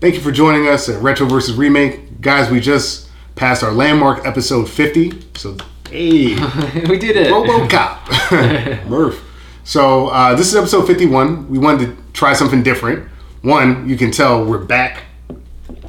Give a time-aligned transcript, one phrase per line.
[0.00, 2.20] Thank you for joining us at Retro versus Remake.
[2.22, 5.12] Guys, we just passed our landmark episode 50.
[5.36, 5.56] So,
[5.90, 6.34] hey,
[6.88, 7.30] we did it.
[7.30, 8.86] Robocop.
[8.88, 9.22] Murph.
[9.64, 11.48] So, uh, this is episode 51.
[11.50, 13.08] We wanted to try something different.
[13.42, 15.02] One, you can tell we're back.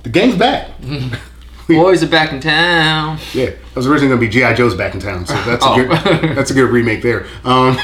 [0.04, 0.70] The gang's back.
[1.68, 3.18] Boys are back in town.
[3.34, 4.54] Yeah, that was originally going to be G.I.
[4.56, 5.26] Joe's back in town.
[5.26, 5.74] So, that's, Oh.
[5.80, 7.28] a, good, that's a good remake there.
[7.46, 7.78] Um,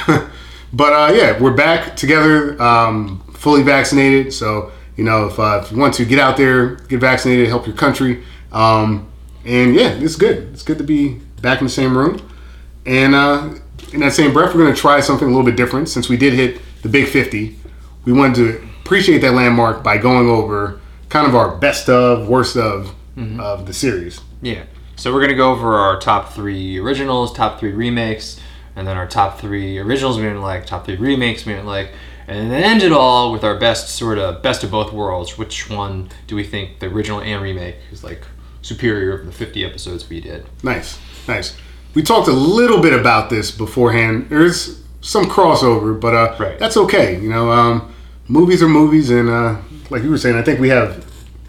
[0.73, 4.33] but, uh, yeah, we're back together, um, fully vaccinated.
[4.33, 7.65] So, you know, if, uh, if you want to get out there, get vaccinated, help
[7.65, 8.23] your country.
[8.51, 9.07] Um,
[9.45, 10.49] and yeah, it's good.
[10.53, 12.27] It's good to be back in the same room.
[12.85, 13.53] And uh,
[13.93, 15.87] in that same breath, we're going to try something a little bit different.
[15.87, 17.57] Since we did hit the big 50,
[18.05, 22.57] we wanted to appreciate that landmark by going over kind of our best of, worst
[22.57, 22.93] of
[23.39, 24.21] of the series.
[24.41, 24.63] Yeah.
[24.95, 28.39] So we're gonna go over our top three originals, top three remakes,
[28.75, 31.91] and then our top three originals we didn't like, top three remakes we didn't like,
[32.27, 35.37] and then end it all with our best sort of best of both worlds.
[35.37, 38.21] Which one do we think the original and remake is like
[38.61, 40.45] superior of the 50 episodes we did?
[40.63, 41.55] Nice, nice.
[41.93, 44.27] We talked a little bit about this beforehand.
[44.29, 46.59] There's some crossover, but uh, Right.
[46.59, 47.19] that's okay.
[47.19, 47.93] You know, um,
[48.27, 49.57] movies are movies, and uh,
[49.89, 51.05] like you were saying, I think we have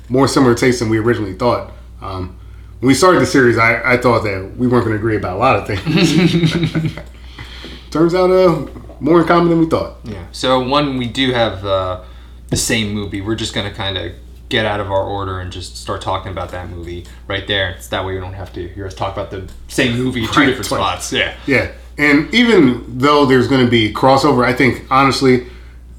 [0.08, 1.72] more similar tastes than we originally thought.
[2.00, 2.38] Um,
[2.80, 5.36] when we started the series, I, I thought that we weren't going to agree about
[5.36, 6.94] a lot of things.
[7.90, 8.66] Turns out, uh,
[9.00, 9.96] more in common than we thought.
[10.04, 10.26] Yeah.
[10.32, 12.02] So one we do have uh,
[12.48, 13.20] the same movie.
[13.20, 14.12] We're just gonna kind of
[14.48, 17.70] get out of our order and just start talking about that movie right there.
[17.70, 20.40] It's that way we don't have to hear us talk about the same movie two
[20.40, 21.12] Right, different spots.
[21.12, 21.36] Yeah.
[21.46, 25.46] Yeah, and even though there's going to be crossover, I think honestly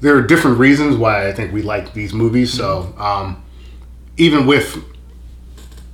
[0.00, 2.52] there are different reasons why I think we like these movies.
[2.52, 3.42] So um,
[4.16, 4.82] even with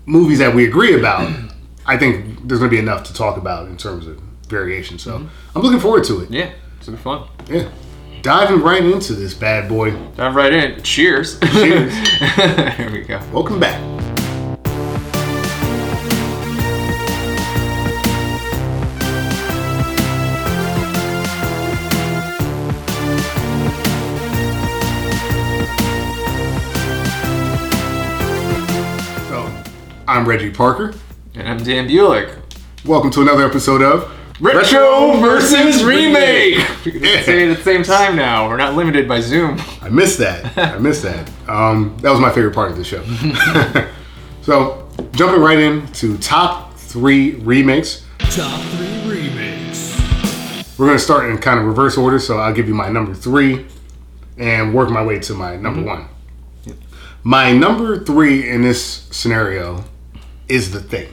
[0.06, 1.30] movies that we agree about,
[1.86, 4.18] I think there's going to be enough to talk about in terms of
[4.48, 4.98] variation.
[4.98, 6.30] So I'm looking forward to it.
[6.30, 6.52] Yeah.
[6.78, 7.28] It's gonna be fun.
[7.48, 7.68] Yeah,
[8.22, 9.90] diving right into this bad boy.
[10.16, 10.82] Dive right in.
[10.82, 11.40] Cheers.
[11.40, 11.92] Cheers.
[12.76, 13.20] Here we go.
[13.32, 13.80] Welcome back.
[29.28, 29.50] So,
[30.06, 30.94] I'm Reggie Parker.
[31.34, 32.36] And I'm Dan Bulick.
[32.84, 36.66] Welcome to another episode of Retro versus remake.
[36.84, 38.48] We can say it at the same time now.
[38.48, 39.60] We're not limited by Zoom.
[39.82, 40.56] I missed that.
[40.56, 41.28] I missed that.
[41.48, 43.02] Um, that was my favorite part of the show.
[44.42, 48.04] so, jumping right into top three remakes.
[48.18, 49.98] Top three remakes.
[50.78, 52.20] We're going to start in kind of reverse order.
[52.20, 53.66] So, I'll give you my number three
[54.38, 56.08] and work my way to my number one.
[57.24, 59.84] My number three in this scenario
[60.48, 61.12] is The Thing.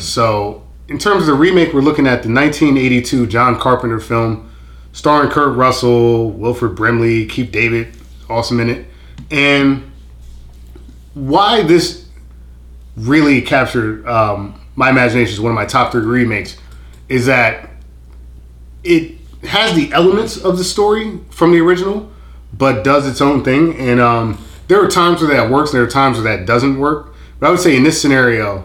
[0.00, 4.50] So, in terms of the remake, we're looking at the 1982 John Carpenter film
[4.92, 7.94] starring Kurt Russell, Wilford Brimley, Keith David,
[8.28, 8.86] awesome in it.
[9.30, 9.90] And
[11.14, 12.06] why this
[12.96, 16.56] really captured um, my imagination is one of my top three remakes
[17.08, 17.70] is that
[18.84, 22.10] it has the elements of the story from the original,
[22.52, 23.76] but does its own thing.
[23.76, 26.78] And um, there are times where that works, and there are times where that doesn't
[26.78, 27.14] work.
[27.38, 28.64] But I would say in this scenario,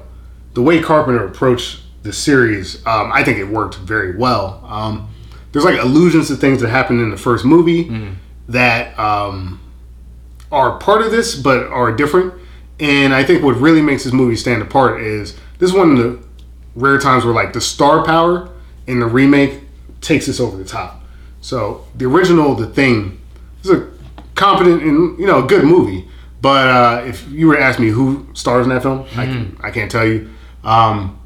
[0.54, 4.64] the way Carpenter approached the series, um, I think it worked very well.
[4.66, 5.10] Um,
[5.52, 7.84] there's like allusions to things that happened in the first movie
[8.50, 9.60] that um,
[10.52, 12.34] are part of this, but are different.
[12.80, 15.98] And I think what really makes this movie stand apart is this is one of
[15.98, 16.20] the
[16.76, 18.50] rare times where like the star power
[18.86, 19.62] in the remake
[20.02, 21.04] takes us over the top.
[21.42, 23.20] So the original, The Thing,
[23.64, 23.90] is a
[24.36, 26.08] competent and you know a good movie.
[26.40, 29.58] But uh, if you were to ask me who stars in that film, I, can,
[29.64, 30.30] I can't tell you.
[30.64, 31.17] Um,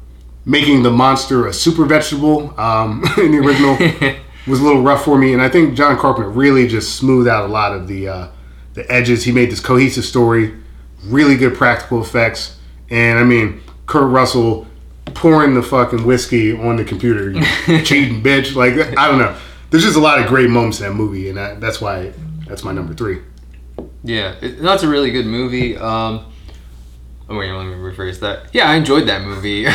[0.44, 3.76] making the monster a super vegetable um, in the original
[4.46, 7.48] was a little rough for me, and I think John Carpenter really just smoothed out
[7.48, 8.28] a lot of the uh,
[8.74, 9.24] the edges.
[9.24, 10.54] He made this cohesive story,
[11.04, 12.58] really good practical effects,
[12.90, 14.66] and I mean Kurt Russell
[15.14, 17.42] pouring the fucking whiskey on the computer, you
[17.84, 18.54] cheating bitch.
[18.54, 19.36] Like I don't know.
[19.70, 22.12] There's just a lot of great moments in that movie, and that, that's why
[22.46, 23.20] that's my number three.
[24.04, 25.76] Yeah, that's a really good movie.
[25.76, 26.31] Um,
[27.28, 28.46] oh wait, let me rephrase that.
[28.52, 29.66] Yeah, I enjoyed that movie.
[29.66, 29.72] I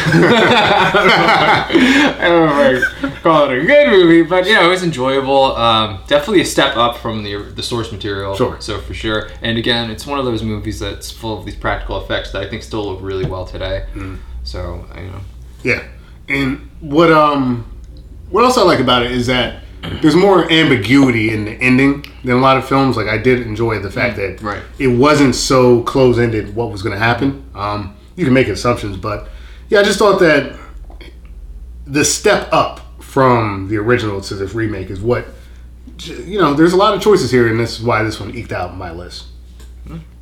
[2.22, 5.56] don't know if I call it a good movie, but you know, it was enjoyable.
[5.56, 8.36] Um, definitely a step up from the the source material.
[8.36, 8.58] Sure.
[8.60, 9.30] So for sure.
[9.42, 12.50] And again, it's one of those movies that's full of these practical effects that I
[12.50, 13.86] think still look really well today.
[14.44, 15.20] So you know,
[15.64, 15.84] Yeah,
[16.30, 17.66] and what um,
[18.30, 19.64] what else I like about it is that
[20.02, 22.98] there's more ambiguity in the ending than a lot of films.
[22.98, 24.64] Like I did enjoy the fact that right.
[24.80, 27.50] it wasn't so close ended what was going to happen.
[27.54, 29.30] Um, you can make assumptions, but
[29.70, 30.58] yeah, I just thought that
[31.86, 35.28] the step up from the original to this remake is what
[36.06, 36.54] you know.
[36.54, 38.92] There's a lot of choices here, and this is why this one eked out my
[38.92, 39.28] list.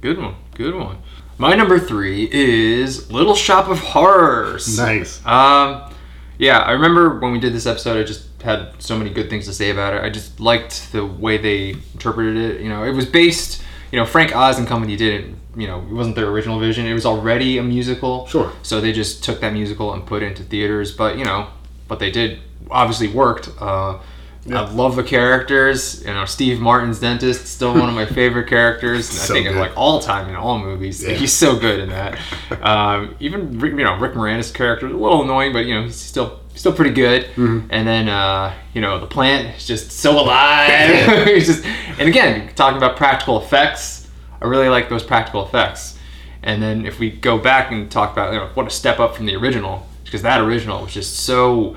[0.02, 0.36] good one.
[0.54, 0.98] Good one.
[1.38, 4.78] My number three is Little Shop of Horrors.
[4.78, 5.26] Nice.
[5.26, 5.94] Um,
[6.38, 9.46] yeah, I remember when we did this episode, I just had so many good things
[9.46, 10.04] to say about it.
[10.04, 12.62] I just liked the way they interpreted it.
[12.62, 13.62] You know, it was based,
[13.92, 16.86] you know, Frank Oz and Company did it, you know, it wasn't their original vision.
[16.86, 18.28] It was already a musical.
[18.28, 18.52] Sure.
[18.64, 20.94] So they just took that musical and put it into theaters.
[20.94, 21.48] But, you know,
[21.88, 22.40] what they did
[22.72, 23.50] obviously worked.
[23.60, 24.00] Uh,
[24.46, 24.62] Yeah.
[24.62, 26.02] I love the characters.
[26.02, 29.10] You know, Steve Martin's dentist, still one of my favorite characters.
[29.26, 31.02] So I think of like all time in all movies.
[31.04, 31.14] Yeah.
[31.14, 32.20] He's so good in that.
[32.62, 35.96] Um, even you know Rick Moranis' character is a little annoying, but you know he's
[35.96, 37.26] still still pretty good.
[37.36, 37.68] Mm-hmm.
[37.70, 41.28] And then uh, you know the plant is just so alive.
[41.28, 41.66] He's just
[42.00, 44.08] and again talking about practical effects.
[44.42, 45.98] I really like those practical effects.
[46.44, 49.16] And then if we go back and talk about you know what a step up
[49.16, 49.88] from the original.
[50.06, 51.76] Because that original was just so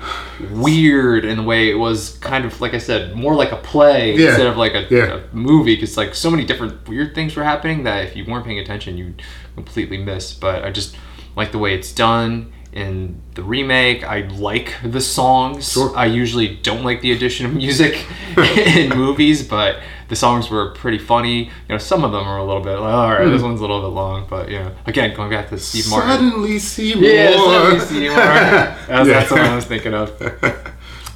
[0.51, 4.15] weird in the way it was kind of like I said, more like a play
[4.15, 4.29] Yeah.
[4.29, 5.19] instead of like a, Yeah.
[5.31, 8.45] a movie because like so many different weird things were happening that if you weren't
[8.45, 9.21] paying attention you'd
[9.55, 10.95] completely miss but i just
[11.35, 15.91] like the way it's done in the remake i like the songs Sure.
[15.97, 18.05] i usually don't like the addition of music
[18.37, 19.79] in movies but
[20.09, 22.93] the songs were pretty funny you know some of them are a little bit like,
[22.93, 25.57] all right this one's a little bit long but you know again going back to
[25.57, 27.03] steve martin Suddenly Seymour.
[27.09, 28.15] yeah, Suddenly Seymour.
[28.15, 29.03] That's, Yeah.
[29.05, 30.11] that's what I was thinking of.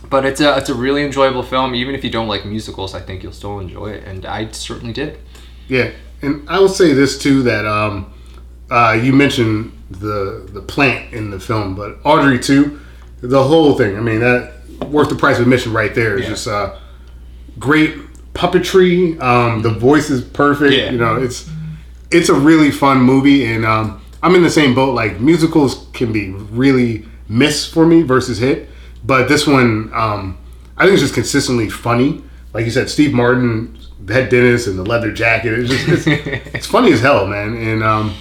[0.10, 1.74] But it's a it's a really enjoyable film.
[1.74, 4.94] Even if you don't like musicals, I think you'll still enjoy it, and I certainly
[4.94, 5.18] did.
[5.68, 5.90] Yeah,
[6.22, 8.14] and I will say this too that um,
[8.70, 12.78] uh, you mentioned the the plant in the film, but Audrey II,
[13.22, 13.98] the whole thing.
[13.98, 14.54] I mean that
[14.88, 16.16] worth the price of admission right there.
[16.18, 16.30] It's Yeah.
[16.30, 16.76] just uh,
[17.58, 17.96] great
[18.34, 19.20] puppetry.
[19.22, 20.74] Um, the voice is perfect.
[20.74, 20.92] Yeah.
[20.92, 21.50] You know, it's
[22.12, 24.94] it's a really fun movie, and um, I'm in the same boat.
[24.94, 28.70] Like musicals can be really miss for me versus hit,
[29.04, 30.38] but this one, um,
[30.78, 32.24] I think it's just consistently funny.
[32.54, 35.60] Like you said, Steve Martin, the head dentist, and the leather jacket.
[35.60, 36.08] It's just it's,
[36.54, 37.56] it's funny as hell, man.
[37.56, 38.16] And um,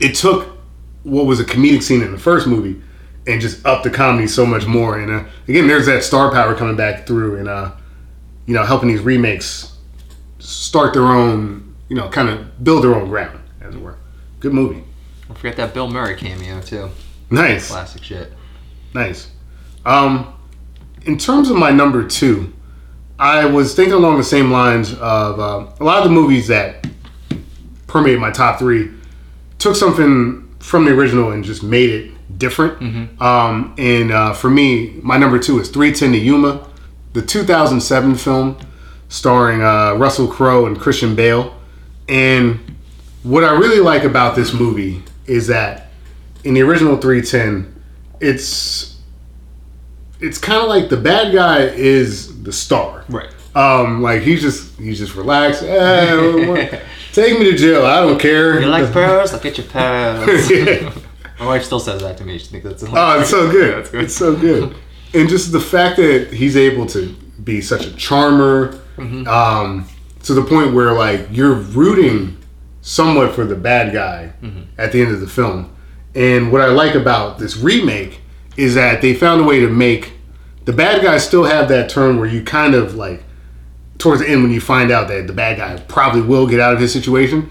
[0.00, 0.56] it took
[1.04, 2.82] what was a comedic scene in the first movie
[3.28, 4.98] and just upped the comedy so much more.
[4.98, 7.72] And uh, again, there's that star power coming back through, and uh,
[8.46, 9.76] you know, helping these remakes
[10.38, 13.96] start their own, you know, kind of build their own ground, as it were.
[14.40, 14.84] Good movie.
[15.26, 16.88] Don't forget that Bill Murray cameo too.
[17.30, 18.32] Nice, Classic shit.
[18.94, 19.30] nice.
[19.84, 20.32] Um,
[21.04, 22.52] in terms of my number two,
[23.18, 26.86] I was thinking along the same lines of uh, a lot of the movies that
[27.86, 28.90] permeate my top three
[29.58, 33.20] took something from the original and just made it different.
[33.22, 36.65] Um, and uh, for me, my number two is 310 to Yuma,
[37.16, 38.58] the 2007 film
[39.08, 41.54] starring uh, Russell Crowe and Christian Bale.
[42.10, 42.76] And
[43.22, 45.88] what I really like about this movie is that
[46.44, 47.74] in the original 310,
[48.20, 49.00] it's
[50.20, 53.04] it's kind of like the bad guy is the star.
[53.08, 53.30] Right.
[53.54, 55.62] Um, like he's just he's just relaxed.
[55.62, 56.80] Eh,
[57.14, 57.86] take me to jail.
[57.86, 58.60] I don't care.
[58.60, 59.32] You like pearls?
[59.32, 60.50] I'll get your pearls.
[60.50, 60.92] Yeah.
[61.38, 62.38] My wife still says that to me.
[62.38, 63.76] She thinks that's Oh, it's so good.
[63.78, 64.04] That's good.
[64.04, 64.74] It's so good.
[65.16, 67.08] And just the fact that he's able to
[67.42, 69.28] be such a charmer, Mm-hmm.
[69.28, 69.86] um,
[70.22, 72.38] to the point where like you're rooting
[72.80, 74.62] somewhat for the bad guy Mm-hmm.
[74.78, 75.70] at the end of the film.
[76.14, 78.20] And what I like about this remake
[78.56, 80.12] is that they found a way to make
[80.64, 83.22] the bad guys still have that turn where you kind of like
[83.98, 86.72] towards the end when you find out that the bad guy probably will get out
[86.74, 87.50] of his situation,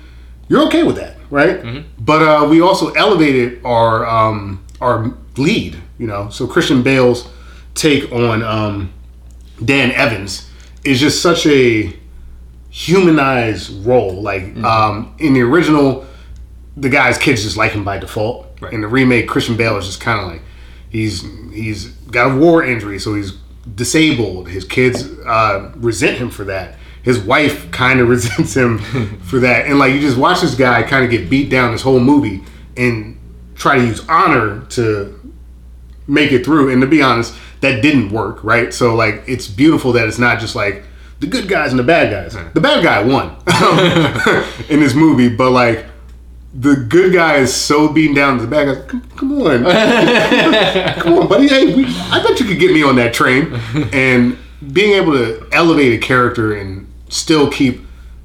[0.49, 1.61] you're okay with that, right?
[1.61, 2.03] Mm-hmm.
[2.03, 6.29] But uh, we also elevated our um, our lead, you know.
[6.29, 7.27] So Christian Bale's
[7.75, 8.91] take on um,
[9.63, 10.49] Dan Evans
[10.83, 11.93] is just such a
[12.69, 14.21] humanized role.
[14.21, 14.65] Like Mm-hmm.
[14.65, 16.05] um, in the original,
[16.77, 18.47] the guy's kids just like him by default.
[18.61, 18.73] Right.
[18.73, 20.41] In the remake, Christian Bale is just kind of like
[20.89, 21.21] he's
[21.53, 23.33] he's got a war injury, so he's
[23.75, 24.47] disabled.
[24.49, 26.75] His kids uh, resent him for that.
[27.03, 28.79] His wife kind of resents him
[29.23, 31.81] for that, and like you just watch this guy kind of get beat down this
[31.81, 32.43] whole movie
[32.77, 33.17] and
[33.55, 35.14] try to use honor to
[36.07, 36.71] make it through.
[36.71, 38.73] And to be honest, that didn't work, right?
[38.73, 40.83] So like it's beautiful that it's not just like
[41.19, 42.33] the good guys and the bad guys.
[42.53, 45.85] The bad guy won um, in this movie, but like
[46.53, 48.85] the good guy is so beaten down to the bad guys.
[48.89, 49.63] Come, come on,
[51.01, 51.47] come on, buddy.
[51.47, 53.59] Hey, we, I bet you could get me on that train.
[53.93, 54.37] And
[54.71, 57.81] being able to elevate a character and still keep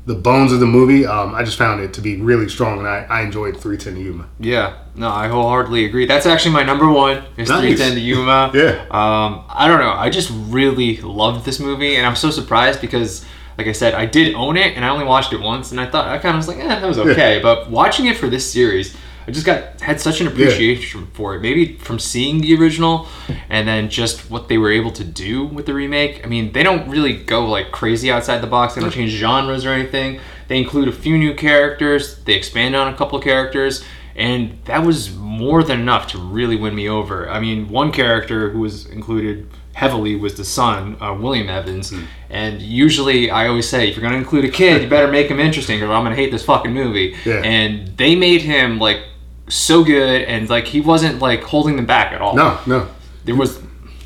[0.07, 2.89] the bones of the movie, um, I just found it to be really strong, and
[2.89, 4.29] I, I enjoyed 310 Yuma.
[4.41, 6.07] Yeah, no, I wholeheartedly agree.
[6.07, 7.19] That's actually my number one.
[7.37, 7.61] Is Nice.
[7.79, 8.51] 310 to Yuma.
[8.55, 8.81] Yeah.
[8.91, 9.93] Um, I don't know.
[9.93, 13.25] I just really loved this movie, and I'm so surprised because,
[13.59, 15.87] like I said, I did own it, and I only watched it once, and I
[15.87, 17.41] thought I kind of was like, eh, that was okay.
[17.43, 21.41] But watching it for this series, I just got had such an appreciation for it.
[21.41, 23.07] Maybe from seeing the original,
[23.49, 26.25] and then just what they were able to do with the remake.
[26.25, 28.75] I mean, they don't really go like crazy outside the box.
[28.75, 30.21] They don't change genres or anything.
[30.49, 32.23] They include a few new characters.
[32.25, 33.85] They expand on a couple characters,
[34.17, 37.29] and that was more than enough to really win me over.
[37.31, 39.49] I mean, one character who was included
[39.81, 41.89] heavily was the son, uh, William Evans.
[41.91, 42.05] Hmm.
[42.29, 45.29] And usually, I always say, if you're going to include a kid, you better make
[45.29, 47.17] him interesting, or I'm going to hate this fucking movie.
[47.25, 47.41] Yeah.
[47.43, 49.01] And they made him like
[49.49, 52.37] so good, and like he wasn't like holding them back at all.
[52.37, 52.89] No, no.
[53.25, 53.59] there was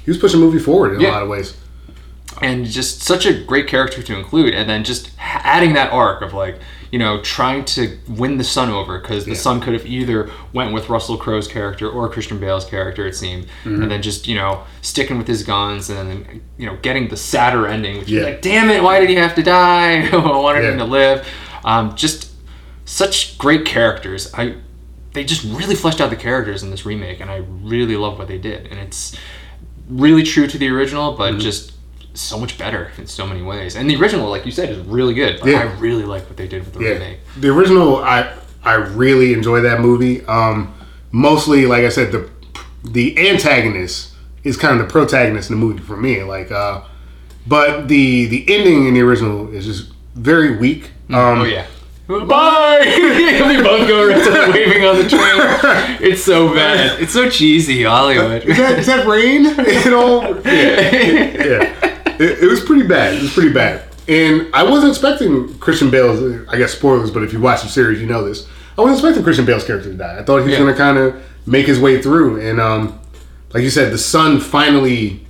[0.05, 1.11] He was pushing the movie forward in Yeah.
[1.11, 1.57] a lot of ways.
[2.41, 6.33] and just such a great character to include and then just adding that arc of
[6.35, 6.57] like
[6.95, 7.83] you know trying to
[8.23, 9.47] win the son over because the Yeah.
[9.47, 13.45] son could have either went with russell crowe's character or christian bale's character it seemed
[13.65, 13.83] Mm-hmm.
[13.83, 16.19] and then just you know sticking with his guns and then
[16.61, 18.21] you know getting the sadder ending which Yeah.
[18.21, 21.19] is like damn it why did he have to die i wanted him to live
[21.65, 22.21] um, just
[22.85, 24.55] such great characters i
[25.15, 27.39] they just really fleshed out the characters in this remake and i
[27.75, 29.17] really love what they did and it's
[29.89, 31.37] really true to the original, Mm-hmm.
[31.37, 31.73] but just
[32.15, 33.77] so much better in so many ways.
[33.77, 35.41] And the original, like you said, is really good.
[35.45, 35.59] Yeah.
[35.61, 37.19] I really like what they did with the Yeah, remake.
[37.39, 40.25] the original, I I really enjoy that movie.
[40.27, 40.75] Um,
[41.13, 42.31] mostly, like I said, the
[42.83, 44.13] the antagonist
[44.45, 46.23] is kind of the protagonist in the movie for me.
[46.23, 46.83] Like, uh,
[47.47, 50.93] but the the ending in the original is just very weak.
[51.11, 51.67] Um, oh yeah.
[52.07, 52.83] Bye.
[53.49, 56.01] we both go around waving on the train.
[56.05, 57.01] It's so bad.
[57.01, 58.45] It's so cheesy, Hollywood.
[58.45, 59.47] Is that, is that rain?
[59.47, 61.94] It all, yeah, yeah.
[62.21, 63.15] It, it was pretty bad.
[63.15, 63.83] It was pretty bad.
[64.09, 68.01] And I wasn't expecting Christian Bale's, I guess spoilers, but if you watch the series,
[68.01, 68.47] you know this.
[68.77, 70.19] I wasn't expecting Christian Bale's character to die.
[70.19, 70.59] I thought he was Yeah.
[70.59, 72.41] going to kind of make his way through.
[72.41, 72.99] And um,
[73.55, 75.25] like you said, the son finally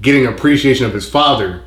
[0.00, 1.62] getting appreciation of his father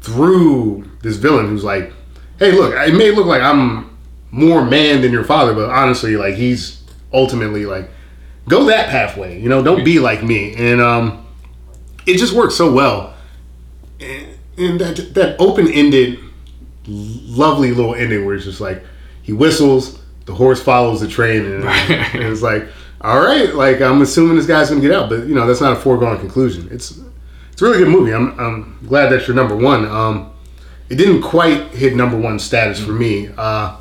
[0.00, 1.92] through this villain who's like,
[2.38, 3.96] hey, look, it may look like I'm
[4.30, 7.90] more man than your father, but honestly, like, he's ultimately like,
[8.48, 9.40] go that pathway.
[9.40, 10.54] You know, don't be like me.
[10.56, 11.26] And um,
[12.06, 13.14] it just works so well.
[14.00, 16.18] And, and that that open ended,
[16.86, 18.82] lovely little ending where it's just like
[19.22, 22.68] he whistles, the horse follows the train, and, and it's like,
[23.00, 25.72] all right, like I'm assuming this guy's gonna get out, but you know that's not
[25.72, 26.68] a foregone conclusion.
[26.70, 26.98] It's
[27.52, 28.12] it's a really good movie.
[28.12, 29.84] I'm I'm glad that's your number one.
[29.86, 30.32] Um,
[30.88, 33.76] it didn't quite hit number one status for me, uh,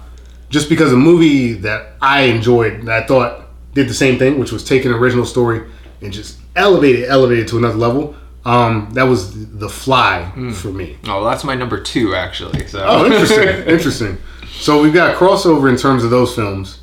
[0.50, 4.51] just because a movie that I enjoyed that I thought did the same thing, which
[4.51, 5.69] was take an original story
[6.01, 8.15] and just elevate it, elevate it to another level.
[8.48, 10.98] Um, that was The Fly for me.
[11.06, 12.66] Oh, that's my number two, actually.
[12.68, 12.82] So.
[12.82, 14.18] Oh, interesting, interesting.
[14.50, 16.80] So we've got crossover in terms of those films,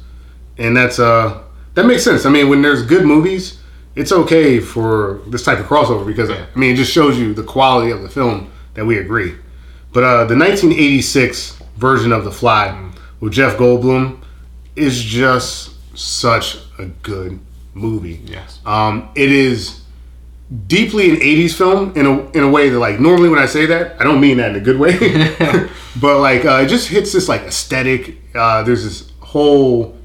[0.58, 1.42] and that's uh
[1.72, 2.26] that makes sense.
[2.26, 3.60] I mean, when there's good movies,
[3.96, 7.42] it's okay for this type of crossover because I mean it just shows you the
[7.42, 9.34] quality of the film that we agree.
[9.94, 12.90] But uh, the 1986 version of The Fly
[13.20, 14.22] with Jeff Goldblum
[14.76, 17.40] is just such a good
[17.72, 18.20] movie.
[18.24, 18.60] Yes.
[18.66, 19.80] Um, it is
[20.66, 23.66] deeply an 80s film in a, in a way that like normally when I say
[23.66, 25.68] that I don't mean that in a good way.
[26.00, 29.96] But like uh, it just hits this like aesthetic uh, there's this whole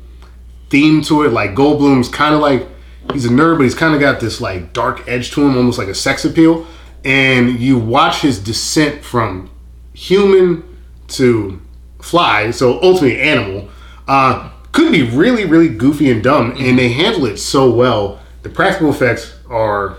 [0.69, 1.33] theme to it.
[1.33, 2.67] Like Goldblum's kind of like
[3.11, 5.77] he's a nerd but he's kind of got this like dark edge to him almost
[5.79, 6.67] like a sex appeal.
[7.03, 9.49] And you watch his descent from
[9.93, 10.77] human
[11.07, 11.59] to
[11.99, 13.67] fly so ultimately animal
[14.07, 18.21] uh, could be really really goofy and dumb and they handle it so well.
[18.43, 19.97] The practical effects are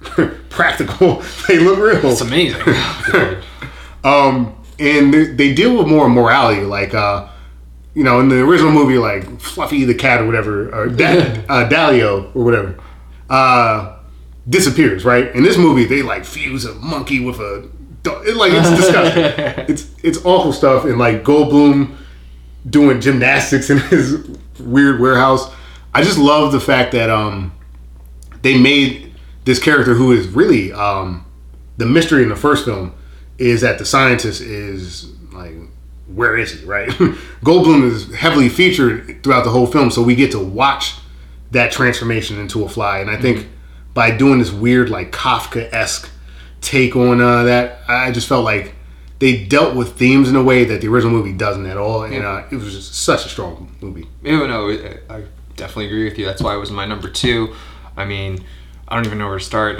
[0.48, 2.60] practical they look real It's amazing.
[4.04, 7.28] um, and they, they deal with more morality, like uh,
[7.94, 11.68] you know, in the original movie, like Fluffy the cat or whatever, or da- uh,
[11.68, 12.78] Dandelo or whatever,
[13.28, 13.96] uh,
[14.48, 15.04] disappears.
[15.04, 17.68] Right in this movie, they like fuse a monkey with a
[18.02, 18.26] dog.
[18.26, 19.64] It, like it's disgusting.
[19.68, 20.84] it's it's awful stuff.
[20.84, 21.96] And like Goldblum
[22.68, 24.24] doing gymnastics in his
[24.60, 25.50] weird warehouse.
[25.94, 27.52] I just love the fact that um,
[28.42, 29.07] they made
[29.48, 31.24] this character who is really um,
[31.78, 32.92] the mystery in the first film
[33.38, 35.54] is that the scientist is like
[36.14, 36.88] where is he right?
[37.42, 40.96] Goldblum is heavily featured throughout the whole film so we get to watch
[41.50, 42.98] that transformation into a fly.
[42.98, 43.48] And i think
[43.94, 46.10] by doing this weird like kafka-esque
[46.60, 48.74] take on uh, that i just felt like
[49.18, 52.04] they dealt with themes in a way that the original movie doesn't at all.
[52.04, 54.06] And uh, it was just such a strong movie.
[54.22, 55.24] Yeah, no, I I
[55.56, 56.26] definitely agree with you.
[56.26, 57.54] That's why it was my number two.
[57.96, 58.44] I mean,
[58.88, 59.78] I don't even know where to start.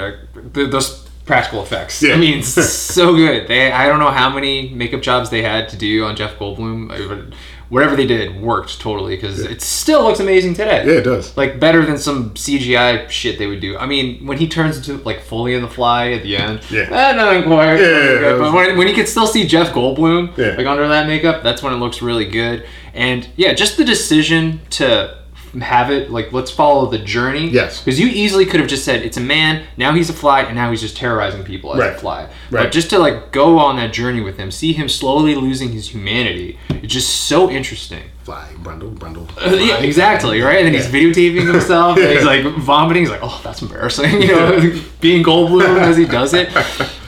[0.52, 2.02] Those practical effects.
[2.02, 2.14] Yeah.
[2.14, 3.48] I mean, so good.
[3.48, 6.88] They, I don't know how many makeup jobs they had to do on Jeff Goldblum.
[7.08, 7.36] But
[7.70, 10.86] Whatever they did worked totally because it still looks amazing today.
[10.86, 13.76] yeah it does Like better than some CGI shit they would do.
[13.76, 16.88] I mean, when he turns into like fully in the fly at the end, Yeah.
[16.90, 17.74] eh, nothing quite.
[17.76, 20.54] Yeah, yeah, yeah, but when, when you can still see Jeff Goldblum Yeah.
[20.56, 22.64] like under that makeup, that's when it looks really good.
[22.94, 25.18] And yeah, just the decision to
[25.60, 27.48] have it like let's follow the journey.
[27.48, 27.82] Yes.
[27.82, 30.54] Because you easily could have just said it's a man, now he's a fly, and
[30.54, 32.22] now he's just terrorizing people as a fly.
[32.50, 32.64] Right.
[32.64, 35.88] But just to like go on that journey with him, see him slowly losing his
[35.88, 38.02] humanity, it's just so interesting.
[38.22, 39.26] Fly, Brundle, Brundle.
[39.38, 39.84] Uh, yeah, fly.
[39.86, 40.58] exactly, right?
[40.58, 41.96] And then he's videotaping himself.
[41.98, 43.02] and he's like vomiting.
[43.02, 46.50] He's like, "Oh, that's embarrassing," you know, being Goldblum as he does it.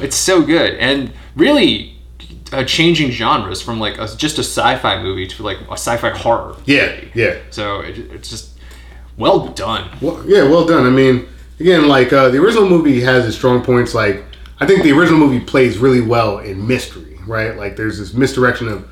[0.00, 1.99] It's so good, and really
[2.52, 6.56] uh, changing genres from like a, just a sci-fi movie to like a sci-fi horror.
[6.66, 7.38] Yeah, yeah.
[7.50, 8.58] So it, it's just
[9.16, 9.90] well done.
[10.00, 10.86] Well, yeah, well done.
[10.86, 11.28] I mean,
[11.58, 13.94] again, like uh, the original movie has its strong points.
[13.94, 14.24] Like,
[14.58, 17.56] I think the original movie plays really well in mystery, right?
[17.56, 18.88] Like, there's this misdirection of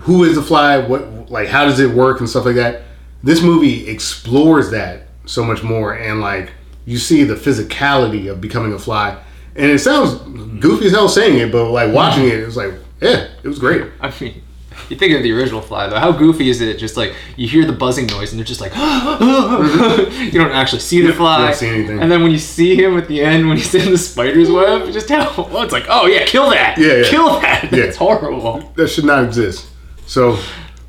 [0.00, 2.82] who is the fly, what, like, how does it work, and stuff like that.
[3.22, 6.52] This movie explores that so much more, and like,
[6.84, 9.18] you see the physicality of becoming a fly.
[9.56, 10.14] And it sounds
[10.60, 13.58] goofy as hell saying it, but like watching it, it was like, yeah, it was
[13.58, 13.90] great.
[14.00, 14.42] I mean.
[14.90, 15.98] You think of the original Fly though.
[15.98, 16.78] How goofy is it?
[16.78, 20.24] Just like you hear the buzzing noise and they're just like, mm-hmm.
[20.24, 21.46] you don't actually see the fly.
[21.46, 22.00] don't see anything.
[22.00, 24.92] And then when you see him at the end, when he's in the spider's web,
[24.92, 26.76] just how well, it's like, oh yeah, kill that.
[26.76, 27.04] Yeah, yeah.
[27.04, 27.72] kill that.
[27.72, 27.84] Yeah.
[27.84, 28.60] It's horrible.
[28.76, 29.68] that should not exist.
[30.06, 30.38] So,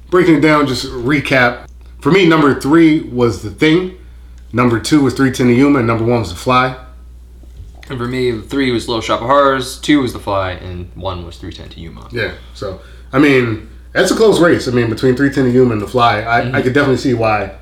[0.10, 1.68] breaking it down, just recap.
[2.02, 3.98] For me, number three was The Thing.
[4.52, 5.80] Number two was 310 to Yuma.
[5.80, 6.85] And number one was The Fly.
[7.90, 11.26] And for me, three was Little Shop of Horrors, two was The Fly, and one
[11.26, 12.10] was 310 to Yuma.
[12.12, 12.34] Yeah.
[12.54, 12.82] So,
[13.14, 14.68] I mean, that's a close race.
[14.68, 17.56] I mean, between 310 to Yuma and The Fly, I, I could definitely see why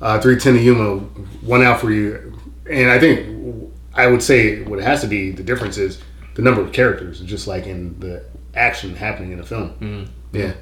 [0.00, 1.04] uh, 310 to Yuma
[1.42, 2.38] won out for you.
[2.70, 6.00] And I think I would say what it has to be the difference is
[6.34, 10.10] the number of characters, just like in the action happening in the film.
[10.32, 10.52] Yeah.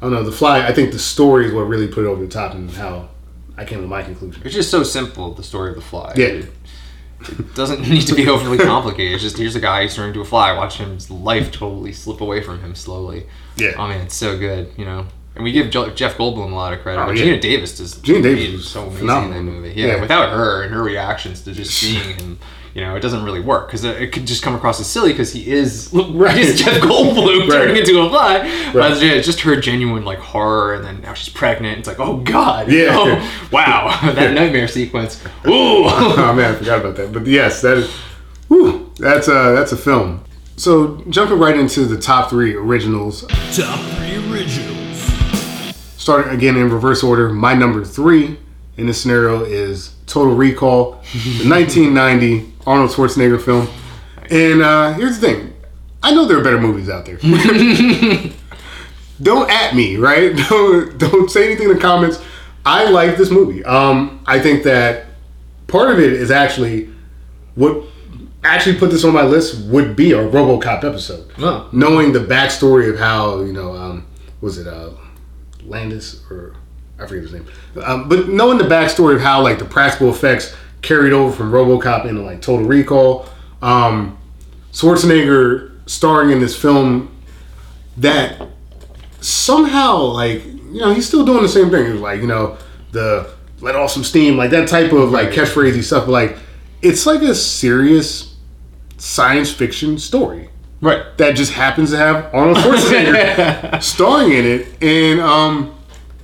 [0.00, 0.22] I don't know.
[0.22, 2.70] The Fly, I think the story is what really put it over the top and
[2.70, 3.08] how
[3.56, 4.42] I came to my conclusion.
[4.44, 6.14] It's just so simple, the story of The Fly.
[6.16, 6.26] Yeah.
[6.26, 6.52] It,
[7.20, 9.14] it doesn't need to be overly complicated.
[9.14, 12.20] It's just here's a guy who's turning into a fly, watch his life totally slip
[12.20, 13.26] away from him slowly.
[13.56, 13.72] Yeah.
[13.76, 15.06] Oh man, it's so good, you know.
[15.34, 17.00] And we give Jeff Goldblum a lot of credit.
[17.00, 17.26] Oh, but yeah.
[17.26, 17.94] Geena Davis does.
[17.96, 19.38] Geena Davis is so amazing phenomenal.
[19.38, 19.72] in that movie.
[19.80, 20.00] Yeah, Yeah.
[20.00, 22.38] without her and her reactions to just seeing him,
[22.78, 25.10] you know, it doesn't really work because it, it could just come across as silly
[25.12, 26.36] because he is Right.
[26.36, 27.50] he's Jeff Goldblum Right.
[27.50, 28.70] turning into a fly.
[28.72, 31.78] But it's just- just her genuine like horror, and then now she's pregnant.
[31.80, 32.90] It's like, oh god, Yeah.
[32.92, 35.20] oh, wow, that nightmare sequence.
[35.44, 35.50] Ooh.
[35.86, 37.12] oh man, I forgot about that.
[37.12, 37.90] But yes, that is,
[38.46, 40.22] whew, that's a that's a film.
[40.54, 43.22] So jumping right into the top three originals,
[43.56, 45.74] Top three originals.
[45.96, 47.28] starting again in reverse order.
[47.32, 48.38] My number three
[48.76, 53.68] in this scenario is Total Recall, the 1990 Arnold Schwarzenegger film.
[54.30, 55.54] And uh, here's the thing,
[56.02, 57.16] I know there are better movies out there.
[59.22, 60.36] don't at me, right?
[60.48, 62.22] Don't don't say anything in the comments.
[62.64, 63.64] I like this movie.
[63.64, 65.06] Um, I think that
[65.66, 66.90] part of it is actually
[67.54, 67.84] what
[68.44, 71.30] actually put this on my list would be a RoboCop episode.
[71.38, 71.68] Oh.
[71.72, 74.06] Knowing the backstory of how you know um,
[74.40, 74.90] was it uh,
[75.64, 76.54] Landis or
[76.98, 77.46] I forget his name,
[77.84, 82.06] um, but knowing the backstory of how like the practical effects carried over from RoboCop
[82.06, 83.28] into like Total Recall,
[83.62, 84.18] um,
[84.72, 87.14] Schwarzenegger starring in this film
[87.98, 88.40] that
[89.20, 91.86] somehow like you know he's still doing the same thing.
[91.86, 92.56] It was like you know
[92.92, 93.30] the
[93.60, 95.38] let off some steam, like that type of like Right.
[95.38, 96.06] catchphrasey stuff.
[96.06, 96.36] But like
[96.82, 98.36] it's like a serious
[98.98, 100.48] science fiction story
[100.80, 101.02] Right.
[101.18, 105.74] that just happens to have Arnold Schwarzenegger starring in it, and um,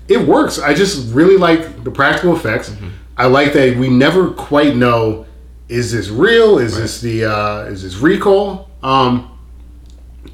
[0.09, 0.59] it works.
[0.59, 2.75] I just really like the practical effects.
[3.17, 5.27] I like that we never quite know
[5.69, 6.59] is this real?
[6.59, 8.71] Is this the uh, is this recall?
[8.83, 9.39] Um,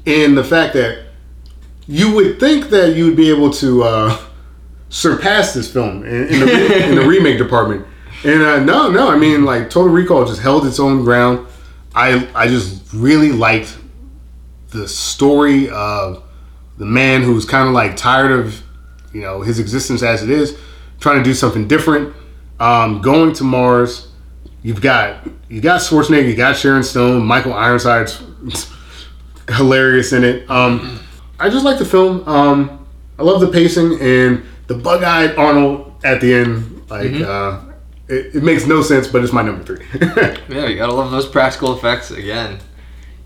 [0.05, 1.05] and the fact that
[1.87, 4.21] you would think that you would be able to uh,
[4.89, 7.85] surpass this film in, in, the, in the remake department.
[8.23, 11.47] And uh, no, no, I mean like Total Recall just held its own ground.
[11.95, 13.77] I I just really liked
[14.69, 16.23] the story of
[16.77, 18.61] the man who's kind of like tired of
[19.13, 20.57] you know his existence as it is,
[20.99, 22.13] trying to do something different,
[22.59, 24.07] um, going to Mars.
[24.63, 28.21] You've got you got Schwarzenegger, you got Sharon Stone, Michael Ironside's
[29.49, 30.49] hilarious in it.
[30.49, 30.99] Um,
[31.39, 32.27] I just like the film.
[32.27, 32.85] Um,
[33.17, 36.89] I love the pacing and the bug-eyed Arnold at the end.
[36.89, 37.61] Like uh,
[38.07, 39.85] it, it makes no sense, but it's my number three.
[40.49, 42.59] Yeah, you gotta love those practical effects again.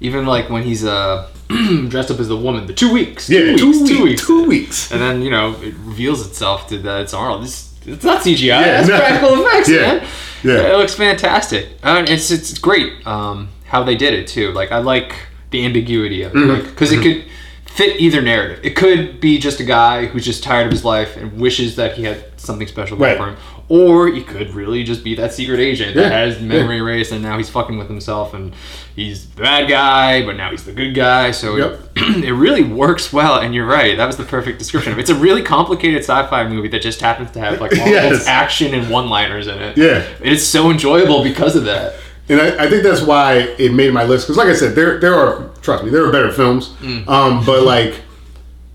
[0.05, 1.27] Even like when he's uh
[1.89, 4.43] dressed up as the woman, the two weeks, two yeah, weeks, two, two weeks, two
[4.47, 4.91] weeks.
[4.91, 7.43] and then you know it reveals itself to that it's Arnold.
[7.43, 8.45] This it's not CGI.
[8.47, 8.97] Yeah, that's no.
[8.99, 10.07] practical effects, Yeah, man.
[10.43, 10.73] yeah.
[10.73, 11.69] it looks fantastic.
[11.83, 14.51] Uh, it's it's great um, how they did it too.
[14.53, 15.15] Like I like
[15.51, 16.69] the ambiguity of it, Mm-hmm.
[16.69, 17.25] because it could
[17.65, 18.59] fit either narrative.
[18.63, 21.95] It could be just a guy who's just tired of his life and wishes that
[21.97, 23.17] he had something special Right.
[23.17, 23.37] for him,
[23.67, 27.23] or he could really just be that secret agent that Yeah, has memory erased and
[27.23, 28.53] now he's fucking with himself and
[28.95, 31.31] he's the bad guy, but now he's the good guy.
[31.31, 31.79] So Yep.
[31.95, 33.39] it, it really works well.
[33.39, 35.01] And you're right, that was the perfect description of it.
[35.01, 38.11] It's a really complicated sci-fi movie that just happens to have like all Yes.
[38.19, 39.77] this action and one-liners in it.
[39.77, 40.03] Yeah.
[40.19, 41.95] And it's so enjoyable because of that.
[42.29, 44.25] And I, I think that's why it made my list.
[44.27, 46.73] Because, like I said, there there are trust me, there are better films.
[47.07, 48.01] Um, but like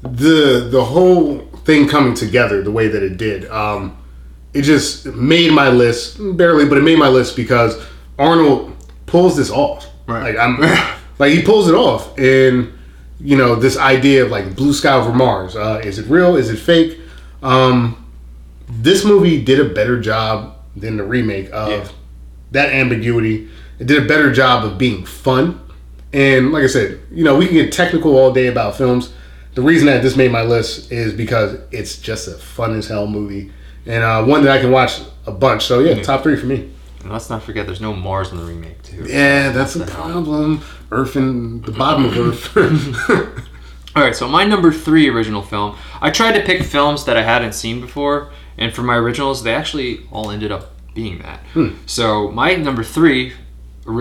[0.03, 3.97] the the whole thing coming together the way that it did, um,
[4.55, 7.81] it just made my list barely, but it made my list because
[8.19, 9.87] Arnold pulls this off.
[10.07, 10.35] Right.
[10.35, 10.61] Like I'm
[11.19, 12.73] like he pulls it off, and
[13.21, 15.55] you know this idea of like blue sky over Mars.
[15.57, 16.37] Uh, is it real?
[16.37, 16.99] Is it fake?
[17.43, 17.97] Um,
[18.69, 21.89] this movie did a better job than the remake of Yeah.
[22.53, 23.49] that ambiguity.
[23.79, 25.61] It did a better job of being fun.
[26.13, 29.13] And like I said, you know, we can get technical all day about films.
[29.55, 33.07] The reason that this made my list is because it's just a fun as hell
[33.07, 33.51] movie
[33.87, 35.65] and uh, one that I can watch a bunch.
[35.65, 36.71] So yeah, top three for me.
[37.03, 39.07] And let's not forget, there's no Mars in the remake too.
[39.09, 40.63] Yeah, that's a problem.
[40.91, 42.57] Earth and the bottom of Earth.
[43.97, 45.77] All right, so my number three original film.
[46.01, 49.55] I tried to pick films that I hadn't seen before, and for my originals, they
[49.55, 51.41] actually all ended up being that.
[51.87, 53.33] So my number three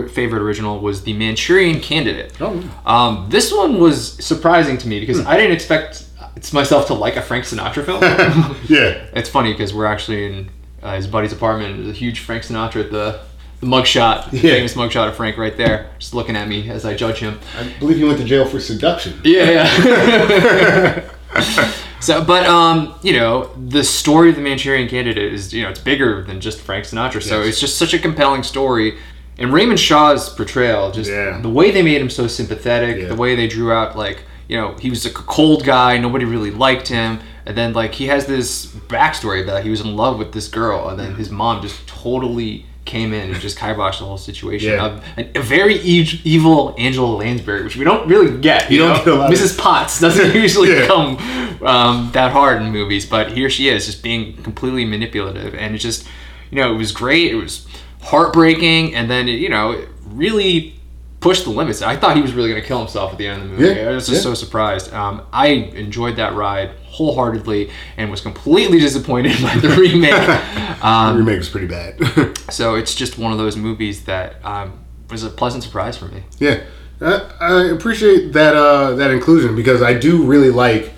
[0.09, 2.33] favorite original was The Manchurian Candidate.
[2.39, 2.81] Oh.
[2.85, 7.15] Um, this one was surprising to me because I didn't expect it's myself to like
[7.15, 8.01] a Frank Sinatra film.
[8.69, 9.05] yeah.
[9.13, 10.49] it's funny because we're actually in
[10.81, 11.77] uh, his buddy's apartment.
[11.77, 13.19] There's a huge Frank Sinatra the,
[13.59, 14.41] the mugshot, Yeah.
[14.53, 17.39] famous mugshot of Frank right there, just looking at me as I judge him.
[17.57, 19.19] I believe he went to jail for seduction.
[19.23, 21.09] Yeah, yeah.
[21.99, 25.79] so, but um, you know, the story of the Manchurian Candidate is you know it's
[25.79, 27.21] bigger than just Frank Sinatra.
[27.21, 27.49] So Yes.
[27.49, 28.97] it's just such a compelling story.
[29.37, 31.39] And Raymond Shaw's portrayal, just Yeah.
[31.41, 33.07] the way they made him so sympathetic, Yeah.
[33.07, 36.51] the way they drew out like you know he was a cold guy, nobody really
[36.51, 40.33] liked him, and then like he has this backstory that he was in love with
[40.33, 44.17] this girl, and then his mom just totally came in and just kiboshed the whole
[44.17, 44.71] situation.
[44.71, 44.99] Yeah.
[45.15, 48.71] A, a very e- evil Angela Lansbury, which we don't really get.
[48.71, 49.59] You, You don't get a lot Mrs.
[49.59, 50.87] Potts doesn't usually Yeah.
[50.87, 51.17] come
[51.61, 55.77] um, that hard in movies, but here she is, just being completely manipulative, and it
[55.79, 56.07] just,
[56.49, 57.31] you know, it was great.
[57.31, 57.67] It was
[58.01, 60.78] heartbreaking, and then it, you know, it really
[61.19, 61.81] pushed the limits.
[61.81, 63.79] I thought he was really going to kill himself at the end of the movie.
[63.79, 64.31] Yeah, I was just yeah.
[64.31, 64.93] so surprised.
[64.93, 70.11] Um, I enjoyed that ride wholeheartedly, and was completely disappointed by the remake.
[70.11, 72.37] the um, remake was pretty bad.
[72.51, 74.79] so it's just one of those movies that um,
[75.09, 76.23] was a pleasant surprise for me.
[76.39, 76.63] Yeah,
[77.01, 80.93] I, I appreciate that uh, that inclusion because I do really like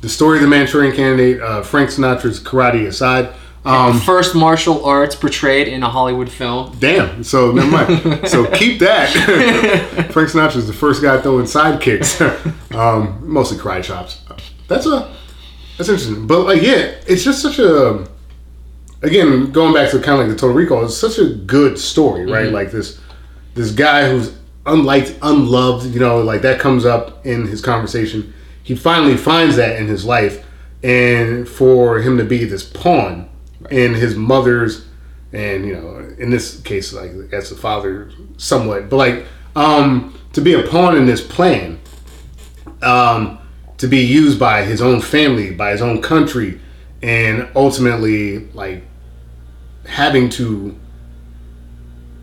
[0.00, 1.40] the story of the Manchurian Candidate.
[1.40, 3.34] Uh, Frank Sinatra's karate aside.
[3.64, 6.74] Um, First martial arts portrayed in a Hollywood film.
[6.78, 7.22] damn.
[7.22, 8.28] So never mind.
[8.28, 9.10] so keep that.
[10.12, 12.20] Frank Sinatra's the first guy throwing sidekicks,
[12.74, 14.22] um, mostly karate chops.
[14.66, 15.14] That's a
[15.76, 16.26] that's interesting.
[16.26, 18.06] But like, yeah, it's just such a.
[19.02, 22.30] Again, going back to kind of like the Total Recall, it's such a good story,
[22.30, 22.52] right?
[22.52, 23.00] Like this
[23.54, 28.32] this guy who's unliked, unloved, you know, like that comes up in his conversation.
[28.62, 30.46] He finally finds that in his life,
[30.82, 33.28] and for him to be this pawn
[33.70, 34.86] in his mother's,
[35.32, 40.40] and you know, in this case, like as a father, somewhat, but like um, to
[40.40, 41.78] be a pawn in this plan,
[42.82, 43.38] um,
[43.78, 46.60] to be used by his own family, by his own country,
[47.02, 48.82] and ultimately like
[49.86, 50.78] having to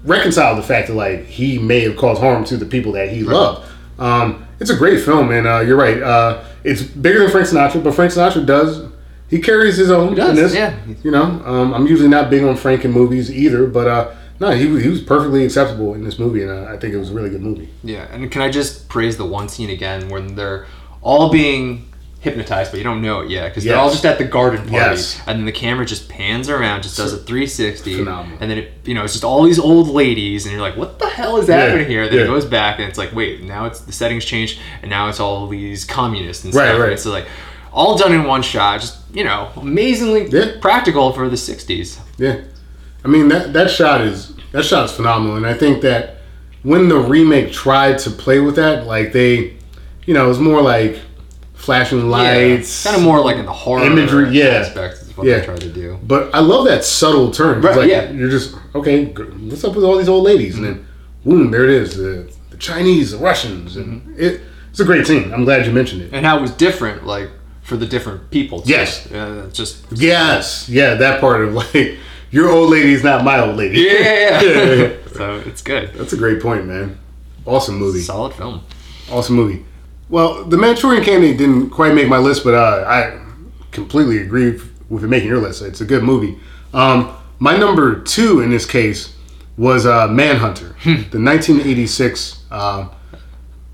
[0.04, 3.24] reconcile the fact that like he may have caused harm to the people that he
[3.24, 3.70] loved.
[4.00, 6.02] Um, it's a great film, and uh, you're right.
[6.02, 8.92] Uh, it's bigger than Frank Sinatra, but Frank Sinatra does
[9.30, 10.54] he carries his own does, in this.
[10.56, 10.78] yeah.
[11.04, 14.52] You know, um, I'm usually not big on Frank in movies either, but uh, no,
[14.52, 17.10] he, was- he was perfectly acceptable in this movie, and uh, I think it was
[17.12, 17.70] a really good movie.
[17.84, 20.66] Yeah, and can I just praise the one scene again when they're
[21.02, 21.84] all being
[22.20, 24.74] hypnotized, but you don't know it yet because they're all just at the garden party,
[24.74, 25.20] Yes.
[25.28, 28.38] and then the camera just pans around, just does a 360, Phenomenal.
[28.42, 30.98] and then it, you know it's just all these old ladies, and you're like, what
[31.00, 32.06] the hell is happening here?
[32.08, 32.24] Then yeah.
[32.24, 35.20] it goes back, and it's like, wait, now it's the settings changed, and now it's
[35.20, 36.80] all these communists and Right, stuff.
[36.80, 36.84] right.
[36.86, 37.28] And it's like
[37.78, 40.54] all done in one shot, just you know, amazingly Yeah.
[40.60, 41.98] practical for the 60s.
[42.18, 42.38] Yeah,
[43.06, 46.02] I mean that that shot is that shot is phenomenal, and I think that
[46.64, 49.54] when the remake tried to play with that, like they,
[50.08, 51.00] you know, it was more like
[51.54, 54.46] flashing lights, kind of more like in the horror imagery, yeah.
[54.64, 55.40] aspect is what Yeah.
[55.40, 56.00] they tried to do.
[56.04, 57.62] But I love that subtle turn.
[57.62, 58.12] Right, like yeah.
[58.12, 59.06] you're just okay.
[59.50, 60.56] What's up with all these old ladies?
[60.58, 60.88] And then,
[61.26, 61.96] boom, there it is.
[61.96, 64.20] The, the Chinese, the Russians, and Mm-hmm.
[64.26, 65.34] it, it's a great scene.
[65.34, 66.10] I'm glad you mentioned it.
[66.14, 67.30] and how it was different, like
[67.68, 68.62] for the different people.
[68.62, 68.72] too.
[68.72, 69.12] Yes.
[69.12, 71.98] uh, just Yes, yeah, that part of like
[72.32, 73.80] your old lady's not my old lady.
[73.82, 74.74] yeah, yeah, Yeah, yeah.
[74.74, 74.96] yeah.
[75.14, 75.94] so it's good.
[75.94, 76.98] That's a great point, man.
[77.46, 78.00] Awesome movie.
[78.00, 78.64] Solid film.
[79.12, 79.66] Awesome movie.
[80.10, 83.20] Well, the Manchurian Candidate didn't quite make my list, but uh, I
[83.72, 85.62] completely agree with it making your list.
[85.62, 86.38] It's a good movie.
[86.74, 89.14] Um, my number two in this case
[89.58, 92.88] was uh, Manhunter, the 1986 uh,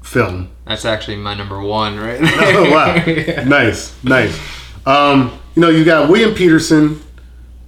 [0.01, 0.49] film.
[0.65, 2.19] That's actually my number one, right?
[2.23, 2.95] Oh wow,
[3.45, 4.39] nice, nice.
[4.85, 7.01] Um, you know, you got William Petersen,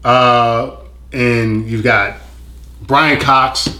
[0.03, 0.77] uh,
[1.11, 2.17] and you've got
[2.81, 3.79] Brian Cox.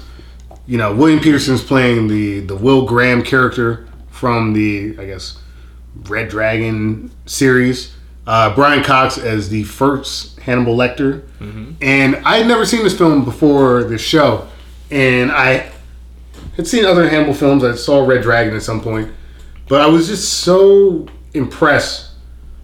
[0.68, 5.40] You know, William Petersen's playing the the Will Graham character from the I guess
[6.08, 7.94] Red Dragon series.
[8.28, 11.24] Uh, Brian Cox as the first Hannibal Lecter,
[11.80, 14.48] and I had never seen this film before this show,
[14.90, 15.72] and I
[16.56, 17.64] had seen other Hannibal films.
[17.64, 19.12] I saw Red Dragon at some point,
[19.68, 22.12] but I was just so impressed.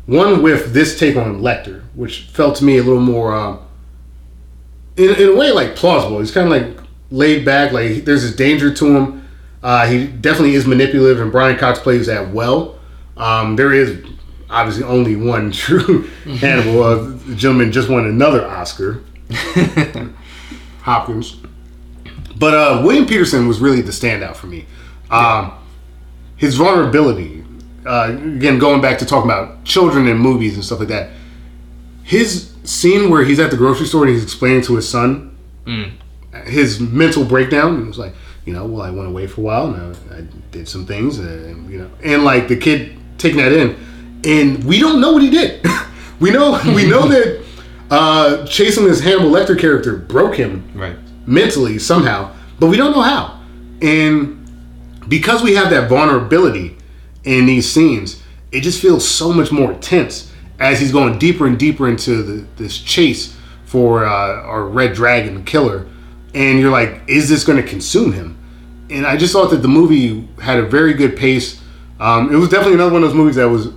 [0.05, 3.57] One with this take on Lecter, which felt to me a little more, uh,
[4.97, 6.19] in, in a way, like plausible.
[6.19, 7.71] He's kind of like laid back.
[7.71, 9.27] Like there's this danger to him.
[9.63, 12.79] Uh, he definitely is manipulative, and Brian Cox plays that well.
[13.15, 14.03] Um, there is
[14.49, 16.07] obviously only one true
[16.39, 16.83] Hannibal.
[16.83, 16.95] Uh,
[17.27, 19.03] the gentleman just won another Oscar.
[20.81, 21.37] Hopkins.
[22.41, 24.65] But uh, William Petersen was really the standout for me.
[25.09, 25.53] Um,
[26.35, 27.45] His vulnerability,
[27.85, 31.11] uh, again, going back to talking about children and movies and stuff like that.
[32.03, 35.37] His scene where he's at the grocery store and he's explaining to his son
[36.45, 37.81] his mental breakdown.
[37.81, 38.13] It was like,
[38.45, 41.19] you know, well, I went away for a while and I, I did some things,
[41.19, 43.75] and you know, and like the kid taking that in,
[44.25, 45.65] and we don't know what he did.
[46.19, 47.43] we know we know that
[47.91, 50.95] uh, chasing this Hannibal Lecter character broke him right.
[51.25, 53.39] Mentally somehow, but we don't know how.
[53.81, 54.37] And
[55.07, 56.77] because we have that vulnerability
[57.23, 61.57] in these scenes, it just feels so much more tense as he's going deeper and
[61.57, 65.87] deeper into the, this chase for uh, our red dragon killer.
[66.33, 68.37] And you're like, is this going to consume him?
[68.89, 71.61] And I just thought that the movie had a very good pace.
[71.99, 73.69] Um, it was definitely another one of those movies that was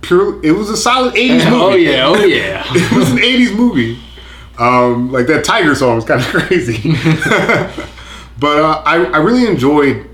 [0.00, 0.44] pure.
[0.44, 1.54] It was a solid '80s movie.
[1.54, 2.64] Oh yeah, oh yeah.
[2.70, 3.98] it was an 80s movie.
[4.60, 6.92] Um, like that Tiger song was kind of crazy.
[8.38, 10.08] but uh, I, I really enjoyed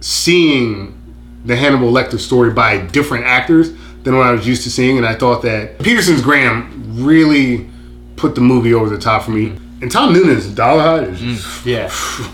[0.00, 0.98] seeing
[1.44, 3.72] the Hannibal Lecter story by different actors
[4.04, 4.98] than what I was used to seeing.
[4.98, 7.68] And I thought that Petersen's Graham really
[8.16, 9.58] put the movie over the top for me.
[9.80, 11.88] And Tom Noonan's Dollarhyde is just yeah.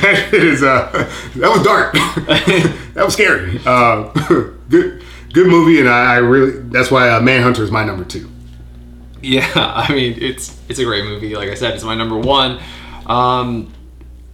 [0.00, 0.90] that is uh,
[1.36, 1.94] that was dark.
[1.94, 3.58] that was scary.
[3.64, 4.10] Uh,
[4.68, 8.30] good, good movie, and I, I really that's why uh, Manhunter is my number two.
[9.22, 11.34] Yeah, I mean it's it's a great movie.
[11.36, 12.60] Like I said, it's my number one.
[13.06, 13.72] Um,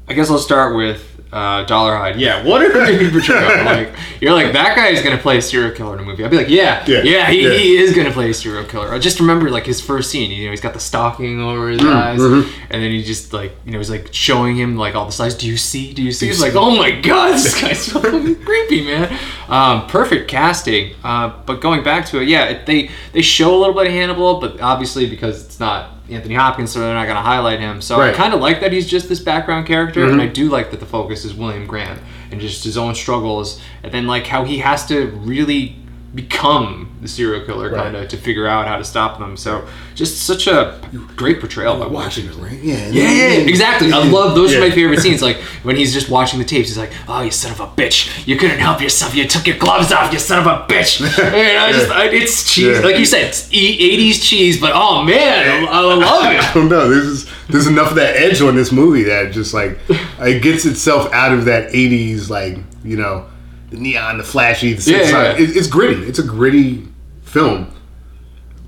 [0.09, 2.19] I guess I'll start with uh, Dollar Dollarhyde.
[2.19, 3.65] Yeah, what a great portrayal!
[3.65, 6.25] Like you're like that guy is gonna play a serial killer in a movie.
[6.25, 7.51] I'd be like, yeah, Yeah, yeah, he, yeah.
[7.51, 8.93] he is gonna play a serial killer.
[8.93, 10.31] I just remember like his first scene.
[10.31, 12.51] You know, he's got the stocking over his Mm, eyes, mhm.
[12.71, 15.35] and then he just like you know he's like showing him like all the sides.
[15.35, 15.93] Do you see?
[15.93, 16.27] Do you see?
[16.29, 19.19] He's like, oh my god, this guy's so fucking creepy, man.
[19.49, 20.95] Um, perfect casting.
[21.05, 23.93] Uh, but going back to it, yeah, it, they they show a little bit of
[23.93, 27.81] Hannibal, but obviously because it's not Anthony Hopkins, so they're not going to highlight him.
[27.81, 30.33] So I kind of like that he's just this background character, and I mm-hmm.
[30.35, 31.99] do like that the focus is William Graham
[32.31, 35.77] and just his own struggles, and then like how he has to really
[36.16, 37.85] become the serial killer Right.
[37.85, 39.37] kind of to figure out how to stop them.
[39.37, 40.81] So just such a
[41.14, 42.59] great portrayal by Watching it, right?
[42.62, 43.92] Yeah, yeah, yeah, exactly.
[43.92, 45.22] I love those are my favorite scenes.
[45.22, 48.26] Like when he's just watching the tapes, he's like, "Oh, you son of a bitch!
[48.26, 49.14] You couldn't help yourself.
[49.14, 50.12] You took your gloves off.
[50.12, 51.00] You son of a bitch!"
[51.37, 52.85] And I just, I, it's cheese, Yeah.
[52.85, 54.61] like you said, it's e- '80s cheese.
[54.61, 56.40] But oh man, I, I love it.
[56.42, 56.88] I don't know.
[56.88, 61.12] There's there's enough of that edge on this movie that just like it gets itself
[61.12, 63.26] out of that '80s like you know
[63.70, 65.33] the neon, the flashy, the Yeah, yeah.
[65.33, 66.02] It, it's gritty.
[66.02, 66.87] It's a gritty
[67.22, 67.72] film.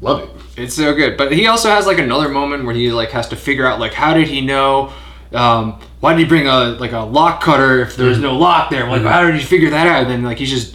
[0.00, 0.62] Love it.
[0.62, 1.16] It's so good.
[1.16, 3.92] But he also has like another moment where he like has to figure out like
[3.94, 4.92] how did he know.
[5.32, 8.70] Um, why did he bring a like a lock cutter if there was no lock
[8.70, 8.88] there?
[8.88, 10.02] Like, how did he figure that out?
[10.02, 10.74] And then like he's just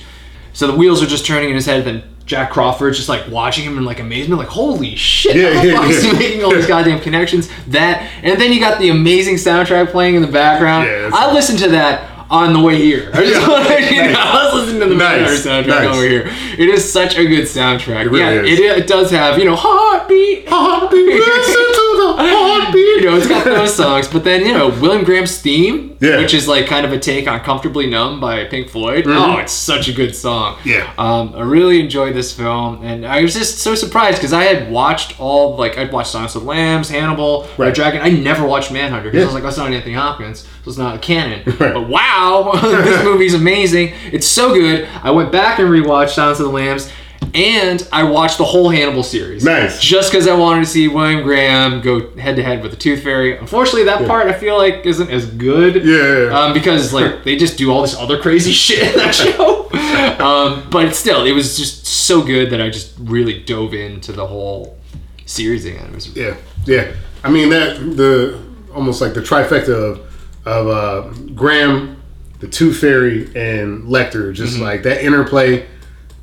[0.53, 1.83] so the wheels are just turning in his head.
[1.83, 5.35] Then Jack Crawford's just like watching him in like amazement, like holy shit!
[5.35, 6.13] Yeah, how yeah.
[6.13, 7.49] making all these goddamn connections?
[7.67, 10.87] That and then you got the amazing soundtrack playing in the background.
[10.87, 13.09] Yeah, I listened to that on the way here.
[13.13, 15.45] I just want to you know, I was listening to the Nice.
[15.45, 15.95] Manhunter soundtrack Nice.
[15.95, 16.31] over here.
[16.57, 18.05] It is such a good soundtrack.
[18.05, 18.59] really yeah, is.
[18.59, 22.83] it, it does have you know heartbeat, Heartbeat, listen to the heartbeat.
[23.03, 26.17] you know, it's got those songs, but then you know William Graham's theme, Yeah.
[26.17, 29.05] which is like kind of a take on "Comfortably Numb" by Pink Floyd.
[29.07, 30.55] Oh, it's such a good song.
[30.57, 30.69] Mm-hmm.
[30.69, 30.93] Yeah.
[30.97, 34.69] um, I really enjoyed this film, and I was just so surprised because I had
[34.71, 37.75] watched all like I'd watched Silence of the Lambs, Hannibal, Red Right.
[37.75, 38.01] Dragon.
[38.01, 40.95] I never watched Manhunter because I was like, that's not Anthony Hopkins, so it's not
[40.95, 41.43] a canon.
[41.59, 41.73] Right.
[41.73, 43.93] But wow, this movie's amazing.
[44.11, 44.87] It's so good.
[45.03, 46.91] I went back and rewatched Silence of the Lambs.
[47.33, 49.43] And I watched the whole Hannibal series.
[49.43, 49.81] Nice.
[49.81, 53.03] Just because I wanted to see William Graham go head to head with the Tooth
[53.03, 53.37] Fairy.
[53.37, 55.75] Unfortunately, that part I feel like isn't as good.
[55.75, 56.39] Yeah, yeah, yeah.
[56.39, 59.69] Um, because like they just do all this other crazy shit in that show.
[60.23, 64.27] um, but still, it was just so good that I just really dove into the
[64.27, 64.77] whole
[65.25, 65.87] series again.
[65.87, 66.93] It was Yeah, yeah.
[67.23, 70.13] I mean that the almost like the trifecta of
[70.45, 72.01] of uh, Graham,
[72.39, 74.33] the Tooth Fairy, and Lecter.
[74.33, 75.67] Just like that interplay.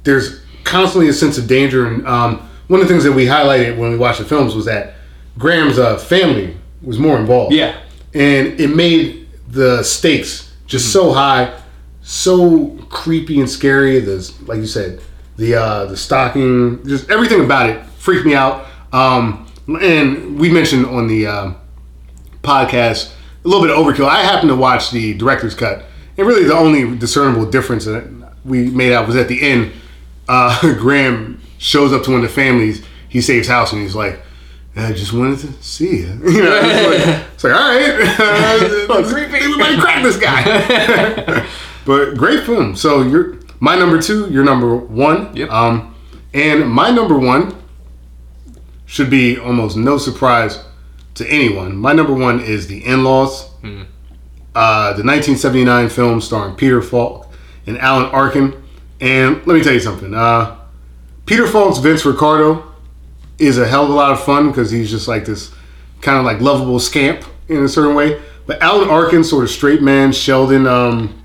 [0.02, 3.76] There's constantly a sense of danger, and um, one of the things that we highlighted
[3.76, 4.94] when we watched the films was that
[5.38, 7.52] Graham's uh, family was more involved.
[7.54, 7.78] yeah.
[8.14, 11.60] and it made the stakes just so high,
[12.02, 14.00] so creepy and scary.
[14.00, 15.00] The like you said,
[15.36, 18.66] the uh, the stocking, just everything about it freaked me out.
[18.92, 19.46] Um,
[19.80, 21.52] and we mentioned on the uh,
[22.42, 23.12] podcast
[23.44, 24.08] a little bit of overkill.
[24.08, 25.84] I happened to watch the director's cut,
[26.16, 28.08] and really the only discernible difference that
[28.44, 29.72] we made out was at the end.
[30.30, 32.84] Uh, Graham shows up to one of the families.
[33.08, 34.22] He saves house, and he's like.
[34.76, 36.06] I just wanted to see you.
[36.32, 39.34] You know, it's like, it's like all right, let's, creepy.
[39.34, 41.44] everybody crack this guy.
[41.84, 42.76] but great film.
[42.76, 44.30] So you're my number two.
[44.30, 45.34] Your number one.
[45.36, 45.50] Yep.
[45.50, 45.94] Um,
[46.32, 47.56] and my number one
[48.86, 50.62] should be almost no surprise
[51.14, 51.76] to anyone.
[51.76, 53.82] My number one is The In-Laws, Hmm.
[54.54, 57.26] uh, the 1979 film starring Peter Falk
[57.66, 58.59] and Alan Arkin.
[59.00, 60.14] And let me tell you something.
[60.14, 60.58] Uh,
[61.26, 62.70] Peter Falk's Vince Ricardo
[63.38, 65.52] is a hell of a lot of fun because he's just like this
[66.00, 68.20] kind of like lovable scamp in a certain way.
[68.46, 71.22] But Alan Arkin, sort of straight man, Sheldon, um,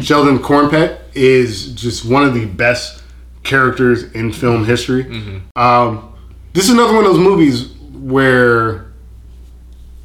[0.00, 3.02] Sheldon Kornpett is just one of the best
[3.44, 5.04] characters in film history.
[5.54, 6.14] Um,
[6.54, 8.92] this is another one of those movies where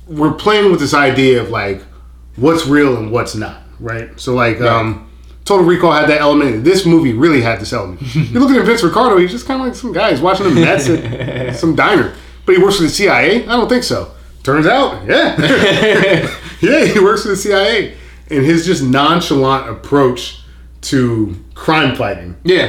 [0.07, 1.81] we're playing with this idea of like
[2.35, 4.17] what's real and what's not, right?
[4.19, 5.06] So like um
[5.47, 6.63] Total Recall had that element.
[6.65, 8.01] This movie really had this element.
[8.15, 10.11] you look at Vince Ricardo, he's just kind of like some guy.
[10.11, 12.13] He's watching the Mets at some diner.
[12.45, 13.43] But he works for the CIA?
[13.47, 14.11] I don't think so.
[14.43, 15.35] Turns out, yeah.
[16.61, 17.95] yeah, he works for the CIA.
[18.29, 20.41] And his just nonchalant approach
[20.81, 22.67] to crime fighting Yeah.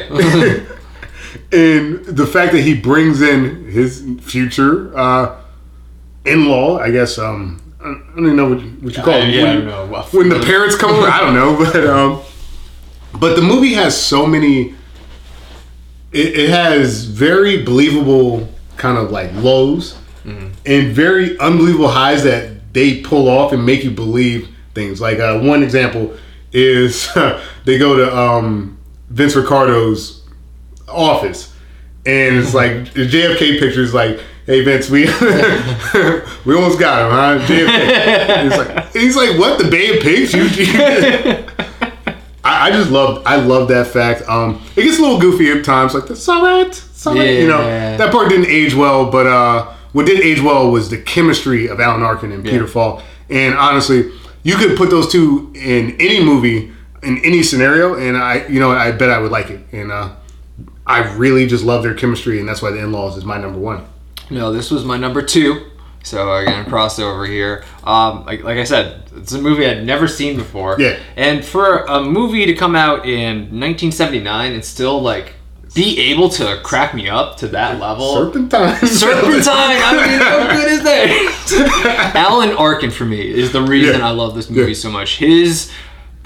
[1.53, 5.41] and the fact that he brings in his future uh,
[6.25, 7.19] in-law, I guess.
[7.19, 9.29] Um, I don't even know what, what you call it.
[9.29, 12.23] yeah, when, when the parents come over, I don't know, but um,
[13.15, 14.75] but the movie has so many.
[16.11, 19.99] It, it has very believable kind of like lows
[20.67, 25.01] and very unbelievable highs that they pull off and make you believe things.
[25.01, 26.15] Like uh, one example
[26.53, 27.13] is
[27.65, 30.27] they go to um, Vince Ricardo's
[30.87, 31.55] office,
[32.07, 35.07] and it's like the JFK picture is like, "Hey Vince, we
[36.45, 38.43] we almost got him, huh?" JFK.
[38.43, 39.63] He's like, he's like, "What?
[39.63, 40.35] The Bay of Pigs?
[40.35, 41.58] You?" you
[42.49, 44.23] I, I just love I love that fact.
[44.29, 47.41] Um, it gets a little goofy at times, like that's all right, all right.
[47.41, 47.59] You know,
[47.99, 51.81] that part didn't age well, but uh, what did age well was the chemistry of
[51.81, 52.67] Alan Arkin and Peter Yeah.
[52.71, 53.03] Falk.
[53.31, 54.11] And honestly,
[54.43, 58.71] you could put those two in any movie in any scenario, and I, you know,
[58.71, 59.61] I bet I would like it.
[59.73, 60.15] And uh,
[60.87, 63.85] I really just love their chemistry, and that's why The In-Laws is my number one.
[64.31, 65.67] No, this was my number two.
[66.03, 67.65] So again, crossover here.
[67.85, 70.77] Um, like, like I said, it's a movie I'd never seen before.
[70.79, 70.99] Yeah.
[71.17, 75.35] And for a movie to come out in 1979 and still like
[75.75, 78.15] be able to crack me up to that level.
[78.15, 78.77] Serpentine.
[78.87, 79.53] Serpentine.
[79.55, 82.13] I mean, how good is that?
[82.17, 84.09] Alan Arkin for me is the reason Yeah.
[84.09, 84.77] I love this movie Yeah.
[84.79, 85.19] so much.
[85.19, 85.71] His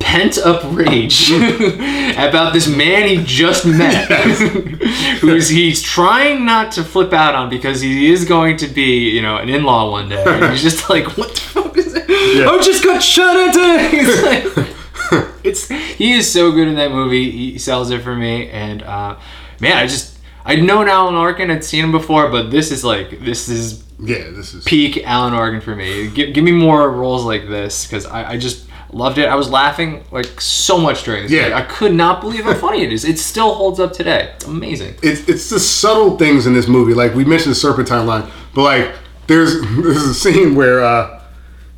[0.03, 4.11] pent up rage about this man he just met,
[5.21, 9.23] who's he's trying not to flip out on because he is going to be, you
[9.23, 10.23] know, an in law one day.
[10.27, 12.05] And he's just like, what the fuck is it?
[12.11, 13.55] I just got shot at.
[13.57, 17.31] It's like, it's he is so good in that movie.
[17.31, 19.19] He sells it for me, and uh,
[19.61, 23.21] man, I just I'd known Alan Arkin, I'd seen him before, but this is like
[23.21, 26.09] this is yeah, this is peak Alan Arkin for me.
[26.11, 29.29] Give, give me more roles like this because I, I just loved it.
[29.29, 31.33] I was laughing like so much during this.
[31.33, 31.57] Yeah.
[31.57, 33.05] I could not believe how funny it is.
[33.05, 34.33] It still holds up today.
[34.37, 34.95] It's amazing.
[35.03, 36.95] it's it's the subtle things in this movie.
[36.95, 38.95] Like we mentioned the serpentine line, but like
[39.27, 41.23] there's there's a scene where uh,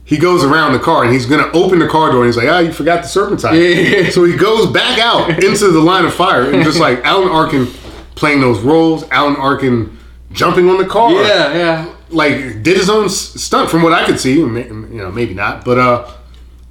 [0.05, 2.49] he goes around the car and he's gonna open the car door and he's like,
[2.49, 3.55] ah, you forgot the serpentine.
[3.55, 4.11] Yeah.
[4.11, 7.67] So he goes back out into the line of fire and just like Alan Arkin
[8.15, 9.97] playing those roles, Alan Arkin
[10.33, 11.13] jumping on the car.
[11.13, 11.95] Yeah, yeah.
[12.11, 14.35] like did his own stunt from what I could see.
[14.35, 16.11] You know, maybe not, but uh,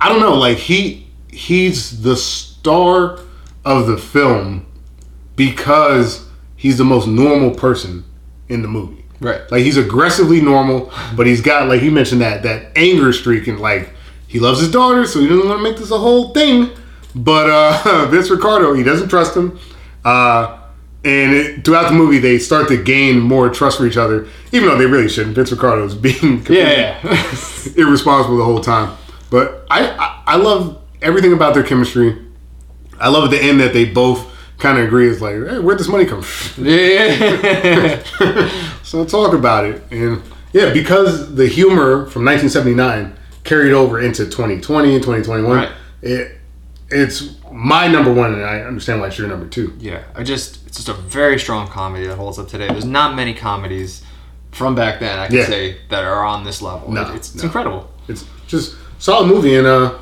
[0.04, 0.36] I don't know.
[0.36, 3.20] Like he he's the star
[3.64, 4.66] of the film
[5.38, 8.04] because he's the most normal person
[8.50, 9.06] in the movie.
[9.22, 9.50] Right.
[9.50, 13.62] Like he's aggressively normal, but he's got like he mentioned that that anger streak and
[13.62, 13.92] like
[14.28, 16.70] he loves his daughter, so he doesn't want to make this a whole thing.
[17.16, 19.58] But uh Vince Ricardo, he doesn't trust him.
[20.04, 20.60] Uh
[21.06, 24.68] and it, throughout the movie, they start to gain more trust for each other, even
[24.68, 25.36] though they really shouldn't.
[25.36, 27.00] Vince Ricardo is being yeah.
[27.78, 28.98] irresponsible the whole time.
[29.34, 32.24] But I, I, I love everything about their chemistry.
[33.00, 35.10] I love at the end that they both kind of agree.
[35.10, 36.66] It's like, hey, where'd this money come from?
[36.68, 38.04] yeah.
[38.84, 39.82] so talk about it.
[39.90, 40.22] And
[40.52, 45.72] yeah, because the humor from 1979 carried over into 2020 and 2021, Right.
[46.04, 46.38] it
[46.92, 49.74] it's my number one, and I understand why it's your number two.
[49.80, 52.68] Yeah, I just it's just a very strong comedy that holds up today.
[52.68, 54.04] There's not many comedies
[54.52, 55.46] from back then I can Yeah.
[55.46, 56.92] say that are on this level.
[56.92, 57.46] No, it's it's no.
[57.48, 57.90] incredible.
[58.08, 59.98] It's just solid movie, and uh,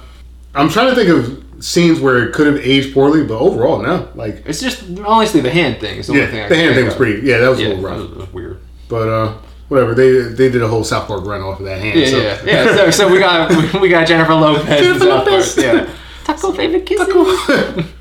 [0.54, 4.08] I'm trying to think of scenes where it could have aged poorly, but overall, no.
[4.16, 6.42] Like, It's just honestly the hand thing is the yeah, only thing.
[6.50, 6.98] The can hand thing was of.
[6.98, 7.28] pretty.
[7.28, 8.00] Yeah, that was Yeah, a that little rough.
[8.00, 8.60] was, that was weird.
[8.90, 9.38] But uh,
[9.70, 9.96] whatever.
[9.96, 12.00] They they did a whole South Park run off of that hand.
[12.00, 12.18] Yeah, so.
[12.18, 12.76] yeah, yeah.
[12.76, 14.64] So, so we got we got Jennifer Lopez.
[14.68, 15.58] in Jennifer South Park, Lopez.
[15.58, 15.90] Yeah.
[16.24, 17.08] Taco favorite kisses.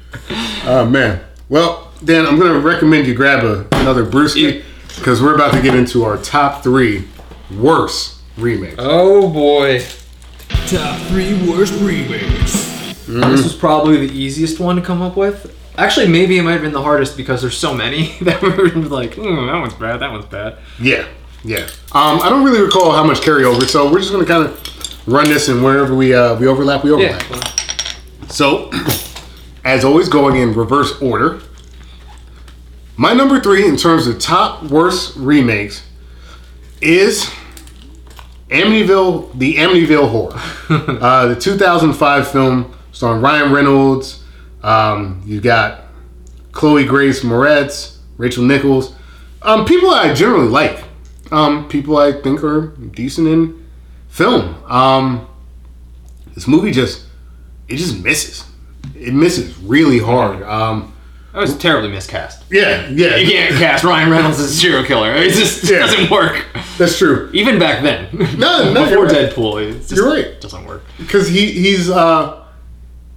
[0.64, 1.20] Oh man.
[1.48, 4.62] Well, Dan, I'm gonna recommend you grab a, another brewski
[4.96, 7.08] because we're about to get into our top three
[7.56, 8.76] worst remakes.
[8.78, 9.82] Oh boy.
[10.70, 12.52] Top three worst remakes.
[13.04, 15.52] This was probably the easiest one to come up with.
[15.76, 18.68] Actually, maybe it might have been the hardest because there's so many that we were
[18.82, 20.58] like, hmm, that one's bad, that one's bad.
[20.78, 21.08] Yeah,
[21.42, 21.66] yeah.
[21.90, 25.24] Um, I don't really recall how much carryover, so we're just gonna kind of run
[25.24, 27.28] this, and wherever we uh, we overlap, we overlap.
[27.28, 28.26] Yeah.
[28.28, 28.70] So,
[29.64, 31.40] as always, going in reverse order.
[32.96, 35.84] My number three in terms of top worst remakes
[36.80, 37.28] is
[38.50, 40.34] Amityville, the Amityville Horror,
[41.00, 44.24] uh, the 2005 film starring Ryan Reynolds.
[44.62, 45.84] Um, you got
[46.52, 48.94] Chloe Grace Moretz, Rachel Nichols,
[49.42, 50.84] um, people I generally like,
[51.32, 53.66] um, people I think are decent in
[54.08, 54.62] film.
[54.70, 55.26] Um,
[56.34, 57.06] this movie just
[57.68, 58.44] it just misses.
[58.94, 60.42] It misses really hard.
[61.32, 62.42] That was terribly miscast.
[62.50, 65.12] yeah, yeah, You can't cast Ryan Reynolds as a serial killer.
[65.12, 65.78] It just Yeah.
[65.80, 66.44] doesn't work.
[66.76, 67.30] that's true.
[67.32, 68.08] Even back then.
[68.36, 69.30] No, no, Before you're right.
[69.30, 70.40] Deadpool, it just You're right.
[70.40, 70.82] doesn't work.
[70.98, 72.42] because he he's uh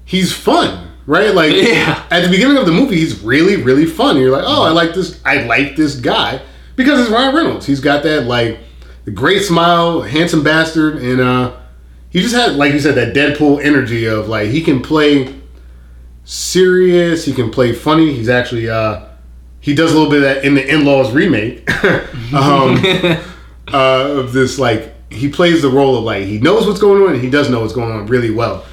[0.05, 1.33] he's fun, right?
[1.33, 2.03] Like Yeah.
[2.11, 4.17] at the beginning of the movie, he's really really fun.
[4.17, 5.19] You're like, oh, I like this.
[5.25, 6.39] I like this guy
[6.75, 7.65] because it's Ryan Reynolds.
[7.65, 8.59] He's got that like
[9.05, 11.53] the great smile, handsome bastard, and uh
[12.11, 15.33] he just had like you said that Deadpool energy of like he can play
[16.25, 18.13] serious, he can play funny.
[18.13, 19.07] He's actually uh
[19.63, 21.69] he does a little bit of that in the in-laws remake
[22.33, 22.77] um,
[23.73, 27.13] uh, of this like he plays the role of like he knows what's going on
[27.13, 28.65] and he does know what's going on really well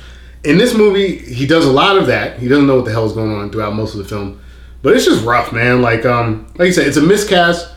[0.43, 3.07] in this movie he does a lot of that he doesn't know what the hell
[3.07, 4.41] is going on throughout most of the film
[4.83, 7.73] but it's just rough man like um like you said it's a miscast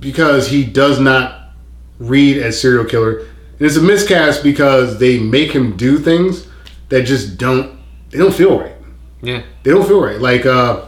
[0.00, 1.50] because he does not
[1.98, 6.46] read as serial killer and it's a miscast because they make him do things
[6.88, 7.77] that just don't
[8.10, 8.74] they don't feel right
[9.22, 9.42] Yeah.
[9.62, 10.20] they don't feel right.
[10.20, 10.86] Like uh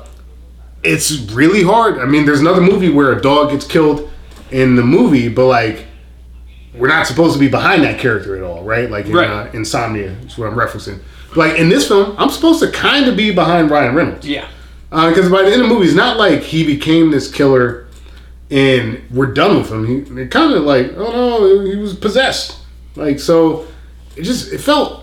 [0.82, 1.98] it's really hard.
[1.98, 4.10] I mean, there's another movie where a dog gets killed
[4.50, 5.86] in the movie, but like
[6.74, 8.90] we're not supposed to be behind that character at all, right?
[8.90, 9.28] Like in Right.
[9.28, 11.00] Uh, Insomnia is what I'm referencing.
[11.36, 14.48] Like in this film, I'm supposed to kind of be behind Ryan Reynolds Yeah.
[14.90, 17.86] because by the end of the movie, it's not like he became this killer
[18.50, 19.86] and we're done with him.
[20.16, 22.56] He kind of like, oh no, he was possessed.
[22.96, 23.66] Like so,
[24.16, 24.99] it just it felt,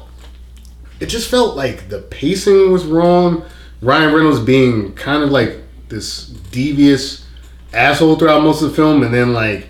[1.00, 3.44] it just felt like the pacing was wrong.
[3.82, 5.58] Ryan Reynolds being kind of like
[5.90, 7.26] this devious
[7.74, 9.70] asshole throughout most of the film, and then like,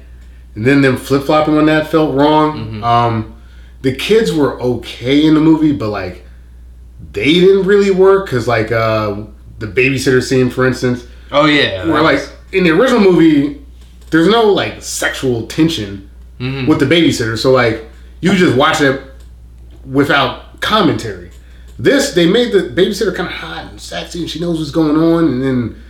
[0.55, 2.83] and then them flip flopping on that felt wrong.
[2.83, 3.35] Um,
[3.81, 6.25] the kids were okay in the movie, but like
[7.11, 9.23] they didn't really work because like uh,
[9.59, 11.85] the babysitter scene, for instance, Oh yeah.
[11.85, 13.61] where like was- in the original movie,
[14.09, 16.09] there's no like sexual tension
[16.39, 16.67] Mm-hmm.
[16.69, 17.83] with the babysitter, so like
[18.21, 19.01] you just watch it
[19.85, 21.31] without commentary.
[21.79, 24.97] This they made the babysitter kind of hot and sexy, and she knows what's going
[24.97, 25.83] on, and then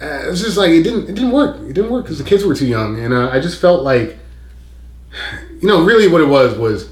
[0.00, 1.56] uh, it's just like it didn't it didn't work.
[1.60, 4.18] It didn't work because the kids were too young, and uh, I just felt like
[5.60, 6.90] you know really what it was was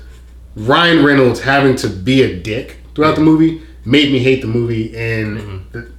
[0.54, 4.96] Ryan Reynolds having to be a dick throughout the movie made me hate the movie,
[4.96, 5.90] and the,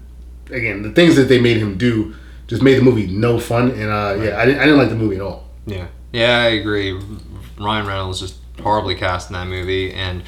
[0.52, 2.16] again the things that they made him do
[2.48, 4.96] just made the movie no fun, and uh, yeah, I didn't I didn't like the
[4.96, 5.50] movie at all.
[5.66, 7.00] Yeah, yeah, I agree.
[7.60, 10.24] Ryan Reynolds just horribly cast in that movie, and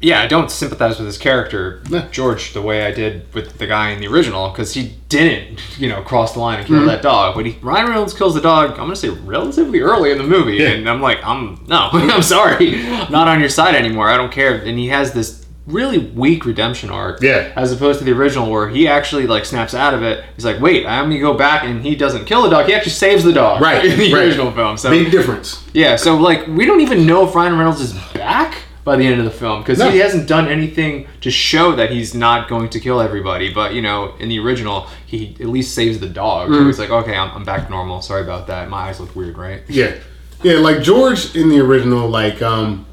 [0.00, 1.82] yeah, I don't sympathize with his character.
[2.10, 5.88] George, the way I did with the guy in the original, because he didn't, you
[5.88, 6.78] know, cross the line and Mm-hmm.
[6.78, 7.34] kill that dog.
[7.34, 8.70] But he, Ryan Reynolds kills the dog.
[8.72, 10.68] I'm gonna say relatively early in the movie, Yeah.
[10.70, 14.08] and I'm like, I'm no, I'm sorry, I'm not on your side anymore.
[14.08, 14.56] I don't care.
[14.56, 17.52] And he has this really weak redemption arc, Yeah.
[17.56, 20.22] as opposed to the original where he actually like snaps out of it.
[20.36, 22.66] He's like, wait, I'm gonna go back, and he doesn't kill the dog.
[22.66, 24.24] He actually saves the dog, Right, in the right.
[24.26, 24.76] original film.
[24.76, 25.64] So Big difference.
[25.72, 29.18] yeah, so like we don't even know if Ryan Reynolds is back by the end
[29.18, 29.90] of the film because No.
[29.90, 33.52] he hasn't done anything to show that he's not going to kill everybody.
[33.52, 36.50] But you know, in the original, he at least saves the dog.
[36.50, 36.66] Mm.
[36.66, 38.00] He's like, okay, I'm, I'm back to normal.
[38.00, 38.70] Sorry about that.
[38.70, 39.62] My eyes look weird, right?
[39.68, 39.96] Yeah,
[40.44, 40.58] yeah.
[40.58, 42.86] Like George in the original, like um,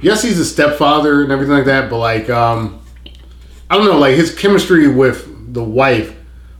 [0.00, 2.82] yes, he's a stepfather and everything like that, but like um,
[3.70, 6.12] I don't know, like his chemistry with the wife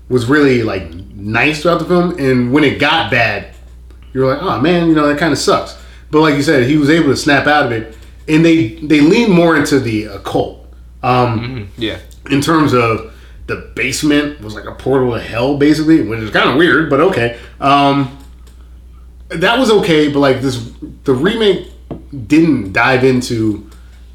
[0.09, 3.53] was really like nice throughout the film, and when it got bad,
[4.12, 5.77] you're like, oh man, you know that kind of sucks.
[6.12, 7.97] But like you said, he was able to snap out of it,
[8.35, 10.66] and they they lean more into the occult.
[11.03, 11.99] Um, Yeah.
[12.31, 13.12] in terms of
[13.47, 17.01] the basement was like a portal to hell, basically, which is kind of weird, but
[17.01, 17.39] okay.
[17.61, 18.16] Um,
[19.28, 20.70] that was okay, but like this,
[21.05, 21.68] the remake
[22.26, 23.68] didn't dive into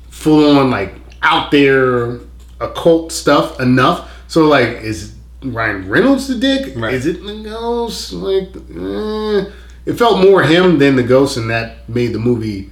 [0.09, 2.19] full on like out there
[2.61, 4.11] occult stuff enough.
[4.27, 6.73] So like, is Ryan Reynolds the dick?
[6.75, 6.93] Right.
[6.93, 8.13] Is it the ghost?
[8.13, 9.51] Like, eh.
[9.85, 12.71] it felt more him than the ghost, and that made the movie.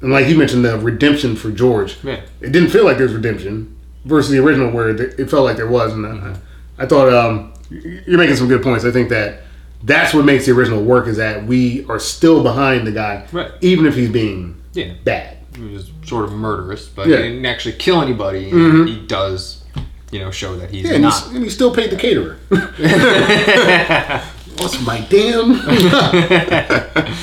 [0.00, 1.96] And like you mentioned, the redemption for George.
[2.02, 2.20] Yeah.
[2.40, 5.68] It didn't feel like there was redemption versus the original, where it felt like there
[5.68, 5.92] was.
[5.92, 6.36] And uh,
[6.78, 8.84] I thought um, you're making some good points.
[8.84, 9.42] I think that
[9.82, 13.50] that's what makes the original work is that we are still behind the guy, Right.
[13.60, 14.92] even if he's being Yeah.
[15.04, 15.38] bad.
[15.56, 17.16] He was sort of murderous, but Yeah.
[17.18, 18.50] he didn't actually kill anybody.
[18.50, 19.64] He does,
[20.10, 21.14] you know, show that he's Yeah, and, not.
[21.24, 22.36] he's, and he still paid the caterer.
[24.58, 25.54] What's my damn?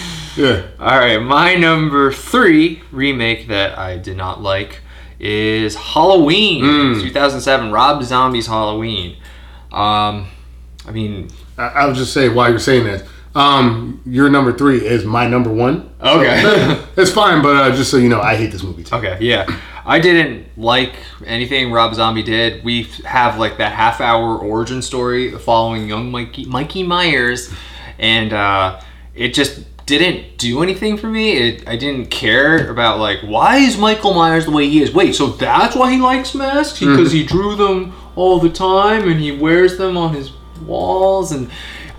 [0.35, 0.63] yeah.
[0.79, 4.81] All right, my number three remake that I did not like
[5.19, 7.01] is Halloween, Mm.
[7.01, 7.71] 2007.
[7.71, 9.15] Rob Zombie's Halloween.
[9.71, 10.27] Um,
[10.85, 13.05] I mean, I, I'll just say while you're saying that,
[13.35, 15.89] um, your number three is my number one.
[16.03, 16.83] So, Okay.
[16.97, 18.95] it's fine, but uh, just so you know, I hate this movie too.
[18.97, 19.45] okay, yeah,
[19.85, 20.93] I didn't like
[21.25, 22.63] anything Rob Zombie did.
[22.63, 27.51] We have like that half-hour origin story following young Mikey Mikey Myers,
[27.97, 28.79] and uh,
[29.15, 31.33] it just didn't do anything for me.
[31.37, 34.93] It, I didn't care about like why is Michael Myers the way he is.
[34.93, 39.19] Wait, so that's why he likes masks because he drew them all the time and
[39.19, 40.31] he wears them on his
[40.65, 41.49] walls and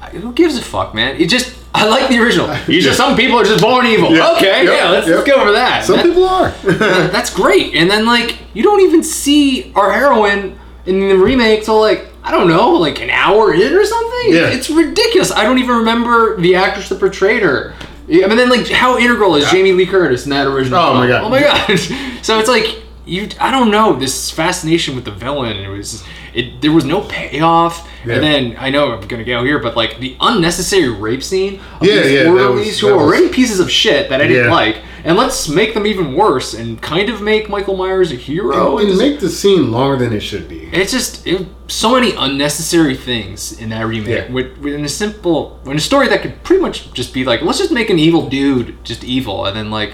[0.00, 1.20] uh, who gives a fuck, man?
[1.20, 2.46] It just I like the original.
[2.68, 4.10] You just some people are just born evil.
[4.14, 4.32] Yeah.
[4.36, 4.72] Okay, Yep.
[4.72, 5.16] yeah, let's, Yep.
[5.16, 5.84] let's go for that.
[5.84, 6.50] Some That- people are.
[7.10, 7.74] that's great.
[7.74, 12.30] And then like you don't even see our heroine in the remake till like I
[12.30, 14.32] don't know, like an hour in or something.
[14.32, 14.48] Yeah.
[14.50, 15.30] It's ridiculous.
[15.30, 17.74] I don't even remember the actress that portrayed her.
[18.08, 20.78] Yeah, I mean, then like how integral is Jamie Lee Curtis in that original?
[20.78, 21.06] Oh, my?
[21.08, 21.24] God.
[21.24, 21.78] Oh my god!
[22.22, 23.28] so it's like you.
[23.40, 25.56] I don't know this fascination with the villain.
[25.58, 26.04] It was
[26.34, 26.60] it.
[26.60, 27.88] There was no payoff.
[28.04, 28.14] Yeah.
[28.16, 31.86] And then I know I'm gonna go here, but like the unnecessary rape scene of
[31.86, 34.52] Yeah, these yeah, orderlies was- who are already pieces of shit that I didn't Yeah.
[34.52, 38.78] like, and let's make them even worse and kind of make Michael Myers a hero.
[38.78, 40.68] and It's- make the scene longer than it should be.
[40.72, 44.26] it's just it, so many unnecessary things in that remake.
[44.28, 44.32] Yeah.
[44.32, 47.42] With, with in a simple, in a story that could pretty much just be like,
[47.42, 49.92] let's just make an evil dude just evil, and then like,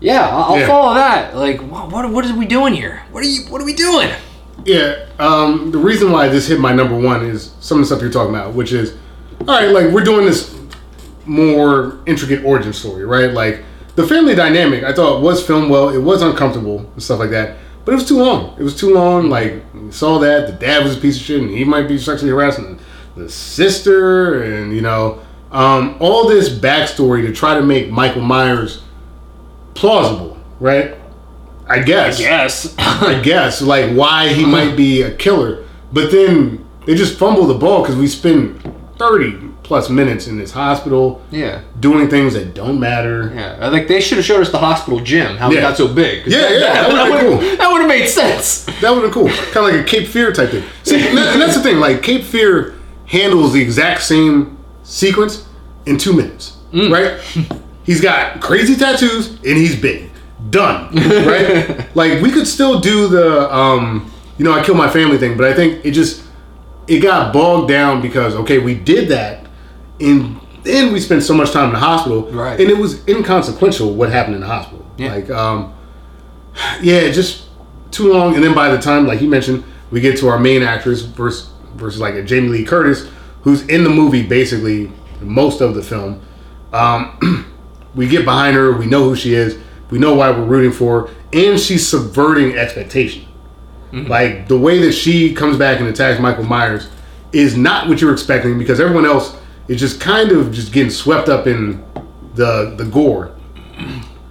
[0.00, 0.66] yeah, I'll, I'll Yeah.
[0.66, 1.36] follow that.
[1.36, 3.02] Like, what, what what are we doing here?
[3.12, 4.08] What are you What are we doing?
[4.64, 8.00] Yeah, um, the reason why this hit my number one is some of the stuff
[8.02, 8.94] you're talking about, which is,
[9.40, 10.54] all right, like we're doing this
[11.26, 13.32] more intricate origin story, right?
[13.32, 13.64] Like
[14.00, 15.88] the family dynamic, I thought was filmed well.
[15.88, 18.56] It was uncomfortable and stuff like that, but it was too long.
[18.58, 19.28] It was too long.
[19.28, 22.30] Like saw that the dad was a piece of shit, and he might be sexually
[22.30, 22.78] harassing
[23.16, 25.20] the sister, and you know,
[25.50, 28.82] um, all this backstory to try to make Michael Myers
[29.74, 30.96] plausible, right?
[31.66, 32.18] I guess.
[32.18, 32.74] Yes.
[32.78, 35.64] I guess, like why he might be a killer.
[35.92, 38.60] But then they just fumble the ball because we spend
[38.98, 41.60] 30 plus minutes in this hospital yeah.
[41.78, 43.30] doing things that don't matter.
[43.32, 45.58] Yeah, I think they should have showed us the hospital gym, how Yeah.
[45.58, 46.26] it got so big.
[46.26, 47.56] Yeah, yeah, that would've would've- cool.
[47.56, 48.64] That would have made sense.
[48.80, 49.28] That would have been cool.
[49.28, 50.64] Kind of like a Cape Fear type thing.
[50.82, 51.76] See, and, that- and that's the thing.
[51.78, 52.74] Like Cape Fear
[53.06, 55.46] handles the exact same sequence
[55.86, 57.20] in two minutes, right?
[57.84, 60.10] He's got crazy tattoos and he's big.
[60.50, 61.86] Done, right?
[61.94, 65.46] like we could still do the, um, you know, I kill my family thing, but
[65.46, 66.24] I think it just
[66.88, 69.46] it got bogged down because okay, we did that,
[70.00, 72.60] and then we spent so much time in the hospital, Right.
[72.60, 74.84] And it was inconsequential what happened in the hospital.
[74.96, 75.14] Yeah.
[75.14, 75.74] Like, um,
[76.82, 77.48] yeah, just
[77.90, 78.34] too long.
[78.34, 81.50] And then by the time, like you mentioned, we get to our main actress versus
[81.74, 83.08] versus like a Jamie Lee Curtis,
[83.42, 86.20] who's in the movie basically most of the film.
[86.72, 87.46] Um,
[87.94, 88.72] we get behind her.
[88.72, 89.58] We know who she is.
[89.90, 93.26] We know why we're rooting for her, and she's subverting expectation.
[93.92, 96.88] Like the way that she comes back and attacks Michael Myers
[97.32, 99.36] is not what you're expecting because everyone else
[99.70, 101.82] is just kind of just getting swept up in
[102.34, 103.34] the the gore.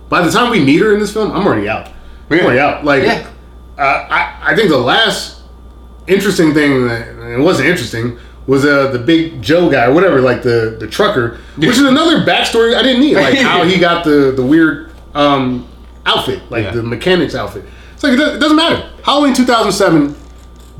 [0.09, 1.89] By the time we meet her in this film, I'm already out.
[2.29, 2.83] I'm already out.
[2.83, 3.27] Like, Yeah.
[3.77, 5.41] uh, I I think the last
[6.07, 8.17] interesting thing that it wasn't interesting
[8.47, 12.25] was uh, the big Joe guy or whatever, like the the trucker, which is another
[12.25, 15.67] backstory I didn't need, like how he got the the weird um,
[16.05, 16.71] outfit, like Yeah.
[16.71, 17.63] the mechanic's outfit.
[17.93, 18.89] It's like it doesn't matter.
[19.03, 20.15] Halloween 2007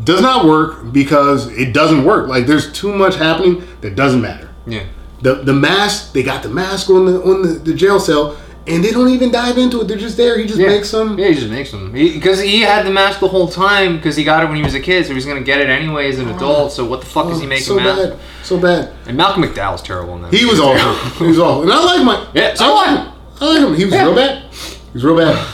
[0.04, 2.28] does not work because it doesn't work.
[2.28, 4.49] Like there's too much happening that doesn't matter.
[4.70, 4.84] Yeah.
[5.22, 8.84] The the mask, they got the mask on the on the, the jail cell, and
[8.84, 9.88] they don't even dive into it.
[9.88, 10.38] They're just there.
[10.40, 11.20] He just makes them.
[11.20, 11.92] Yeah, he just makes them.
[11.92, 14.76] Because he, had the mask the whole time because he got it when he was
[14.76, 16.72] a kid, so he was gonna get it anyway as an adult.
[16.72, 18.12] So what the fuck is he making so mask?
[18.12, 18.94] bad, so bad.
[19.08, 20.34] And Malcolm McDowell's terrible in that.
[20.34, 20.94] He was awful.
[21.26, 22.28] he was awful, and I like my.
[22.34, 23.14] Yeah, so I like him.
[23.42, 23.76] I like him.
[23.76, 24.04] He was Yeah.
[24.04, 24.44] real bad.
[24.54, 25.48] He was real bad.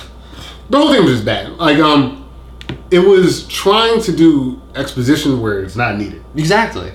[0.70, 1.54] The whole thing was just bad.
[1.58, 2.30] Like um,
[2.92, 6.24] it was trying to do exposition where it's not needed.
[6.36, 6.92] Exactly.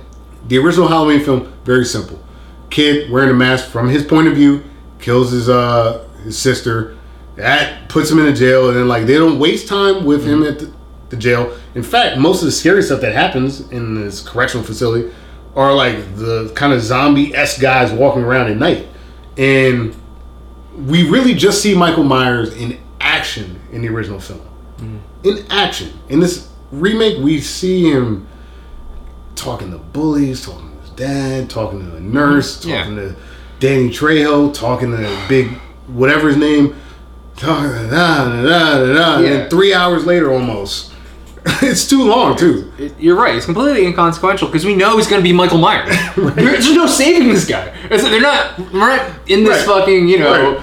[0.48, 2.22] The original Halloween film very simple.
[2.70, 4.62] Kid wearing a mask from his point of view
[4.98, 6.96] kills his uh his sister.
[7.36, 10.42] That puts him in a jail, and then like they don't waste time with him
[10.42, 10.72] at the,
[11.08, 11.56] the jail.
[11.74, 15.12] In fact, most of the scary stuff that happens in this correctional facility
[15.56, 18.86] are like the kind of zombie s guys walking around at night,
[19.36, 19.94] and
[20.86, 24.40] we really just see Michael Myers in action in the original film.
[25.22, 28.26] In action, in this remake, we see him
[29.40, 32.68] talking to bullies, talking to his dad, talking to a nurse, mm-hmm.
[32.70, 32.78] Yeah.
[32.82, 33.16] talking to
[33.58, 35.48] Danny Trejo, talking to big
[35.88, 36.76] whatever his name,
[37.36, 39.30] talking da, da, da, da, da, Yeah.
[39.30, 40.92] and three hours later almost.
[41.62, 42.70] it's too long too.
[42.78, 43.34] It- You're right.
[43.34, 45.88] It's completely inconsequential because we know he's going to be Michael Myers.
[46.34, 47.68] There's no saving this guy.
[47.84, 48.58] It's- they're not.
[48.72, 49.78] We're not in this Right.
[49.80, 50.06] fucking.
[50.08, 50.62] You know, Right.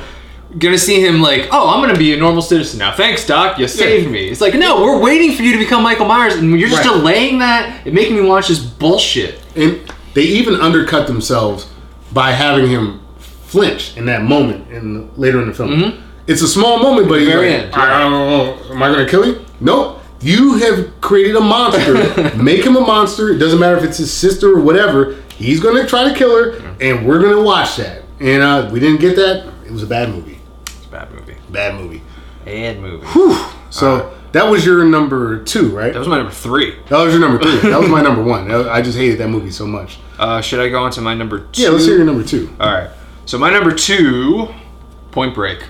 [0.57, 2.93] Gonna see him like, oh, I'm gonna be a normal citizen now.
[2.95, 3.57] Thanks, Doc.
[3.59, 4.29] You saved me.
[4.29, 6.93] It's like, no, we're waiting for you to become Michael Myers, and you're just Right.
[6.97, 9.39] delaying that and making me watch this bullshit.
[9.55, 9.79] And
[10.13, 11.67] they even undercut themselves
[12.13, 16.03] by having him flinch in that moment in later in the film.
[16.27, 17.37] It's a small moment, but he's Mm-hmm.
[17.39, 19.45] Very like, end, I don't know, am I to kill you?
[19.61, 20.01] Nope.
[20.19, 21.93] You have created a monster.
[22.35, 23.29] Make him a monster.
[23.29, 25.15] It doesn't matter if it's his sister or whatever.
[25.35, 28.03] He's to try to kill her, and we're to watch that.
[28.19, 29.47] And uh, we didn't get that.
[29.65, 30.36] It was a bad movie.
[31.57, 32.01] Bad movie.
[32.45, 33.05] Bad movie.
[33.15, 33.41] Movie.
[33.71, 35.91] So that was your number two, right?
[35.91, 36.75] That was my number three.
[36.89, 37.71] That was your number three.
[37.71, 38.49] That was my number one.
[38.51, 39.97] I just hated that movie so much.
[40.19, 41.63] Uh, should I go on to my number two?
[41.63, 42.55] Yeah, let's hear your number two.
[42.59, 42.91] All right.
[43.25, 44.47] So my number two,
[45.11, 45.63] Point Break.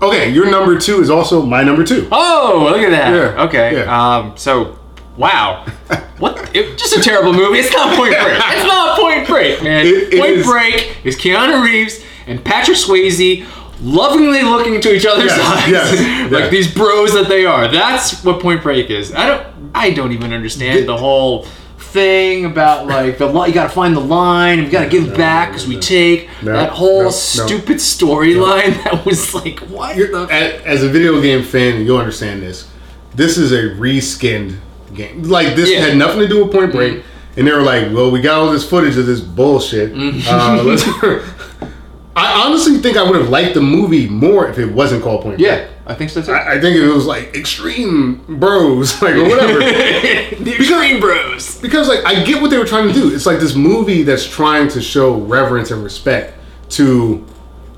[0.00, 2.08] Okay, your number two is also my number two.
[2.10, 3.14] Oh, look at that.
[3.14, 3.76] Yeah, Okay.
[3.84, 4.16] yeah.
[4.16, 4.36] Um.
[4.36, 4.78] So,
[5.16, 5.66] wow.
[6.18, 6.56] What?
[6.56, 7.58] It, just a terrible movie.
[7.58, 8.38] It's not Point Break.
[8.38, 9.84] It's not Point Break, man.
[9.86, 13.44] It- it Point is- Break is Keanu Reeves and Patrick Swayze
[13.82, 16.50] lovingly looking into each other's Yes, eyes, yes, like yes.
[16.50, 17.68] these bros that they are.
[17.68, 19.12] That's what Point Break is.
[19.14, 19.46] I don't.
[19.74, 21.44] I don't even understand the whole
[21.78, 25.16] thing about like the you got to find the line and you got to give
[25.16, 27.10] back because we take No, that whole no, no.
[27.10, 30.26] stupid storyline that was like what You're- the
[30.66, 32.68] as a video game fan, you'll understand this.
[33.14, 34.56] This is a reskinned
[34.94, 35.22] game.
[35.22, 35.80] Like this Yeah.
[35.86, 37.02] had nothing to do with Point Break,
[37.36, 39.92] and they were like, "Well, we got all this footage of this bullshit."
[40.28, 40.84] Uh, let's-
[42.16, 45.36] I honestly think I would have liked the movie more if it wasn't called Point
[45.38, 45.46] Break.
[45.48, 46.32] yeah I think so too.
[46.32, 49.58] I, I think it was like extreme bros, like or whatever.
[49.60, 51.60] the Extreme Bros.
[51.60, 53.14] because like I get what they were trying to do.
[53.14, 56.34] It's like this movie that's trying to show reverence and respect
[56.70, 57.24] to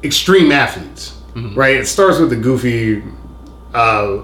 [0.02, 1.54] extreme athletes, Mm-hmm.
[1.58, 1.76] right?
[1.76, 3.02] It starts with the goofy
[3.74, 4.22] uh,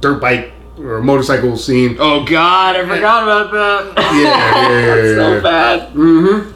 [0.00, 1.96] dirt bike or motorcycle scene.
[2.00, 4.02] Oh God, I forgot about that.
[4.14, 5.92] Yeah, yeah, yeah, yeah, so bad.
[5.94, 6.52] Mm-hmm.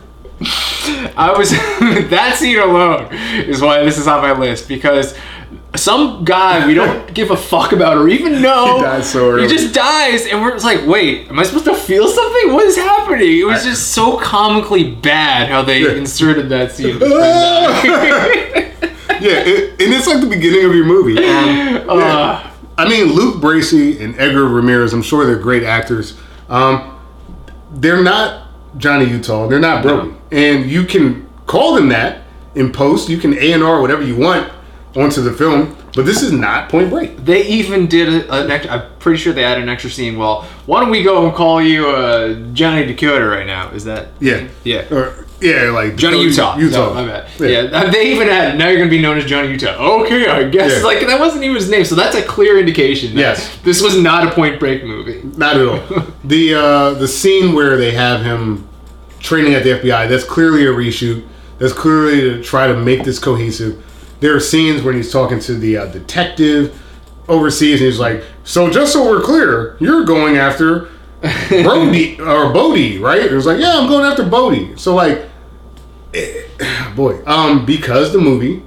[1.16, 1.50] I was
[2.10, 5.16] that scene alone is why this is on my list because
[5.76, 9.42] some guy we don't give a fuck about or even know He dies so early.
[9.42, 12.64] he just dies and we're just like wait am I supposed to feel something what
[12.66, 16.98] is happening it was just so comically bad how they inserted that scene
[19.20, 21.18] Yeah, it, and it's like the beginning of your movie.
[21.18, 21.84] Um, yeah.
[21.88, 24.94] Uh, I mean, Luke Bracey and Edgar Ramirez.
[24.94, 26.18] I'm sure they're great actors.
[26.48, 26.98] Um,
[27.70, 28.46] they're not
[28.78, 29.46] Johnny Utah.
[29.48, 32.22] They're not Brody, and you can call them that
[32.54, 33.08] in post.
[33.08, 34.50] You can A and R whatever you want
[34.96, 37.16] onto the film, but this is not Point Break.
[37.24, 40.18] They even did a, an extra, I'm pretty sure they added an extra scene.
[40.18, 43.70] Well, why don't we go and call you uh, Johnny Dakota right now?
[43.70, 44.92] Is that Yeah, Yeah.
[44.92, 46.56] or, yeah, like Johnny Utah?
[46.58, 46.88] Utah.
[46.88, 47.28] No, my bad.
[47.38, 47.88] Yeah.
[47.90, 49.76] they even had now you're gonna be known as Johnny Utah.
[50.02, 50.84] Okay, I guess Yeah.
[50.84, 53.14] like that wasn't even his name, so that's a clear indication.
[53.14, 53.58] That Yes.
[53.62, 55.22] this was not a Point Break movie.
[55.36, 56.02] Not at all.
[56.24, 58.68] the uh, the scene where they have him
[59.20, 61.26] training at the FBI, that's clearly a reshoot.
[61.58, 63.84] That's clearly to try to make this cohesive.
[64.20, 66.78] There are scenes when he's talking to the uh, detective
[67.28, 70.88] overseas, and he's like, "So just so we're clear, you're going after
[71.48, 75.28] Brody or Bodie, right?" It was like, "Yeah, I'm going after Bodie." So like,
[76.14, 76.42] eh,
[76.94, 78.62] boy, um, because the movie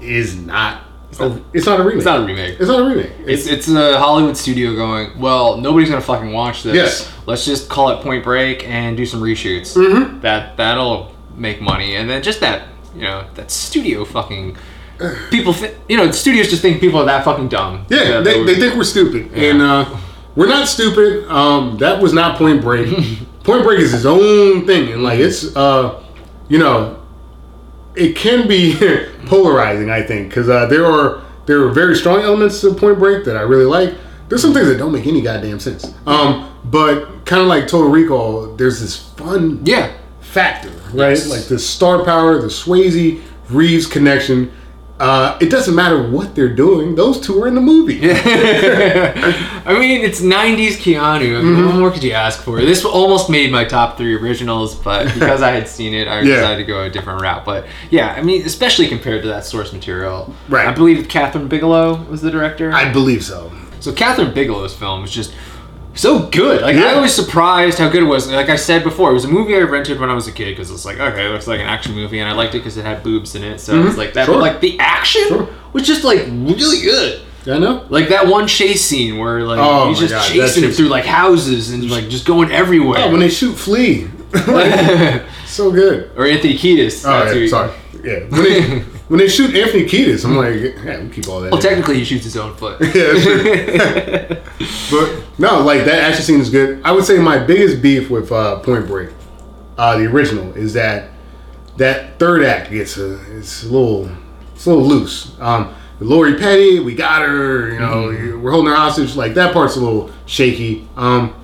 [0.00, 0.84] is not.
[1.20, 1.96] Not- it's not a remake.
[1.98, 2.56] It's not a remake.
[2.60, 3.12] It's not a remake.
[3.26, 5.18] It's it's a Hollywood studio going.
[5.18, 6.74] Well, nobody's gonna fucking watch this.
[6.74, 7.12] Yes.
[7.26, 9.76] Let's just call it Point Break and do some reshoots.
[9.76, 10.20] Mm-hmm.
[10.20, 14.56] That that'll make money, and then just that you know that studio fucking
[15.30, 17.86] people, thi- you know, studios just think people are that fucking dumb.
[17.88, 19.84] Yeah, that they, they think we're stupid, and uh,
[20.34, 21.28] we're not stupid.
[21.30, 22.88] Um, that was not Point Break.
[23.44, 26.02] Point Break is its own thing, and like it's, uh,
[26.48, 26.97] you know,
[27.94, 28.76] it can be
[29.26, 29.90] polarizing.
[29.90, 33.36] I think because uh, there are there are very strong elements to Point Break that
[33.36, 33.94] I really like.
[34.28, 35.90] There's some things that don't make any goddamn sense.
[36.06, 39.96] Um, but kind of like Total Recall, there's this fun yeah.
[40.20, 41.10] factor, right?
[41.16, 41.30] Yes.
[41.30, 44.52] Like the star power, the Swayze Reeves connection.
[45.00, 48.00] Uh, it doesn't matter what they're doing; those two are in the movie.
[48.12, 51.38] I mean, it's '90s Keanu.
[51.38, 51.66] I mean, Mm-hmm.
[51.66, 52.60] What more could you ask for?
[52.60, 56.36] This almost made my top three originals, but because I had seen it, I Yeah.
[56.36, 57.44] decided to go a different route.
[57.44, 60.34] But yeah, I mean, especially compared to that source material.
[60.48, 60.66] Right.
[60.66, 62.72] I believe Kathryn Bigelow was the director.
[62.72, 63.52] I believe so.
[63.80, 65.32] So Kathryn Bigelow's film was just
[65.98, 66.62] so good.
[66.62, 68.30] Like I was surprised how good it was.
[68.30, 70.50] Like I said before, it was a movie I rented when I was a kid
[70.52, 72.76] because it's like okay, it looks like an action movie, and I liked it because
[72.76, 73.58] it had boobs in it.
[73.60, 74.22] So it's like that.
[74.22, 74.32] Mm-hmm.
[74.32, 74.40] Sure.
[74.40, 75.48] But like the action Sure.
[75.72, 77.22] was just like really good.
[77.44, 77.86] Yeah, I know.
[77.88, 81.04] Like that one chase scene where like Oh he's just God, chasing him through like
[81.04, 83.00] houses and like just going everywhere.
[83.02, 84.08] Oh, when they shoot Flea,
[85.46, 86.10] so good.
[86.16, 87.04] or Anthony Kiedis.
[87.06, 87.72] Oh, yeah, sorry.
[88.04, 91.50] Yeah, when they shoot Anthony Kiedis, I'm like, yeah, we keep all that.
[91.50, 91.66] Well, in.
[91.66, 92.80] technically, he shoots his own foot.
[92.94, 94.42] Yeah,
[94.90, 96.82] but no, like that action scene is good.
[96.84, 99.10] I would say my biggest beef with uh, Point Break,
[99.76, 101.10] uh, the original, is that
[101.76, 104.10] that third act gets a it's a little
[104.54, 105.38] it's a little loose.
[105.40, 107.72] Um, Lori Petty, we got her.
[107.72, 109.16] You know, we're holding her hostage.
[109.16, 110.88] Like that part's a little shaky.
[110.96, 111.34] Um,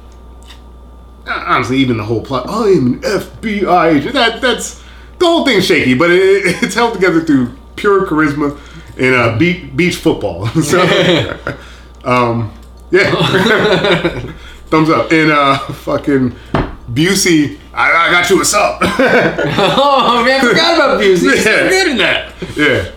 [1.26, 2.46] honestly, even the whole plot.
[2.48, 4.14] Oh, I'm an FBI agent.
[4.14, 4.83] That that's
[5.18, 6.18] the whole thing's shaky, but it,
[6.62, 8.58] it's held together through pure charisma
[8.98, 10.46] and uh, beach beach football.
[10.62, 10.80] so,
[12.04, 12.52] um,
[12.90, 13.10] yeah,
[14.66, 15.10] thumbs up.
[15.12, 16.30] And uh, fucking
[16.92, 18.36] Busey, I, I got you.
[18.38, 18.78] What's up?
[18.82, 21.32] oh man, I forgot about Busey.
[21.32, 21.68] He's so Yeah.
[21.68, 22.32] good in that.
[22.56, 22.90] yeah.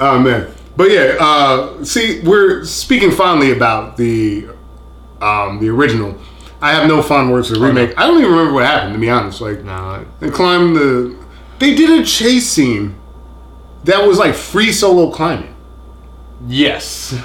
[0.00, 0.50] Oh man.
[0.76, 4.48] But yeah, uh, see, we're speaking fondly about the
[5.20, 6.18] um, the original.
[6.60, 7.92] I have no fond words for the remake.
[7.98, 9.40] I don't even remember what happened, to be honest.
[9.40, 11.14] Like, No, they climbed the.
[11.58, 12.96] They did a chase scene
[13.84, 15.54] that was like free solo climbing.
[16.46, 17.12] yes.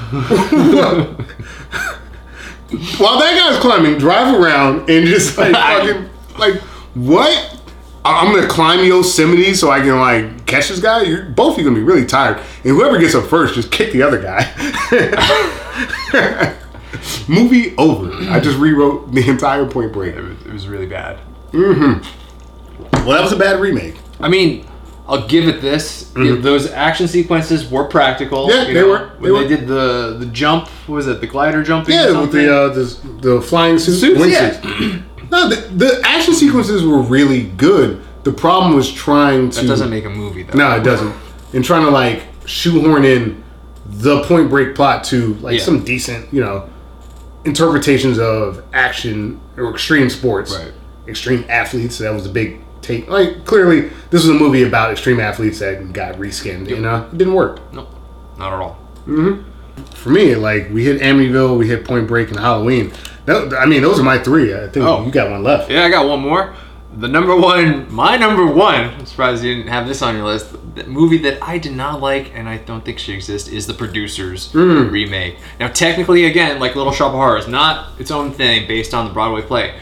[3.00, 6.62] While that guy's climbing, drive around and just like fucking like
[6.94, 7.56] what?
[8.06, 11.02] I'm gonna climb Yosemite so I can like catch this guy.
[11.04, 13.92] You're, both of you gonna be really tired, and whoever gets up first, just kick
[13.92, 14.46] the other guy.
[17.28, 18.12] Movie over.
[18.32, 20.16] I just rewrote the entire Point Break.
[20.16, 21.20] It was, it was really bad.
[21.52, 22.02] Mm-hmm.
[23.06, 23.99] Well, that was a bad remake.
[24.20, 24.66] I mean,
[25.08, 28.48] I'll give it this: those action sequences were practical.
[28.48, 28.58] Mm-hmm.
[28.58, 29.12] Yeah, they know, were.
[29.22, 29.40] They When were.
[29.48, 31.96] they did the the jump, what was it the glider jumping?
[31.96, 32.84] or Yeah, with the uh, the,
[33.36, 35.02] the flying suits, Suits, yeah.
[35.32, 35.56] No, the,
[35.86, 38.02] the action sequences were really good.
[38.24, 39.62] The problem was trying to.
[39.62, 40.58] that doesn't make a movie though.
[40.58, 41.14] No, it doesn't.
[41.54, 43.44] And trying to like shoehorn in
[43.86, 45.64] the Point Break plot to like Yeah.
[45.64, 46.68] some decent, you know,
[47.46, 50.72] interpretations of action or extreme sports, Right.
[51.08, 51.98] extreme athletes.
[52.00, 53.08] That was a big take.
[53.10, 57.18] Like clearly, this was a movie about extreme athletes that got reskinned, and uh, it
[57.18, 57.88] didn't work no,
[58.38, 58.78] not at all.
[59.96, 60.36] for me.
[60.36, 62.92] Like we hit Amityville, we hit Point Break, and Halloween.
[63.26, 64.54] That, I mean, those are my three.
[64.56, 65.06] I think Oh.
[65.06, 65.70] you got one left.
[65.70, 66.56] Yeah, I got one more.
[66.98, 68.86] The number one, my number one.
[68.86, 70.48] I'm surprised you didn't have this on your list.
[70.76, 73.76] The movie that I did not like and I don't think should exist is the
[73.76, 74.90] Producers Mm.
[74.92, 75.38] remake.
[75.60, 79.14] Now, technically, again, like Little Shop of Horrors, not its own thing based on the
[79.14, 79.76] Broadway play.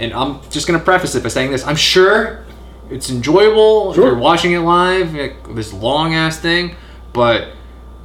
[0.00, 2.44] And I'm just gonna preface it by saying this: I'm sure
[2.90, 4.04] it's enjoyable Sure.
[4.04, 6.74] if you're watching it live, like, this long ass thing,
[7.12, 7.48] but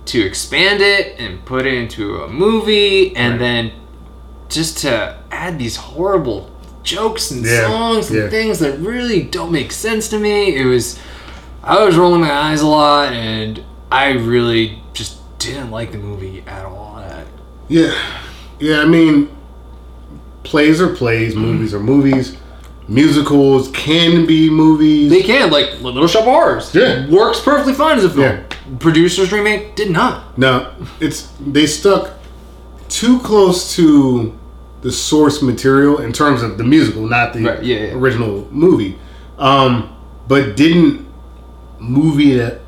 [0.05, 3.39] to expand it and put it into a movie and Right.
[3.39, 3.71] then
[4.49, 6.51] just to add these horrible
[6.83, 8.29] jokes and Yeah, songs and yeah.
[8.29, 10.55] things that really don't make sense to me.
[10.55, 10.99] It was
[11.63, 16.43] I was rolling my eyes a lot and I really just didn't like the movie
[16.45, 16.83] at all.
[17.67, 17.91] Yeah,
[18.59, 18.81] yeah.
[18.81, 19.29] I mean,
[20.45, 22.37] plays are plays, movies are movies.
[22.87, 25.09] Musicals can be movies.
[25.09, 26.73] They can like Little Shop of Horrors.
[26.73, 27.09] Yeah.
[27.09, 28.21] works perfectly fine as a film.
[28.21, 28.43] Yeah.
[28.79, 30.37] Producers remake did not.
[30.37, 32.11] No, it's they stuck
[32.87, 34.37] too close to
[34.81, 37.93] the source material in terms of the musical, not the Right, yeah, yeah.
[37.95, 38.97] original movie.
[39.39, 39.95] Um,
[40.27, 41.07] but didn't
[41.79, 42.61] movie it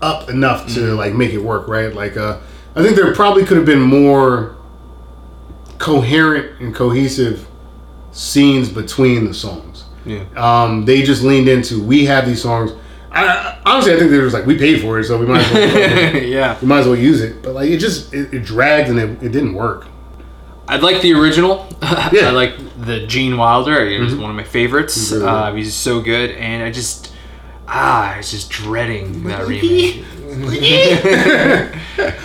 [0.00, 0.96] up enough to Mm-hmm.
[0.96, 1.94] like make it work, right?
[1.94, 2.38] Like uh
[2.74, 4.56] I think there probably could have been more
[5.80, 7.48] coherent and cohesive
[8.12, 9.86] scenes between the songs.
[10.04, 10.24] Yeah.
[10.36, 12.72] Um, they just leaned into we have these songs.
[13.10, 15.40] I, honestly, I think they were just like we paid for it, so we might
[15.40, 16.56] as well yeah.
[16.60, 17.42] we might as well use it.
[17.42, 19.88] But like it just it, it dragged and it, it didn't work.
[20.68, 21.66] I like the original.
[22.12, 22.28] Yeah.
[22.28, 23.88] I like the Gene Wilder.
[23.88, 24.94] He was one of my favorites.
[24.94, 27.12] He's really uh, he's so good, and I just
[27.66, 30.04] ah, I was just dreading that remake.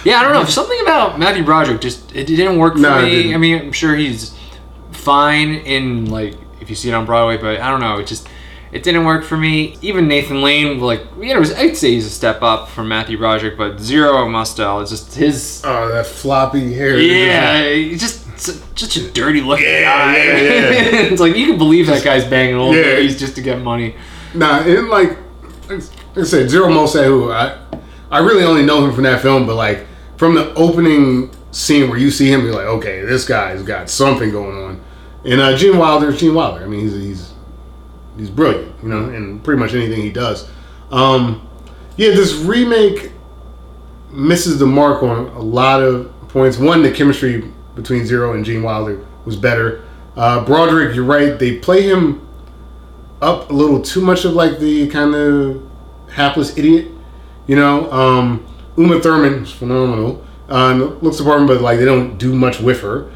[0.04, 0.46] Yeah, I don't know.
[0.46, 3.34] Something about Matthew Broderick just it didn't work for No, me.
[3.34, 4.38] I mean, I'm sure he's
[4.92, 7.98] fine in like if you see it on Broadway, but I don't know.
[8.00, 8.28] It just
[8.72, 9.78] it didn't work for me.
[9.82, 13.58] Even Nathan Lane, like you know, I'd say he's a step up from Matthew Broderick,
[13.58, 15.62] but Zero Mostel, it's just his.
[15.66, 16.98] Oh, that floppy hair.
[16.98, 20.18] Yeah, he's just such a dirty looking Yeah, guy.
[20.18, 21.02] yeah, yeah.
[21.12, 22.82] it's like you can believe that guy's banging old Yeah.
[22.84, 23.96] ladies just to get money.
[24.34, 25.18] Nah, and like,
[25.70, 25.82] like
[26.18, 27.58] I said, Zero who I,
[28.12, 29.86] I really only know him from that film, but like
[30.18, 34.32] from the opening scene where you see him, you're like, okay, this guy's got something
[34.32, 34.82] going on.
[35.24, 36.64] And uh, Gene Wilder, Gene Wilder.
[36.64, 37.34] I mean, he's he's
[38.18, 40.50] he's brilliant, you know, in pretty much anything he does.
[40.92, 41.48] Um,
[41.98, 43.12] yeah, this remake
[44.12, 46.58] misses the mark on a lot of points.
[46.58, 49.84] One, the chemistry between Zero and Gene Wilder was better.
[50.16, 51.38] Uh, Broderick, you're right.
[51.38, 52.26] They play him
[53.22, 55.64] up a little too much of like the kind of
[56.12, 56.92] hapless idiot.
[57.48, 58.46] You know, um,
[58.78, 60.24] Uma Thurman is phenomenal.
[60.48, 63.12] The looks department, but like they don't do much with her.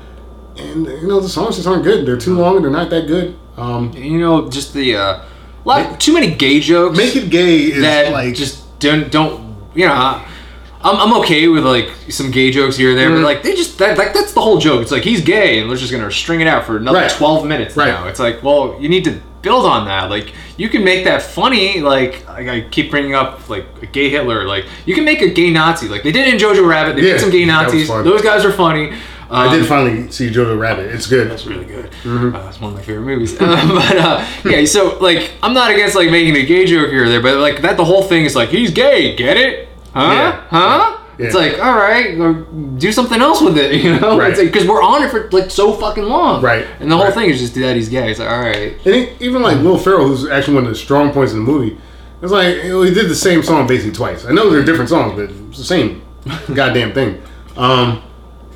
[0.58, 2.06] And you know the songs just aren't good.
[2.06, 2.62] They're too long.
[2.62, 3.38] They're not that good.
[3.58, 5.22] Um, You know, just the uh,
[5.66, 6.98] lot too many gay jokes.
[6.98, 10.24] Make It Gay is that like just don't don't you know.
[10.82, 13.16] I'm, I'm okay with like some gay jokes here or there, Mm.
[13.18, 14.82] but like they just that like that's the whole joke.
[14.82, 17.12] It's like he's gay, and we're just gonna string it out for another Right.
[17.12, 17.90] twelve minutes Right.
[17.90, 18.08] now.
[18.08, 20.10] It's like, well, you need to build on that.
[20.10, 21.82] Like you can make that funny.
[21.82, 24.46] Like I, I keep bringing up like a gay Hitler.
[24.46, 25.88] Like you can make a gay Nazi.
[25.88, 26.96] Like they did in Jojo Rabbit.
[26.96, 27.88] They Yeah, did some gay Nazis.
[27.88, 28.92] Those guys are funny.
[29.32, 30.88] Um, I did finally see Jojo Rabbit.
[30.88, 31.30] It's good.
[31.30, 31.92] that's really good.
[32.04, 32.36] Mm-hmm.
[32.36, 33.40] Uh, it's one of my favorite movies.
[33.40, 37.06] Uh, but uh, yeah, so like I'm not against like making a gay joke here
[37.06, 39.16] or there, but like that the whole thing is like he's gay.
[39.16, 39.70] Get it?
[39.94, 40.02] Huh?
[40.02, 40.42] Yeah.
[40.50, 40.99] Huh?
[41.20, 41.26] Yeah.
[41.26, 42.18] It's like all right,
[42.80, 44.18] do something else with it, you know?
[44.18, 44.32] Right.
[44.32, 46.66] It's like because we're on it for like so fucking long, Right.
[46.80, 47.14] And the whole Right.
[47.14, 48.10] thing is just that he's gay.
[48.10, 50.76] It's like all right, And e- even like Will Ferrell, who's actually one of the
[50.78, 51.78] strong points in the movie,
[52.22, 54.26] it's like he did the same song basically twice.
[54.26, 56.02] I know they're different songs, but it's the same
[56.54, 57.22] goddamn thing.
[57.58, 58.02] Um,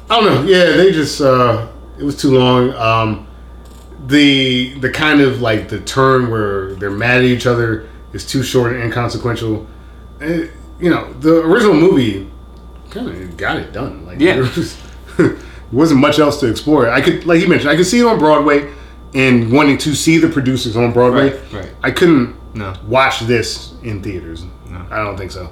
[0.10, 0.42] I don't know.
[0.44, 1.68] Yeah, they just uh,
[2.00, 2.72] it was too long.
[2.74, 3.28] Um,
[4.08, 8.44] the the kind of like the turn where they're mad at each other is too
[8.44, 9.66] short and inconsequential.
[10.22, 10.48] Eh,
[10.80, 12.30] you know, the original movie
[12.94, 14.06] kind of got it done.
[14.06, 14.36] Like Yeah.
[14.36, 14.78] there Was,
[15.72, 16.90] wasn't much else to explore.
[16.90, 18.72] I could, like you mentioned, I could see it on Broadway
[19.14, 21.32] and wanting to see the producers on Broadway.
[21.32, 21.70] Right, right.
[21.84, 22.74] I couldn't No.
[22.88, 24.44] watch this in theaters.
[24.70, 24.82] No.
[24.92, 25.52] I don't think so.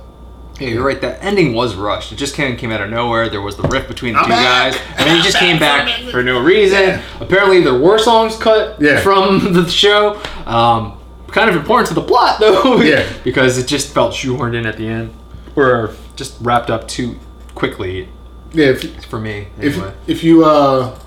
[0.59, 1.01] Yeah, you're right.
[1.01, 2.11] That ending was rushed.
[2.11, 3.29] It just came came out of nowhere.
[3.29, 4.73] There was the rift between the I'm two back.
[4.73, 7.01] guys, and then he just came back for no reason.
[7.19, 8.99] Apparently, there were songs cut Yeah.
[8.99, 10.21] from the show.
[10.45, 12.79] Um, kind of important to the plot, though.
[12.81, 13.07] Yeah.
[13.23, 15.13] because it just felt shoehorned in at the end,
[15.55, 17.17] or just wrapped up too
[17.55, 18.09] quickly
[18.53, 19.47] Yeah, if, for me.
[19.59, 19.93] if Anyway.
[20.07, 20.97] if you uh,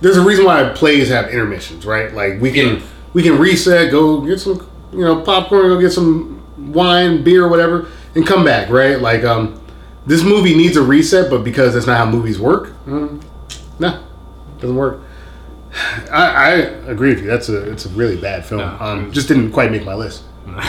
[0.00, 2.12] there's a reason why plays have intermissions, right?
[2.12, 2.82] Like we can Yeah.
[3.14, 6.42] we can reset, go get some you know popcorn, go get some
[6.72, 9.00] wine, beer, whatever, and come back, right?
[9.00, 9.60] Like um,
[10.06, 13.20] this movie needs a reset, but because that's not how movies work, mm,
[13.78, 14.02] no,
[14.60, 15.00] doesn't work.
[16.10, 16.50] I, I
[16.90, 17.26] agree with you.
[17.28, 18.60] That's a it's a really bad film.
[18.60, 20.22] No, um, just didn't quite make my list.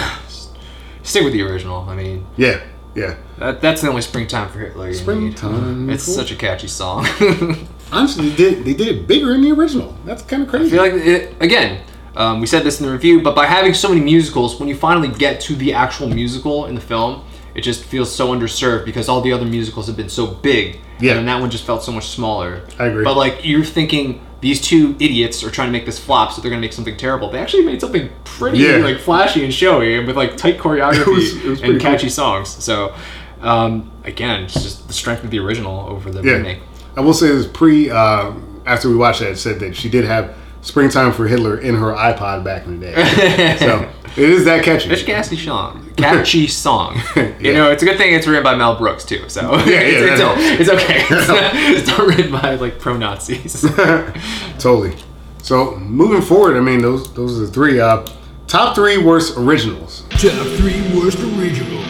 [1.04, 1.88] Stick with the original.
[1.90, 2.60] I mean, Yeah,
[2.98, 3.16] yeah.
[3.38, 4.88] that, that's the only springtime for Hitler.
[4.90, 5.94] You Springtime Need.
[5.94, 7.06] It's for- such a catchy song.
[7.92, 9.96] Honestly, they did they did it bigger in the original.
[10.04, 10.68] That's kind of crazy.
[10.68, 11.86] I feel like it, again,
[12.18, 14.76] um, we said this in the review, but by having so many musicals, when you
[14.76, 17.24] finally get to the actual musical in the film,
[17.56, 21.14] it just feels so underserved because all the other musicals have been so big, Yeah.
[21.18, 22.64] and that one just felt so much smaller.
[22.78, 23.04] I agree.
[23.06, 26.52] But like you're thinking these two idiots are trying to make this flop, so they're
[26.52, 27.32] gonna make something terrible.
[27.32, 28.78] They actually made something pretty Yeah.
[28.78, 32.50] like flashy and showy, and with like tight choreography was- it was and catchy songs.
[32.50, 32.94] So.
[33.40, 36.38] Um, again, it's just the strength of the original over the Yeah.
[36.38, 36.58] remake.
[36.96, 38.32] I will say this pre uh,
[38.66, 40.34] after we watched that, it said that she did have
[40.64, 43.56] "Springtime for Hitler" in her iPod back in the day.
[43.60, 43.88] so
[44.18, 44.90] it is that catchy.
[44.90, 45.92] It's a catchy song.
[45.96, 47.00] Catchy song.
[47.40, 49.30] You know, it's a good thing it's written by Mel Brooks too.
[49.30, 51.02] So yeah, it's, it's, that it's okay.
[51.16, 53.62] It's not, it's not written by like pro Nazis.
[54.60, 54.96] totally.
[55.44, 58.06] So moving forward, I mean those those are the three uh,
[58.48, 60.02] top three worst originals.
[60.10, 61.86] Top three worst originals.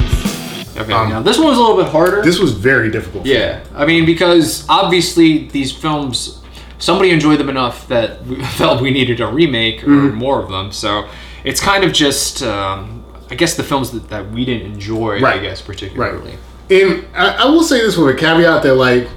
[0.77, 2.21] Okay, Um, now this one was a little bit harder.
[2.21, 3.25] This was very difficult.
[3.25, 6.41] yeah, I mean because obviously these films,
[6.77, 10.17] somebody enjoyed them enough that we felt we needed a remake or Mm-hmm.
[10.17, 10.71] more of them.
[10.71, 11.07] So
[11.43, 15.17] it's kind of just, um, I guess, the films that, that we didn't enjoy.
[15.17, 15.41] I Right.
[15.41, 15.67] guess Right.
[15.67, 16.37] particularly.
[16.69, 19.07] And I, I will say this with a caveat that like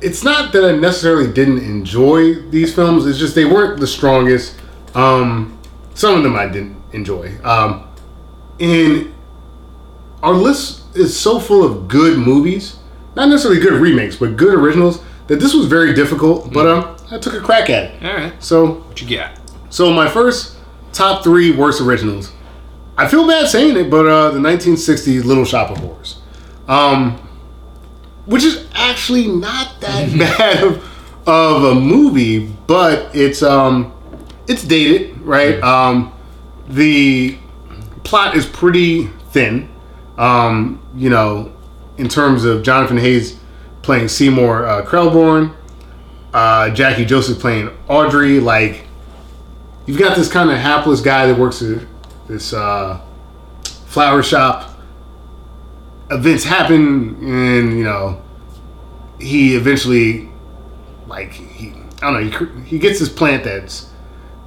[0.00, 3.06] it's not that I necessarily didn't enjoy these films.
[3.06, 4.56] It's just they weren't the strongest.
[4.94, 5.58] Um,
[5.94, 7.32] some of them I didn't enjoy.
[7.44, 7.84] Um,
[8.60, 9.12] and
[10.22, 12.76] our list is so full of good movies,
[13.16, 15.00] not necessarily good remakes, but good originals.
[15.28, 18.02] That this was very difficult, but um, I took a crack at it.
[18.04, 19.32] All right, So what you got?
[19.68, 20.56] so my first
[20.98, 22.32] top three worst originals.
[22.96, 26.20] I feel bad saying it, but uh, the 1960s Little Shop of Horrors,
[26.66, 27.16] um,
[28.26, 33.94] which is actually not that bad of, of a movie, but it's um,
[34.48, 35.62] it's dated, right?
[35.62, 36.12] Um,
[36.68, 37.38] the
[38.02, 39.68] plot is pretty thin,
[40.16, 41.52] um, you know,
[41.96, 43.38] in terms of Jonathan Haze
[43.82, 45.54] playing Seymour uh, Krelborn,
[46.34, 48.40] uh, Jackie Joseph playing Audrey.
[48.40, 48.87] Like,
[49.88, 51.80] you've got this kind of hapless guy that works at
[52.28, 53.00] this uh,
[53.86, 54.78] flower shop.
[56.10, 58.22] Events happen, and you know,
[59.18, 60.28] he eventually,
[61.06, 61.72] like, he
[62.02, 63.90] I don't know, he, he gets this plant that's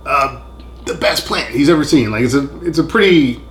[0.05, 0.41] uh,
[0.85, 2.11] the best plant he's ever seen.
[2.11, 3.41] Like, it's a it's a pretty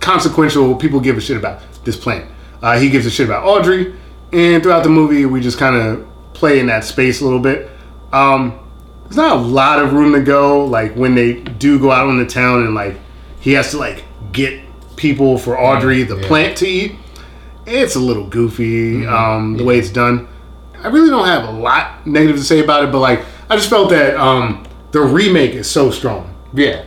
[0.00, 0.74] consequential.
[0.74, 2.30] People give a shit about this plant.
[2.62, 3.94] Uh, he gives a shit about Audrey,
[4.32, 7.70] and throughout the movie, we just kind of play in that space a little bit.
[8.12, 8.58] Um,
[9.06, 10.64] there's not a lot of room to go.
[10.64, 12.96] Like when they do go out on the town, and like
[13.40, 14.60] he has to like get
[14.96, 16.26] people for Audrey the yeah.
[16.26, 16.92] plant to eat.
[17.66, 20.28] It's a little goofy um, the way it's done.
[20.82, 23.68] I really don't have a lot negative to say about it, but like I just
[23.68, 26.84] felt that um, the remake is so strong Yeah.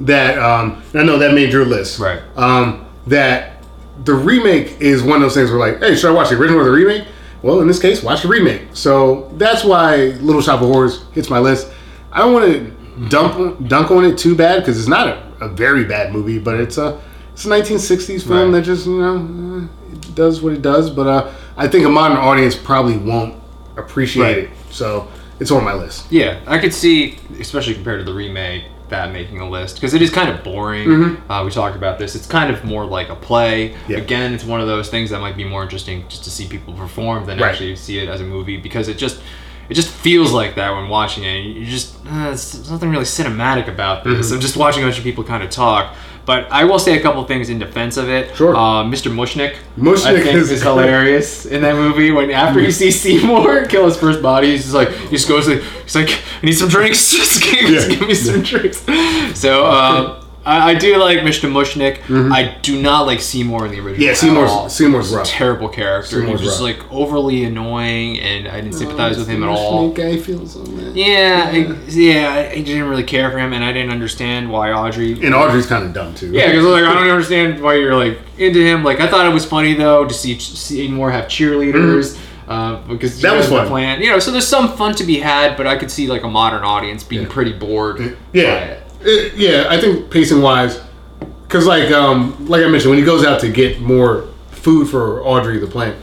[0.00, 1.98] that um, I know that made your list.
[1.98, 2.22] Right.
[2.36, 3.64] Um, that
[4.04, 6.60] the remake is one of those things where like, hey, should I watch the original
[6.60, 7.06] or the remake?
[7.42, 8.62] Well, in this case, watch the remake.
[8.74, 11.68] So that's why Little Shop of Horrors hits my list.
[12.12, 15.48] I don't want to dump dunk on it too bad because it's not a, a
[15.48, 17.00] very bad movie, but it's a
[17.32, 18.58] it's a 1960s film Right.
[18.60, 20.90] that just you know it does what it does.
[20.90, 23.36] But uh, I think a modern audience probably won't
[23.76, 24.38] appreciate Right.
[24.44, 24.50] it.
[24.70, 26.10] So it's on my list.
[26.12, 30.02] Yeah, I could see, especially compared to the remake, that making a list because it
[30.02, 31.16] is kind of boring.
[31.28, 32.14] Uh, we talked about this.
[32.14, 33.70] It's kind of more like a play.
[33.70, 33.92] Mm-hmm.
[33.92, 33.98] Yeah.
[33.98, 36.74] Again, it's one of those things that might be more interesting just to see people
[36.74, 37.50] perform than Right.
[37.50, 39.20] actually see it as a movie because it just
[39.68, 41.38] it just feels like that when watching it.
[41.40, 44.26] You just uh, there's nothing really cinematic about this.
[44.26, 44.34] Mm-hmm.
[44.34, 45.94] I'm just watching a bunch of people kind of talk.
[46.26, 48.36] But I will say a couple things in defense of it.
[48.36, 48.54] Sure.
[48.54, 49.10] Uh, Mr.
[49.12, 49.56] Mushnick.
[49.76, 54.22] Mushnick is- is hilarious in that movie when after he sees Seymour kill his first
[54.22, 56.10] body, he's just like he just goes like he's like
[56.42, 57.88] I need some drinks, just give, Yeah.
[57.88, 58.84] give me some drinks.
[59.34, 61.50] So um, I, I do like Mr.
[61.52, 62.00] Mushnick.
[62.32, 63.92] I do not like Seymour in the original.
[63.94, 64.02] Mm-hmm.
[64.02, 64.68] Yeah, at Seymour's- all.
[64.70, 65.26] Seymour's He's a rough.
[65.26, 66.20] terrible character.
[66.20, 66.78] Seymour's he was just rough.
[66.78, 69.90] like overly annoying, and I didn't sympathize with him at all.
[69.92, 70.96] Guy feels so bad.
[70.96, 71.56] Yeah, I,
[71.90, 75.12] yeah, I, I didn't really care for him, and I didn't understand why Audrey.
[75.24, 76.30] And Audrey's kind of dumb too.
[76.32, 78.82] Yeah, because like I don't understand why you're like into him.
[78.82, 82.18] Like I thought it was funny though to see Seymour have cheerleaders.
[82.48, 83.22] Uh, because Mm-hmm.
[83.22, 83.68] That was has fun.
[83.68, 84.00] Plan.
[84.02, 86.28] You know, so there's some fun to be had, but I could see like a
[86.28, 87.98] modern audience being pretty bored.
[87.98, 89.34] by Yeah, it.
[89.34, 89.66] Yeah.
[89.68, 90.80] I think pacing wise,
[91.46, 95.22] because like um like I mentioned, when he goes out to get more food for
[95.24, 95.96] Audrey the plant,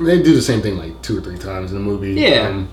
[0.00, 2.14] they do the same thing like two or three times in the movie.
[2.16, 2.32] Mm-hmm.
[2.34, 2.48] Yeah.
[2.48, 2.68] um,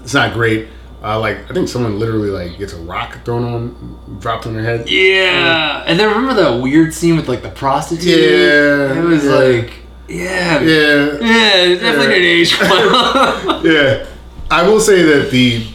[0.00, 0.68] it's not great.
[1.02, 4.64] Uh, like I think someone literally like gets a rock thrown on, dropped on their
[4.64, 4.88] head.
[4.90, 8.06] Yeah, and then remember that weird scene with like the prostitute?
[8.18, 9.30] Yeah, it was yeah.
[9.30, 9.74] like,
[10.08, 13.64] yeah, Yeah, yeah, it definitely didn't age well.
[13.66, 14.06] yeah.
[14.50, 15.66] I will say that the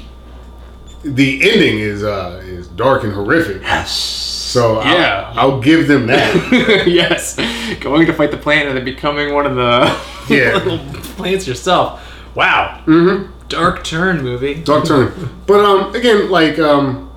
[1.03, 2.42] the ending is uh
[2.75, 3.61] dark and horrific.
[3.61, 3.91] Yes.
[3.91, 5.33] So I'll- Yeah.
[5.35, 6.87] I'll, give them that.
[6.87, 7.35] yes,
[7.79, 9.97] going to fight the plant and then becoming one of the
[10.33, 10.53] Yeah.
[10.55, 10.79] little
[11.15, 12.01] plants yourself.
[12.35, 12.81] Wow.
[12.85, 13.31] Mm-hmm.
[13.47, 14.55] Dark turn movie.
[14.55, 15.11] Dark turn.
[15.45, 17.11] But um, again, like um,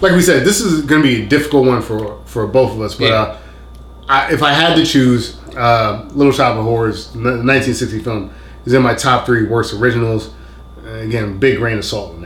[0.00, 2.80] like we said, this is going to be a difficult one for for both of
[2.80, 2.94] us.
[2.94, 3.14] But Yeah.
[3.14, 3.36] uh,
[4.08, 8.32] I, if I had to choose, uh, Little Shop of Horrors, the 1960 film,
[8.66, 10.34] is in my top three worst originals.
[10.84, 12.19] Uh, again, big grain of salt.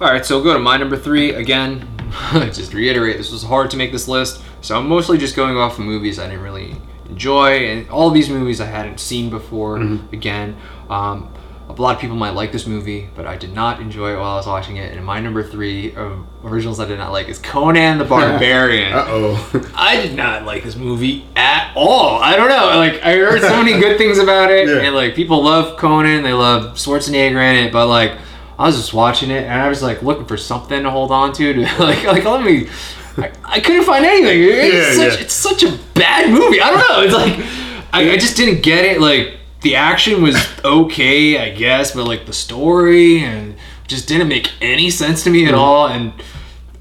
[0.00, 1.86] All right, so we'll go to my number three again.
[2.32, 5.78] just reiterate, this was hard to make this list, so I'm mostly just going off
[5.78, 6.74] of movies I didn't really
[7.08, 9.76] enjoy, and all these movies I hadn't seen before.
[10.12, 10.56] Again,
[10.88, 11.30] um,
[11.68, 14.32] a lot of people might like this movie, but I did not enjoy it while
[14.32, 14.96] I was watching it.
[14.96, 18.92] And my number three of originals I did not like is Conan the Barbarian.
[18.94, 19.70] Uh oh.
[19.76, 22.18] I did not like this movie at all.
[22.20, 22.76] I don't know.
[22.76, 24.80] Like I heard so many good things about it, Yeah.
[24.80, 28.12] and like people love Conan, they love Schwarzenegger in it, but like
[28.60, 31.32] I was just watching it and I was like looking for something to hold on
[31.32, 32.68] to to like like let me.
[33.16, 34.42] I, I couldn't find anything.
[34.42, 35.24] It's Yeah, such yeah.
[35.24, 36.60] it's such a bad movie.
[36.60, 37.00] I don't know.
[37.02, 39.00] It's like I, I just didn't get it.
[39.00, 43.56] Like the action was okay, I guess, but like the story and
[43.88, 45.48] just didn't make any sense to me Mm-hmm.
[45.48, 45.88] at all.
[45.88, 46.12] And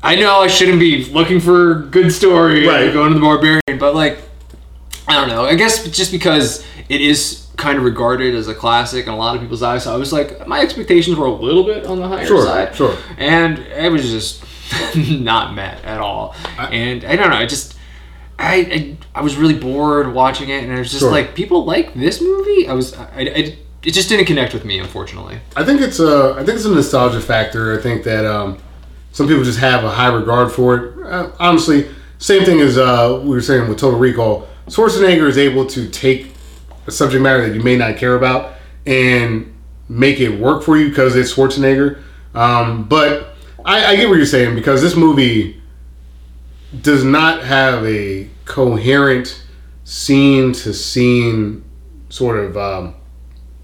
[0.04, 2.94] I know I shouldn't be looking for good story Right.
[2.94, 4.20] going to the barbarian, but like
[5.08, 5.46] I don't know.
[5.46, 9.36] I guess just because it is kind of regarded as a classic in a lot
[9.36, 12.08] of people's eyes, so I was like, my expectations were a little bit on the
[12.08, 12.76] higher Sure, side.
[12.76, 12.98] sure.
[13.18, 14.44] And it was just
[15.22, 16.36] not met at all.
[16.58, 17.36] and I don't know.
[17.38, 17.76] I just.
[18.42, 18.56] I,
[19.14, 21.12] I, I was really bored watching it, and I was just Sure.
[21.12, 22.70] like, people like this movie.
[22.70, 25.40] I was, I, I, it just didn't connect with me, unfortunately.
[25.58, 27.78] I think it's a I think it's a nostalgia factor.
[27.78, 28.58] I think that um,
[29.12, 31.06] some people just have a high regard for it.
[31.06, 31.90] Uh, honestly,
[32.20, 34.48] same thing as uh, we were saying with Total Recall.
[34.68, 36.32] Schwarzenegger is able to take
[36.90, 39.54] a subject matter that you may not care about and
[39.88, 42.02] make it work for you because it's Schwarzenegger.
[42.34, 45.62] Um, but I, I get what you're saying because this movie
[46.82, 49.44] does not have a coherent
[49.84, 51.64] scene to scene
[52.10, 52.96] sort of um,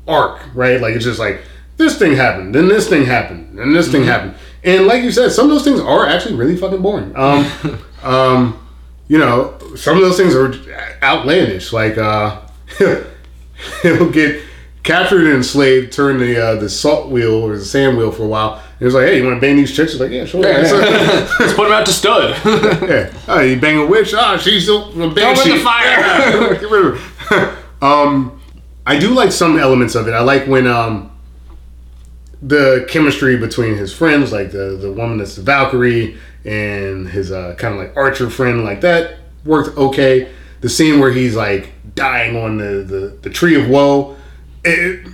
[0.07, 0.79] arc, right?
[0.79, 1.41] Like it's just like
[1.77, 5.31] this thing happened, then this thing happened, and this thing happened, and like you said,
[5.31, 7.15] some of those things are actually really fucking boring.
[7.15, 8.67] Um, um,
[9.07, 10.53] you know, some of those things are
[11.03, 11.71] outlandish.
[11.71, 12.41] Like uh,
[13.81, 14.41] he'll get
[14.85, 18.27] captured and enslaved, turn the uh, the salt wheel or the sand wheel for a
[18.27, 18.53] while.
[18.53, 20.41] And he was like, "Hey, you want to bang these chicks?" He's like, "Yeah, sure."
[20.41, 22.35] Let's put him out to stud.
[22.89, 23.13] yeah.
[23.27, 24.13] Oh, you bang a witch?
[24.13, 26.53] Ah, she's still a bang the fire.
[26.53, 27.57] Get rid of her.
[27.81, 28.39] um,
[28.85, 30.13] I do like some elements of it.
[30.13, 31.11] I like when um
[32.41, 37.55] the chemistry between his friends, like the the woman that's the Valkyrie and his uh,
[37.57, 40.31] kind of like archer friend, like that worked okay.
[40.61, 44.15] The scene where he's like dying on the the, the tree of woe.
[44.63, 45.07] It,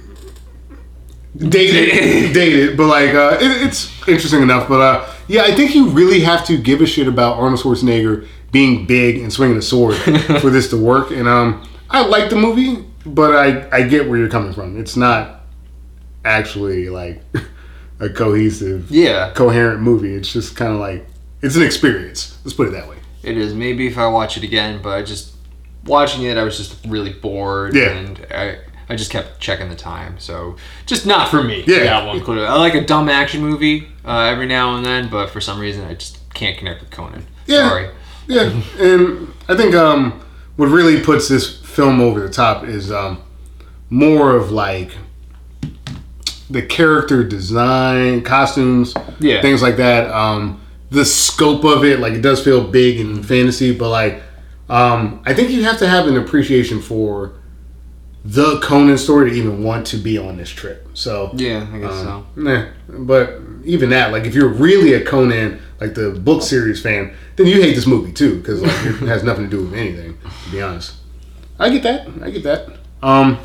[1.38, 4.68] dated, dated, but like uh, it, it's interesting enough.
[4.68, 8.28] But uh, yeah, I think you really have to give a shit about Arnold Schwarzenegger
[8.52, 9.96] being big and swinging a sword
[10.42, 11.12] for this to work.
[11.12, 14.80] And um, I like the movie, but I I get where you're coming from.
[14.80, 15.42] It's not
[16.26, 17.24] actually like
[18.00, 20.14] a cohesive, yeah, coherent movie.
[20.14, 21.06] It's just kind of like
[21.42, 22.38] it's an experience.
[22.44, 22.98] Let's put it that way.
[23.24, 23.54] it is.
[23.54, 25.31] Maybe if I watch it again, but I just
[25.86, 27.90] watching it, I was just really bored, Yeah.
[27.92, 28.58] and I.
[28.90, 31.64] I just kept checking the time, so just not for me.
[31.66, 31.84] Yeah.
[31.86, 32.20] that one.
[32.26, 35.62] could- I like a dumb action movie uh, every now and then, but for some
[35.62, 37.26] reason, I just can't connect with Conan.
[37.48, 37.70] Yeah.
[37.70, 37.90] Sorry.
[38.28, 40.20] Yeah, and I think um,
[40.58, 43.22] what really puts this film over the top is um,
[43.90, 44.92] more of like
[46.50, 49.42] the character design, costumes, Yeah.
[49.42, 50.10] things like that.
[50.12, 50.60] Um,
[50.90, 54.22] the scope of it, like it does feel big and fantasy, but like
[54.72, 57.34] um, I think you have to have an appreciation for
[58.24, 60.88] the Conan story to even want to be on this trip.
[60.94, 62.26] So Yeah, I guess so.
[62.38, 67.14] Nah, but even that, like, if you're really a Conan, like the book series fan,
[67.36, 70.18] then you hate this movie too, because like it has nothing to do with anything.
[70.46, 70.96] To be honest,
[71.60, 72.08] I get that.
[72.22, 72.70] I get that.
[73.04, 73.40] Um,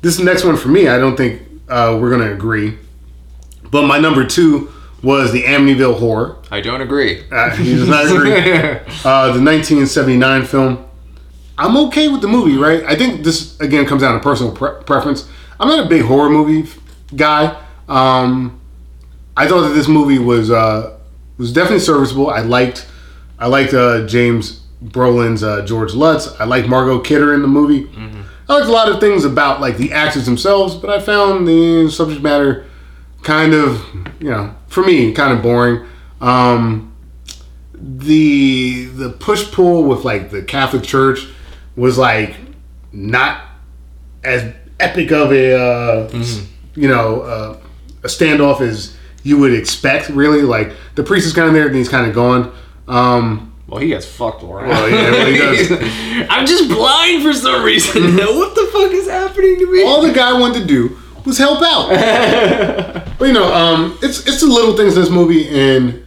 [0.00, 2.78] this next one for me, I don't think uh, we're gonna agree.
[3.70, 4.72] But my number two
[5.02, 6.36] was the Amityville Horror.
[6.50, 7.24] I don't agree.
[7.30, 8.30] Uh, he does not agree.
[9.04, 10.84] Uh, the 1979 film.
[11.56, 12.82] I'm okay with the movie, right?
[12.84, 15.28] I think this again comes down to personal pre- preference.
[15.58, 16.78] I'm not a big horror movie f-
[17.16, 17.58] guy.
[17.88, 18.60] Um,
[19.36, 20.98] I thought that this movie was uh,
[21.38, 22.28] was definitely serviceable.
[22.30, 22.86] I liked
[23.38, 26.28] I liked uh, James Brolin's uh, George Lutz.
[26.40, 27.88] I liked Margot Kidder in the movie.
[28.48, 31.90] I liked a lot of things about like the actors themselves, but I found the
[31.90, 32.66] subject matter
[33.22, 33.84] kind of
[34.20, 35.86] you know for me kind of boring.
[36.20, 36.94] Um,
[37.74, 41.26] the the push pull with like the Catholic Church
[41.76, 42.36] was like
[42.92, 43.42] not
[44.22, 46.24] as epic of a uh,
[46.74, 47.58] you know uh,
[48.02, 50.08] a standoff as you would expect.
[50.10, 52.52] Really, like the priest is kind of there and he's kind of gone.
[52.88, 54.68] Um, Well, he gets fucked around.
[54.68, 55.70] Well, yeah, well, he does.
[56.30, 58.16] I'm just blind for some reason.
[58.16, 59.84] what the fuck is happening to me?
[59.84, 61.88] all the guy wanted to do was help out.
[63.18, 66.06] but you know, um, it's it's the little things in this movie, and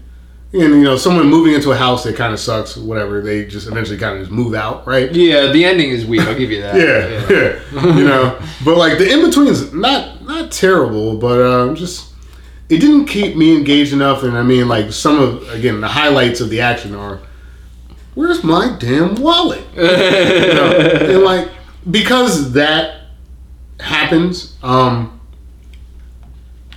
[0.53, 2.77] and you know, someone moving into a house that kind of sucks.
[2.77, 5.11] Whatever, they just eventually kind of just move out, right?
[5.11, 6.21] yeah, the ending is weak.
[6.21, 6.75] I'll give you that.
[6.83, 7.95] Yeah, yeah.
[7.97, 12.13] you know, but like the in between is not not terrible, but uh, just
[12.69, 14.23] it didn't keep me engaged enough.
[14.23, 17.19] And I mean, like some of again the highlights of the action are,
[18.13, 19.63] where's my damn wallet?
[19.75, 21.49] You know, and like
[21.89, 23.02] because that
[23.83, 25.19] happens, um,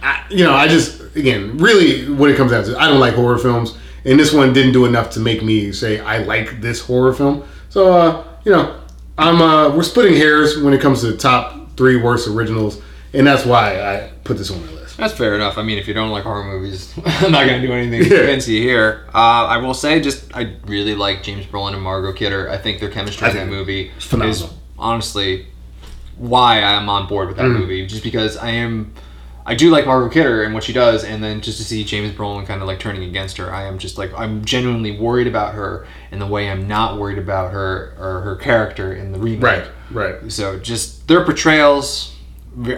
[0.03, 3.15] I, you know, I just again really what it comes down to, I don't like
[3.15, 6.81] horror films, and this one didn't do enough to make me say I like this
[6.81, 7.45] horror film.
[7.71, 8.79] So uh, you know,
[9.19, 12.81] I'm uh, we're splitting hairs when it comes to the top three worst originals,
[13.13, 14.97] and that's why I put this on my list.
[14.97, 15.59] That's fair enough.
[15.59, 18.17] I mean, if you don't like horror movies, I'm not gonna do anything to Yeah.
[18.19, 19.07] convince you here.
[19.15, 22.49] Uh, I will say, just I really like James Brolin and Margot Kidder.
[22.51, 23.91] I think their chemistry in that movie
[24.25, 24.47] is
[24.79, 25.47] honestly
[26.19, 27.59] why I'm on board with that Mm.
[27.61, 27.87] movie.
[27.87, 28.93] Just because I am,
[29.45, 32.13] I do like Margot Kidder and what she does, and then just to see James
[32.13, 35.55] Brolin kind of like turning against her, I am just like I'm genuinely worried about
[35.55, 39.43] her in the way I'm not worried about her or her character in the remake.
[39.43, 40.33] Right, right.
[40.33, 42.15] So just their portrayals,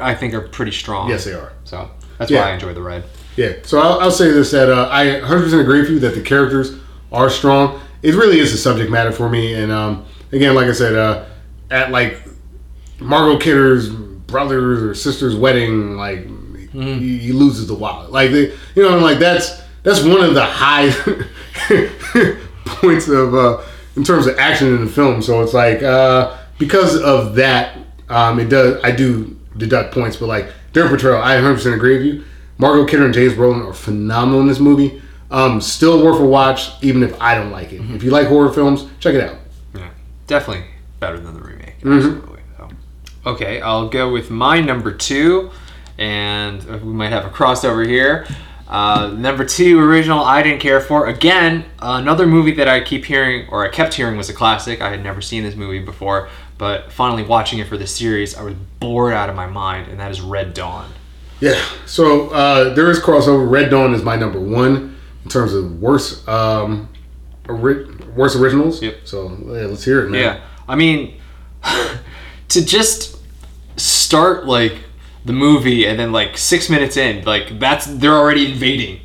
[0.00, 1.08] I think, are pretty strong.
[1.08, 1.52] Yes, they are.
[1.64, 2.42] So that's Yeah.
[2.42, 3.04] why I enjoy the ride.
[3.36, 6.20] Yeah, so I'll, I'll say this that uh, I 100% agree with you that the
[6.22, 6.72] characters
[7.12, 7.80] are strong.
[8.02, 11.24] It really is a subject matter for me, and um, again, like I said, uh,
[11.70, 12.20] at like
[13.00, 16.26] Margot Kidder's brother's or sister's wedding, like
[16.72, 18.10] he, he loses the wallet.
[18.10, 20.90] Like they, you know, I'm like that's that's one of the high
[22.64, 23.62] points of uh,
[23.96, 25.22] in terms of action in the film.
[25.22, 28.82] So it's like uh, because of that, um, it does.
[28.82, 32.24] I do deduct points, but like their portrayal, I 100 percent agree with you.
[32.58, 35.00] Margot Kidder and James Brolin are phenomenal in this movie.
[35.30, 37.82] Um, still worth a watch, even if I don't like it.
[37.90, 39.38] If you like horror films, check it out.
[39.74, 39.90] Yeah,
[40.26, 40.64] definitely
[41.00, 41.74] better than the remake.
[41.84, 42.27] Absolutely.
[43.28, 45.50] Okay, I'll go with my number two,
[45.98, 48.26] and uh, we might have a crossover here.
[48.66, 51.08] Uh, number two original I didn't care for.
[51.08, 54.80] Again, another movie that I keep hearing, or I kept hearing, was a classic.
[54.80, 58.42] I had never seen this movie before, but finally watching it for this series, I
[58.42, 60.90] was bored out of my mind, and that is Red Dawn.
[61.40, 61.62] Yeah.
[61.84, 63.46] So uh, there is crossover.
[63.50, 66.88] Red Dawn is my number one in terms of worst um,
[67.46, 68.80] ori- worst originals.
[68.80, 69.00] Yep.
[69.04, 70.22] So yeah, let's hear it, man.
[70.22, 71.20] Yeah, I mean,
[72.48, 73.17] to just
[73.78, 74.76] start like
[75.24, 79.00] the movie and then like six minutes in, like that's they're already invading,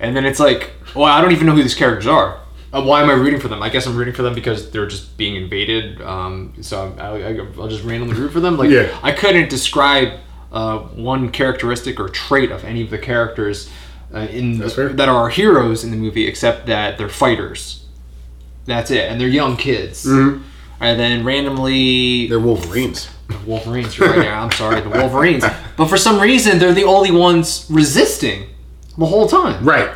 [0.00, 2.40] and then it's like, well, I don't even know who these characters are.
[2.72, 3.62] Uh, why am I rooting for them?
[3.62, 6.02] I guess I'm rooting for them because they're just being invaded.
[6.02, 8.56] Um, so I'm, I, I, I'll just randomly root for them.
[8.56, 8.98] Like Yeah.
[9.00, 10.18] I couldn't describe
[10.50, 13.70] uh, one characteristic or trait of any of the characters
[14.12, 14.88] uh, in fair.
[14.88, 17.84] that are our heroes in the movie, except that they're fighters.
[18.64, 20.04] That's it, and they're young kids.
[20.04, 20.42] Mhm.
[20.80, 23.08] And then randomly, They're Wolverines.
[23.46, 23.96] Wolverines.
[23.96, 24.34] You're right there.
[24.34, 25.44] I'm sorry, the Wolverines.
[25.76, 28.46] But for some reason, they're the only ones resisting
[28.98, 29.64] the whole time.
[29.64, 29.90] Right.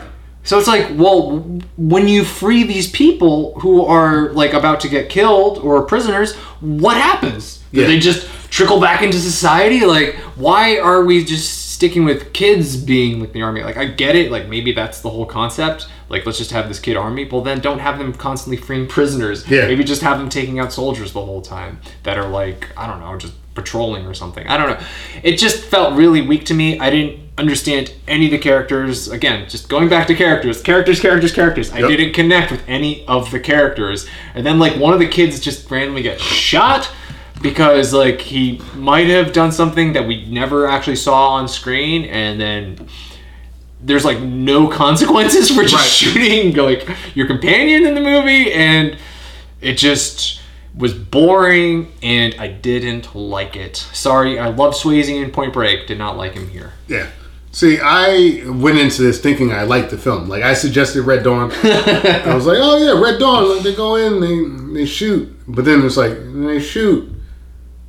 [0.45, 1.41] So it's like, well,
[1.77, 6.97] when you free these people who are like about to get killed or prisoners, what
[6.97, 7.63] happens?
[7.73, 7.87] Do Yeah.
[7.87, 9.85] they just trickle back into society?
[9.85, 13.63] Like, why are we just sticking with kids being like the army?
[13.63, 14.33] Like, I get it.
[14.33, 15.87] Like, maybe that's the whole concept.
[16.09, 17.25] Like, let's just have this kid army.
[17.25, 19.49] Well, then don't have them constantly freeing prisoners.
[19.49, 19.69] Yeah.
[19.69, 22.99] Maybe just have them taking out soldiers the whole time that are like, I don't
[22.99, 24.45] know, just patrolling or something.
[24.49, 24.87] I don't know.
[25.23, 26.81] It just felt really weak to me.
[26.81, 29.07] I didn't understand any of the characters.
[29.09, 31.71] Again, just going back to characters, characters, characters, characters.
[31.73, 31.89] I Yep.
[31.91, 34.09] didn't connect with any of the characters.
[34.35, 36.91] And then like one of the kids just randomly gets shot
[37.43, 42.41] because like he might have done something that we never actually saw on screen and
[42.41, 42.89] then
[43.81, 45.85] there's like no consequences for just Right.
[46.13, 48.97] shooting like your companion in the movie and
[49.61, 50.41] it just
[50.77, 53.77] was boring and I didn't like it.
[53.77, 56.73] Sorry, I love Swayze in Point Break, did not like him here.
[56.87, 57.09] Yeah.
[57.51, 60.29] See, I went into this thinking I liked the film.
[60.29, 61.51] Like I suggested Red Dawn.
[61.63, 63.49] I was like, oh yeah, Red Dawn.
[63.55, 67.11] Like, they go in, they they shoot, but then it's like they shoot,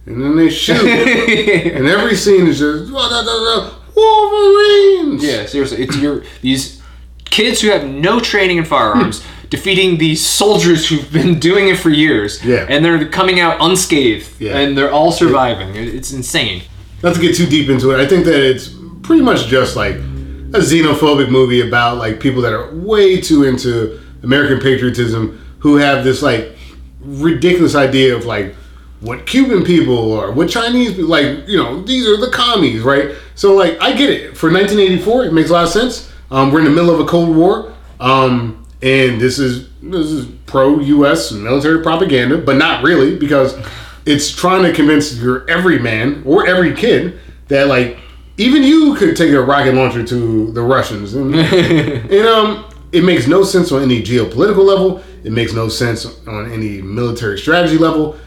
[0.10, 0.76] and then they shoot,
[1.76, 5.24] and every scene is just "Wah, da, da, da, Wolverines.
[5.24, 6.82] Yeah, seriously, it's your these
[7.26, 9.48] kids who have no training in firearms hmm.
[9.50, 12.44] defeating these soldiers who've been doing it for years.
[12.44, 12.66] Yeah.
[12.68, 14.58] and they're coming out unscathed, Yeah.
[14.58, 15.76] and they're all surviving.
[15.76, 16.64] It- It's insane.
[17.04, 18.70] Not to get too deep into it, I think that it's
[19.04, 24.00] pretty much just like a xenophobic movie about like people that are way too into
[24.24, 26.58] American patriotism who have this like
[27.00, 28.56] ridiculous idea of like
[29.02, 33.16] what Cuban people are, what Chinese people like you know these are the commies right?
[33.36, 34.38] So like I get it.
[34.38, 36.12] For 1984 it makes a lot of sense.
[36.32, 40.26] Um, we're in the middle of a Cold War um, and this is this is
[40.46, 41.32] pro U.S.
[41.32, 43.58] military propaganda but not really because
[44.06, 47.98] it's trying to convince your every man or every kid that like
[48.38, 51.14] even you could take a rocket launcher to the Russians.
[51.14, 55.04] And, and um it makes no sense on any geopolitical level.
[55.24, 58.18] It makes no sense on any military strategy level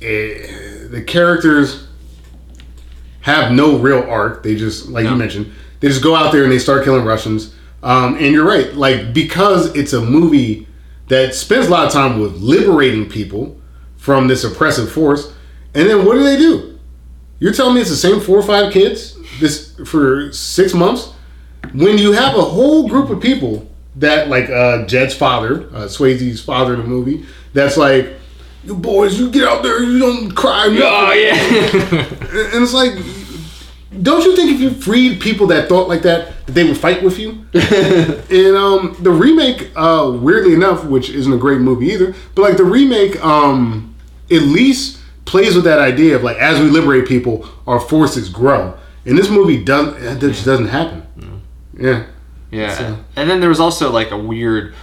[0.00, 1.86] The characters
[3.22, 4.42] have no real arc.
[4.42, 7.54] They just like you mentioned they just go out there and they start killing Russians.
[7.82, 10.66] Um, and you're right like because it's a movie
[11.08, 13.58] that spends a lot of time with liberating people
[13.96, 15.32] from this oppressive force
[15.74, 16.78] and then what do they do?
[17.38, 21.12] You're telling me it's the same four or five kids this for six months?
[21.72, 26.42] When you have a whole group of people that like uh Jed's father, uh, Swayze's
[26.42, 27.24] father in the movie,
[27.54, 28.14] that's like,
[28.64, 30.66] you boys, you get out there, you don't cry.
[30.66, 32.04] nothing." Oh yeah.
[32.52, 32.92] And it's like,
[34.02, 37.02] don't you think if you freed people that thought like that, that they would fight
[37.02, 37.30] with you?
[37.54, 42.56] and um, the remake, uh, weirdly enough, which isn't a great movie either, but like
[42.56, 43.94] the remake, um,
[44.30, 48.76] at least plays with that idea of like as we liberate people, our forces grow.
[49.06, 50.00] And this movie doesn't.
[50.00, 51.06] That just doesn't happen.
[51.76, 52.06] Yeah.
[52.52, 54.74] Yeah, So- and then there was also like a weird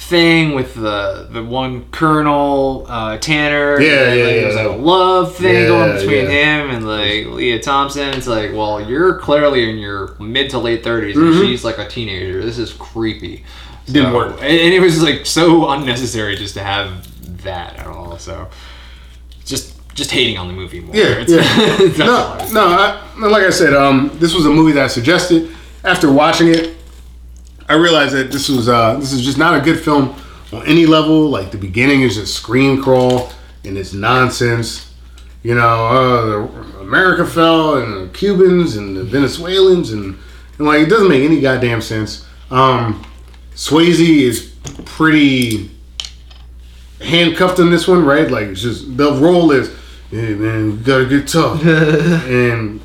[0.00, 3.80] thing with the the one Colonel uh, Tanner.
[3.80, 4.62] Yeah, and, yeah, like, was yeah.
[4.66, 6.30] like a love thing Yeah, going between yeah.
[6.62, 8.08] him and like Lea Thompson.
[8.14, 11.40] It's like, well, you're clearly in your mid to late 30s, and Mhm.
[11.42, 12.42] she's like a teenager.
[12.42, 13.44] This is creepy.
[13.86, 14.34] Didn't work.
[14.40, 17.06] and, and it was like so unnecessary just to have
[17.44, 18.18] that at all.
[18.18, 18.48] So
[19.44, 20.94] just just hating on the movie more.
[20.96, 21.88] Yeah, It's- yeah.
[21.88, 22.68] that's all I no,
[23.18, 23.26] no.
[23.26, 25.50] I, like I said, um, this was a movie that I suggested.
[25.84, 26.76] After watching it,
[27.70, 30.20] I realized that this was uh, this is just not a good film
[30.52, 31.28] on any level.
[31.28, 33.30] Like the beginning is just screen crawl
[33.64, 34.92] and it's nonsense.
[35.44, 40.18] You know, uh, America fell and the Cubans and the Venezuelans and,
[40.58, 42.26] and like it doesn't make any goddamn sense.
[42.50, 43.06] Um,
[43.54, 44.52] Swayze is
[44.84, 45.70] pretty
[47.00, 48.28] handcuffed in this one, right?
[48.28, 49.72] Like it's just the role is,
[50.10, 51.64] hey man, we gotta get tough.
[51.64, 52.80] and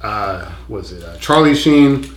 [0.00, 1.04] uh, what's it?
[1.04, 2.10] Uh, Charlie Sheen.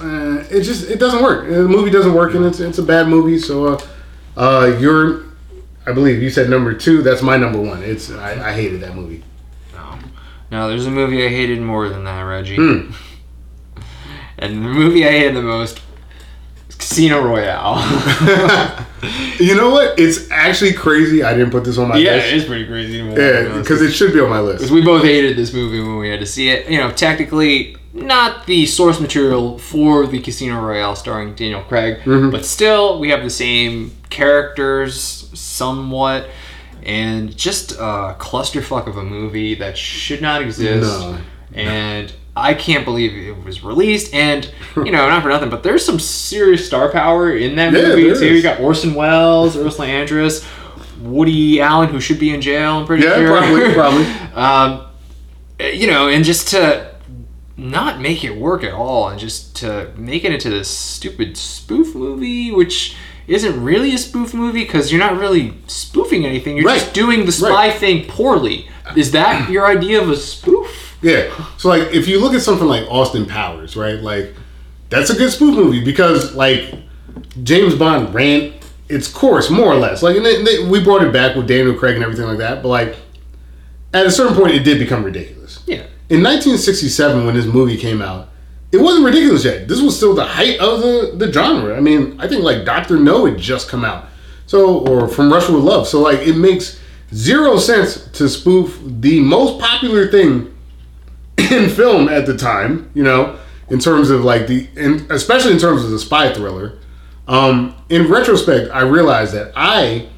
[0.00, 1.48] Uh, it just it doesn't work.
[1.48, 3.38] The movie doesn't work, and it's it's a bad movie.
[3.38, 3.80] So, uh,
[4.36, 5.24] uh, you're,
[5.86, 7.02] I believe you said number two.
[7.02, 7.82] That's my number one.
[7.82, 9.24] It's I, I hated that movie.
[9.72, 9.98] No.
[10.50, 12.56] No, there's a movie I hated more than that, Reggie.
[12.56, 12.92] Hmm.
[14.40, 15.80] And the movie I hated the most
[16.68, 18.86] is Casino Royale.
[19.38, 19.98] You know what?
[19.98, 21.22] It's actually crazy.
[21.22, 22.26] I didn't put this on my yeah, list.
[22.26, 22.98] Yeah, it is pretty crazy.
[22.98, 24.58] Yeah, because it should be on my list.
[24.58, 26.68] Because we both hated this movie when we had to see it.
[26.68, 32.30] You know, technically not the source material for the Casino Royale starring Daniel Craig, Mm-hmm.
[32.30, 36.28] but still we have the same characters somewhat,
[36.82, 40.82] and just a clusterfuck of a movie that should not exist.
[41.00, 41.18] No.
[41.54, 44.14] And I can't believe it was released.
[44.14, 44.44] And
[44.76, 48.02] you know, not for nothing, but there's some serious star power in that Yeah, movie
[48.04, 48.10] too.
[48.12, 48.22] is.
[48.22, 50.46] You got Orson Welles, Ursula Andress.
[51.00, 53.28] Woody Allen, who should be in jail, I'm pretty Yeah, sure.
[53.38, 54.04] probably, probably.
[54.34, 54.84] um,
[55.78, 56.87] you know, and just to
[57.58, 61.94] not make it work at all, and just to make it into this stupid spoof
[61.94, 66.56] movie, which isn't really a spoof movie because you're not really spoofing anything.
[66.56, 67.74] You're just doing the spy Right.
[67.74, 68.68] thing poorly.
[68.96, 70.96] Is that your idea of a spoof?
[71.02, 71.30] Yeah.
[71.58, 74.00] So like if you look at something like Austin Powers, right?
[74.00, 74.34] Like
[74.88, 76.74] that's a good spoof movie because like
[77.42, 78.54] James Bond ran
[78.88, 80.02] its course more or less.
[80.02, 82.62] Like and they, they, we brought it back with Daniel Craig and everything like that,
[82.62, 82.96] but like
[83.92, 85.62] at a certain point it did become ridiculous.
[85.66, 85.84] Yeah.
[86.10, 88.28] In 1967 when this movie came out,
[88.72, 89.68] it wasn't ridiculous yet.
[89.68, 91.76] This was still the height of the the genre.
[91.76, 94.06] I mean, I think like Doctor No had just come out.
[94.46, 95.86] So or From Russia with Love.
[95.86, 96.80] So like it makes
[97.14, 100.54] zero sense to spoof the most popular thing
[101.38, 105.58] in film at the time, you know, in terms of like the, and especially in
[105.58, 106.78] terms of the spy thriller.
[107.26, 110.08] Um, in retrospect, I realized that I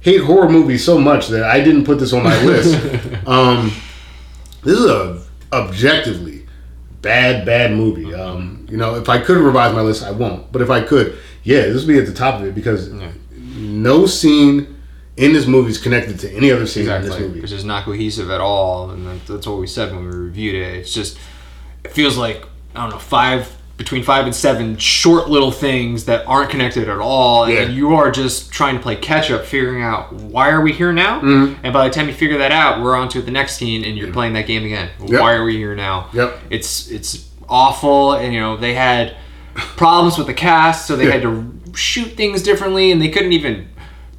[0.00, 2.74] hate horror movies so much that I didn't put this on my list.
[3.26, 3.72] um,
[4.62, 5.23] this is a
[5.54, 6.46] objectively
[7.02, 8.14] bad, bad movie.
[8.14, 10.50] Um, you know, if I could revise my list, I won't.
[10.52, 12.90] But if I could, yeah, this would be at the top of it because
[13.32, 14.78] no scene
[15.16, 17.28] in this movie is connected to any other scene in this Exactly.
[17.28, 17.40] movie.
[17.40, 20.74] Which is not cohesive at all, and that's what we said when we reviewed it.
[20.80, 21.18] It's just
[21.84, 22.44] it feels like
[22.74, 26.98] I don't know five between five and seven short little things that aren't connected at
[26.98, 27.68] all, and Yeah.
[27.68, 31.20] you are just trying to play catch up, figuring out why are we here now,
[31.20, 31.54] Mm-hmm.
[31.64, 33.98] and by the time you figure that out, we're on to the next scene, and
[33.98, 34.90] you're playing that game again.
[35.04, 35.20] Yep.
[35.20, 36.08] Why are we here now?
[36.12, 36.38] Yep.
[36.50, 39.16] It's it's awful, and you know they had
[39.76, 41.12] problems with the cast, so they Yeah.
[41.12, 43.68] had to shoot things differently, and they couldn't even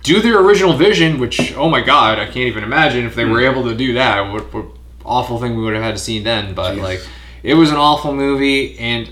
[0.04, 1.18] do their original vision.
[1.18, 4.32] Which, oh my god, I can't even imagine if they were able to do that.
[4.34, 4.66] What, what
[5.06, 6.54] awful thing we would have had to see then.
[6.54, 6.82] But Jeez.
[6.82, 7.08] like,
[7.42, 9.10] it was an awful movie, and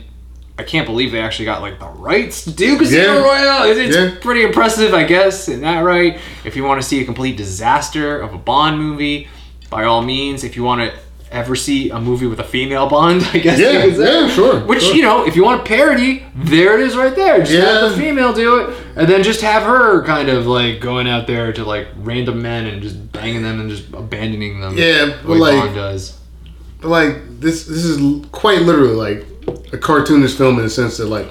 [0.58, 3.20] I can't believe they actually got like the rights to do Casino Yeah.
[3.20, 3.64] Royale.
[3.72, 4.16] It's, it's Yeah.
[4.22, 6.20] pretty impressive, I guess, in that right.
[6.46, 9.28] If you want to see a complete disaster of a Bond movie,
[9.72, 10.44] by all means.
[10.44, 10.96] If you want to
[11.32, 13.58] ever see a movie with a female Bond, I guess.
[13.58, 14.22] Yeah, you could say.
[14.22, 14.94] yeah, sure, Which sure.
[14.96, 17.40] you know, if you want a parody, there it is right there.
[17.40, 17.88] Just have Yeah.
[17.90, 21.52] the female do it, and then just have her kind of like going out there
[21.52, 24.78] to like random men and just banging them and just abandoning them.
[24.78, 26.20] Yeah, way like- Bond does.
[26.84, 31.28] Like this, this is quite literally like a cartoonish film in the sense that like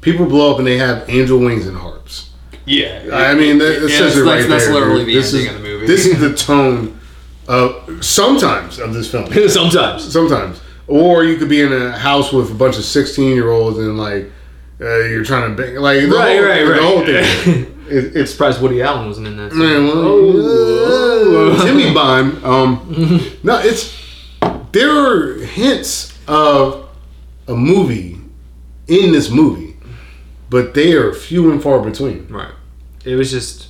[0.00, 2.30] people blow up and they have angel wings and harps.
[2.66, 5.14] Yeah, I mean, that, that Yeah, says it right that's, that's there, literally dude.
[5.14, 5.86] the this ending is, of the movie.
[5.86, 7.00] This is the tone
[7.48, 9.26] of sometimes of this film.
[9.48, 10.12] sometimes.
[10.12, 13.78] sometimes, or you could be in a house with a bunch of sixteen year olds
[13.78, 14.30] and like
[14.80, 16.80] uh, you're trying to bang, like the Right, whole, right, the right.
[16.82, 17.74] whole thing.
[17.88, 19.50] It, it's Surprised Woody Allen wasn't in that.
[19.54, 21.56] Man, well, Oh.
[21.58, 22.44] uh, Jimmy Bond.
[22.44, 23.96] Um, no, it's
[24.72, 26.86] there are hints of
[27.48, 28.18] a movie
[28.86, 29.76] in this movie,
[30.50, 32.26] but they are few and far between.
[32.28, 32.52] Right.
[33.04, 33.68] It was just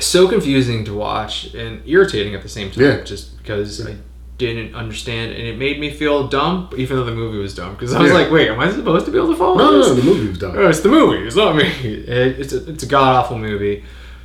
[0.00, 2.84] so confusing to watch and irritating at the same time.
[2.84, 3.00] Yeah.
[3.02, 3.96] Just because I
[4.38, 7.74] didn't understand, and it made me feel dumb, even though the movie was dumb.
[7.74, 8.18] Because I was Yeah.
[8.18, 9.88] like, wait, am I supposed to be able to follow No, no, this?
[9.88, 10.54] no, the movie was done.
[10.56, 11.26] Oh, it's the movie.
[11.26, 11.64] It's not me.
[11.66, 13.84] It, it's a, it's a god awful movie.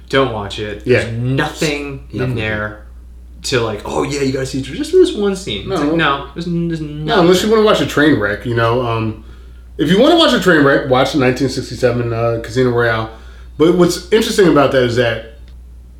[0.09, 0.85] Don't watch it.
[0.85, 0.99] Yeah.
[0.99, 2.82] There's nothing, in there
[3.43, 3.81] to like.
[3.85, 5.59] Oh yeah, you gotta see just for this one scene.
[5.71, 5.87] It's No.
[5.87, 8.81] like, no, there's, there's No, unless you want to watch a train wreck, you know.
[8.85, 9.25] Um,
[9.77, 13.17] if you want to watch a train wreck, watch the 1967 uh, Casino Royale.
[13.57, 15.35] But what's interesting about that is that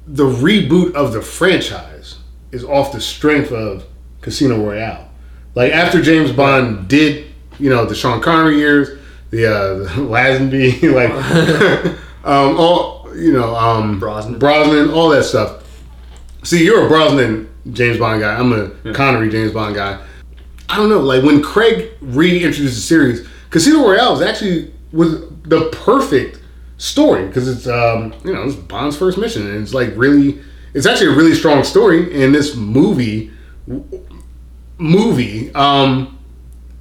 [0.08, 2.20] the reboot of the franchise
[2.52, 3.86] is off the strength of
[4.22, 5.10] Casino Royale.
[5.56, 7.28] Like after James Bond did,
[7.60, 8.90] you know, the Sean Connery years,
[9.32, 11.12] the uh, the Lazenby, like,
[12.26, 14.40] um, all you know, um, Brosnan.
[14.40, 15.63] Brosnan, all that stuff.
[16.44, 18.38] See, you're a Brosnan James Bond guy.
[18.38, 20.06] I'm a Connery James Bond guy.
[20.70, 25.70] I don't know, like when Craig reintroduced the series, Casino Royale is actually was the
[25.72, 26.42] perfect
[26.78, 30.42] story because it's um, you know it's Bond's first mission and it's like really
[30.74, 33.32] it's actually a really strong story and this movie.
[34.78, 36.18] Movie um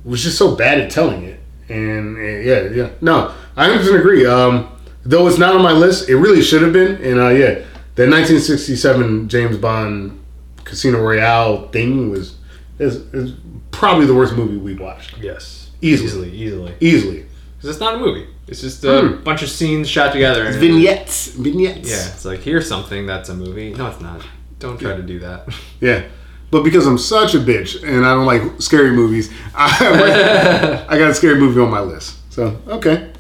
[0.05, 2.90] was just so bad at telling it and, and yeah yeah.
[3.01, 4.26] No I 100% agree.
[4.26, 4.68] Um
[5.05, 7.64] though it's not on my list it really should have been and uh yeah
[7.94, 10.19] the 1967 James Bond
[10.64, 12.36] Casino Royale thing was
[12.78, 13.35] is, is
[13.70, 15.70] probably the worst movie we've watched Yes.
[15.81, 16.31] Easily.
[16.31, 16.74] Easily, easily.
[16.81, 18.27] easily Because it's not a movie.
[18.48, 19.23] It's just a Hmm.
[19.23, 20.44] bunch of scenes shot together.
[20.44, 23.73] and- vignettes vignettes Yeah, it's like here's something that's a movie.
[23.74, 24.23] No, it's not.
[24.59, 25.48] Don't try to do that.
[25.81, 26.02] Yeah.
[26.51, 31.10] But because I'm such a bitch and I don't like scary movies, I, I got
[31.10, 32.16] a scary movie on my list.
[32.31, 33.10] So, okay.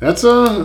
[0.00, 0.64] That's uh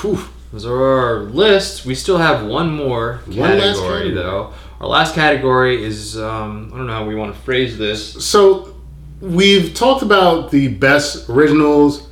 [0.00, 0.18] whew.
[0.52, 1.84] Those are our lists.
[1.84, 4.10] We still have one more One last category, category.
[4.14, 4.52] though.
[4.80, 8.24] Our last category is um, I don't know how we want to phrase this.
[8.24, 8.74] So,
[9.20, 12.08] we've talked about the best originals,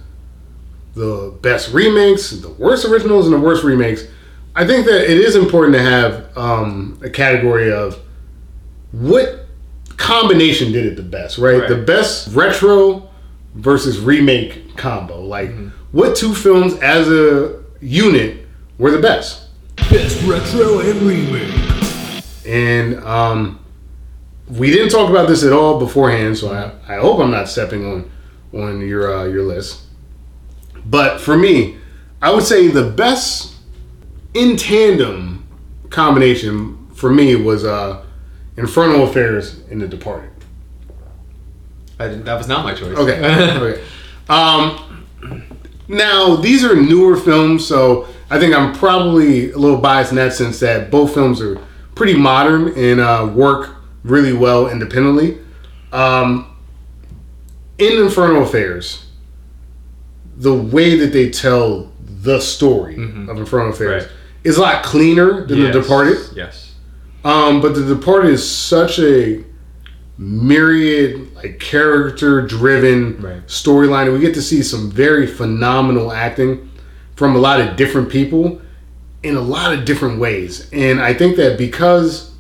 [0.95, 4.05] the best remakes, the worst originals, and the worst remakes.
[4.57, 7.99] I think that it is important to have um, a category of
[8.93, 9.47] what
[9.97, 11.61] combination did it the best, right?
[11.61, 11.69] Right.
[11.69, 13.09] The best retro
[13.55, 15.21] versus remake combo.
[15.21, 15.51] Like,
[15.93, 18.47] what two films as a unit
[18.79, 19.49] were the best?
[19.77, 22.25] Best retro and remake.
[22.47, 23.65] And um,
[24.49, 27.85] we didn't talk about this at all beforehand, so I, I hope I'm not stepping
[27.87, 28.11] on
[28.53, 29.83] on your uh, your list.
[30.87, 31.79] But for me,
[32.21, 33.55] I would say the best
[34.35, 35.47] in tandem
[35.91, 38.05] combination for me was uh,
[38.57, 40.31] Infernal Affairs and The Departed.
[41.99, 42.97] I didn't, that was not my choice.
[42.97, 43.19] Okay.
[43.59, 43.83] okay.
[44.29, 44.94] Um,
[45.89, 50.33] now these are newer films, so I think I'm probably a little biased in that
[50.33, 51.59] sense that both films are
[51.95, 55.39] pretty modern and uh, work really well independently.
[55.93, 56.51] Um,
[57.79, 59.07] in Infernal Affairs,
[60.37, 61.93] the way that they tell
[62.23, 64.13] the story of Infernal Affairs Right.
[64.45, 65.75] is a lot cleaner than Yes.
[65.75, 66.19] The Departed.
[66.35, 66.75] Yes.
[67.25, 69.45] Um, but The Departed is such a
[70.19, 73.47] myriad, like character-driven Right.
[73.47, 76.69] storyline, we get to see some very phenomenal acting
[77.17, 78.61] from a lot of different people
[79.23, 80.69] in a lot of different ways.
[80.73, 82.31] And I think that because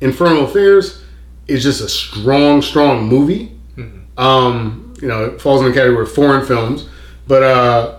[0.00, 1.00] Infernal Affairs
[1.46, 3.52] is just a strong, strong movie,
[4.18, 6.86] um, you know, it falls in the category of foreign films.
[7.26, 7.96] But uh,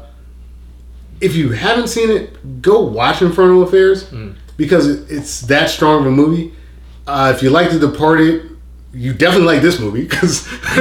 [1.20, 4.06] if you haven't seen it, go watch Infernal Affairs
[4.58, 6.54] because it's that strong of a movie.
[7.08, 8.51] Uh, if you like The Departed,
[8.93, 10.47] you definitely like this movie because.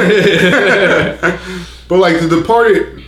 [1.89, 3.03] but like The Departed,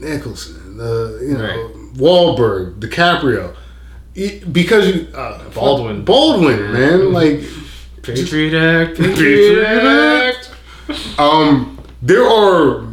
[0.00, 1.74] Nicholson, the you know Right.
[1.94, 3.54] Wahlberg, DiCaprio,
[4.52, 6.04] because you uh, Baldwin.
[6.04, 7.40] Baldwin, man, like
[8.02, 8.98] Patriot Act.
[8.98, 10.50] Patriot Act.
[11.18, 12.86] Um, there are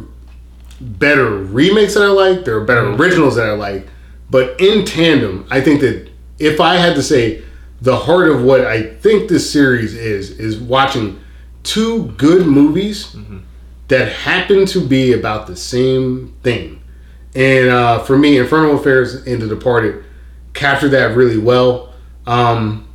[0.80, 2.44] better remakes that I like.
[2.44, 3.00] There are better Mm-hmm.
[3.00, 3.86] originals that I like.
[4.28, 7.42] But in tandem, I think that if I had to say
[7.80, 11.20] the heart of what I think this series is, is watching
[11.62, 13.38] two good movies Mm-hmm.
[13.88, 16.80] that happen to be about the same thing.
[17.34, 20.04] And uh, for me, Infernal Affairs and The Departed
[20.54, 21.92] captured that really well.
[22.26, 22.88] Um,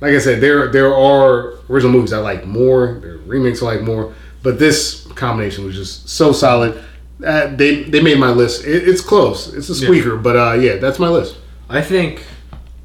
[0.00, 3.66] like I said, there there are original movies I like more, there are remakes I
[3.66, 4.12] like more,
[4.42, 6.82] but this combination was just so solid.
[7.24, 8.64] Uh, they they made my list.
[8.64, 9.54] It, it's close.
[9.54, 11.36] It's a squeaker, but uh, yeah, that's my list.
[11.68, 12.24] I think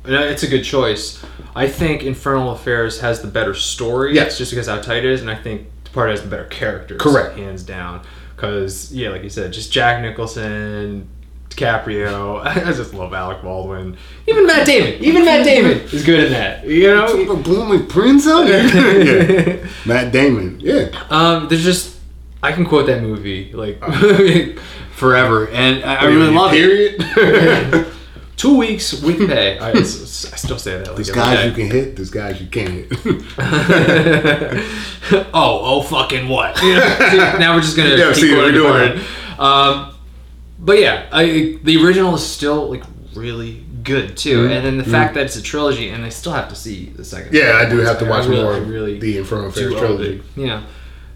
[0.07, 1.23] it's a good choice.
[1.55, 4.13] I think Infernal Affairs has the better story.
[4.13, 4.38] Yes.
[4.38, 7.01] Just because how tight it is, and I think Departed has the better characters.
[7.01, 7.38] Correct.
[7.38, 8.01] Hands down.
[8.35, 11.09] Because, yeah, like you said, just Jack Nicholson,
[11.49, 12.41] DiCaprio.
[12.45, 13.97] I just love Alec Baldwin.
[14.27, 15.03] Even Matt Damon.
[15.03, 16.65] Even Matt Damon is good in that.
[16.67, 17.35] You know?
[17.38, 19.67] Bloom like Prince out yeah.
[19.85, 20.59] Matt Damon.
[20.59, 20.89] Yeah.
[21.09, 21.97] Um, there's just
[22.43, 23.84] I can quote that movie like
[24.91, 27.93] forever, and I, I really love it.
[28.38, 28.53] Period.
[28.53, 29.57] Two weeks week pay.
[29.59, 30.88] I still say that.
[30.88, 31.45] Like There's guys day.
[31.47, 31.95] you can hit.
[31.95, 32.91] There's guys you can't hit.
[35.34, 36.61] oh, oh, fucking what?
[36.61, 39.01] You know, see, now we're just gonna Yeah, keep see, going we're doing
[39.39, 39.93] Um,
[40.59, 42.84] but yeah, I, the original is still like
[43.15, 44.51] really good too, Mm-hmm.
[44.51, 47.05] and then the fact that it's a trilogy, and I still have to see the
[47.05, 47.34] second.
[47.34, 49.77] yeah, I do have to watch really- more I of really the Infernal Affairs do
[49.77, 50.23] all of trilogy.
[50.35, 50.64] Yeah,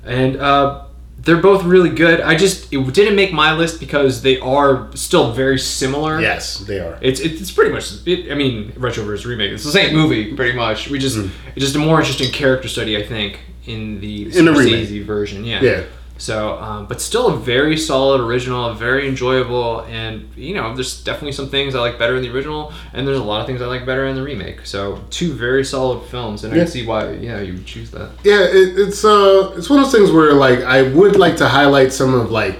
[0.06, 0.86] and uh,
[1.24, 2.20] they're both really good.
[2.22, 6.20] I just it didn't make my list because they are still very similar.
[6.20, 6.98] Yes, they are.
[7.02, 7.92] It's it's pretty much.
[8.08, 9.52] It, I mean, retro versus remake.
[9.52, 10.90] It's the same movie, pretty much.
[10.90, 14.36] We just it's just a more interesting character study, I think, in the Mm.
[14.36, 15.06] In remake.
[15.06, 15.46] Version.
[15.46, 15.62] Yeah.
[15.62, 15.84] Yeah.
[16.22, 21.32] So, um, but still a very solid original, very enjoyable, and you know, there's definitely
[21.32, 23.66] some things I like better in the original, and there's a lot of things I
[23.66, 24.66] like better in the remake.
[24.68, 28.12] So, two very solid films, and I can see why, yeah, you would choose that.
[28.24, 31.48] Yeah, it, it's uh, it's one of those things where like I would like to
[31.50, 32.60] highlight some of like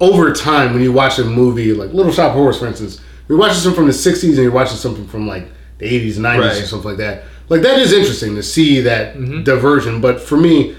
[0.00, 3.38] over time when you watch a movie like Little Shop of Horrors, for instance, you're
[3.38, 5.48] watching something from the '60s and you're watching something from like
[5.78, 7.24] the '80s, '90s, or something like that.
[7.48, 9.42] Like that is interesting to see that Mm-hmm.
[9.42, 10.00] diversion.
[10.00, 10.76] But for me,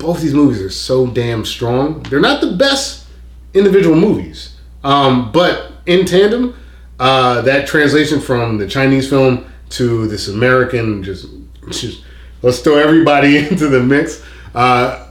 [0.00, 2.02] both these movies are so damn strong.
[2.04, 3.06] They're not the best
[3.54, 6.56] individual movies, um, but in tandem,
[6.98, 11.26] uh, that translation from the Chinese film to this American, just,
[11.70, 12.04] just
[12.42, 14.24] let's throw everybody into the mix.
[14.54, 15.06] Uh,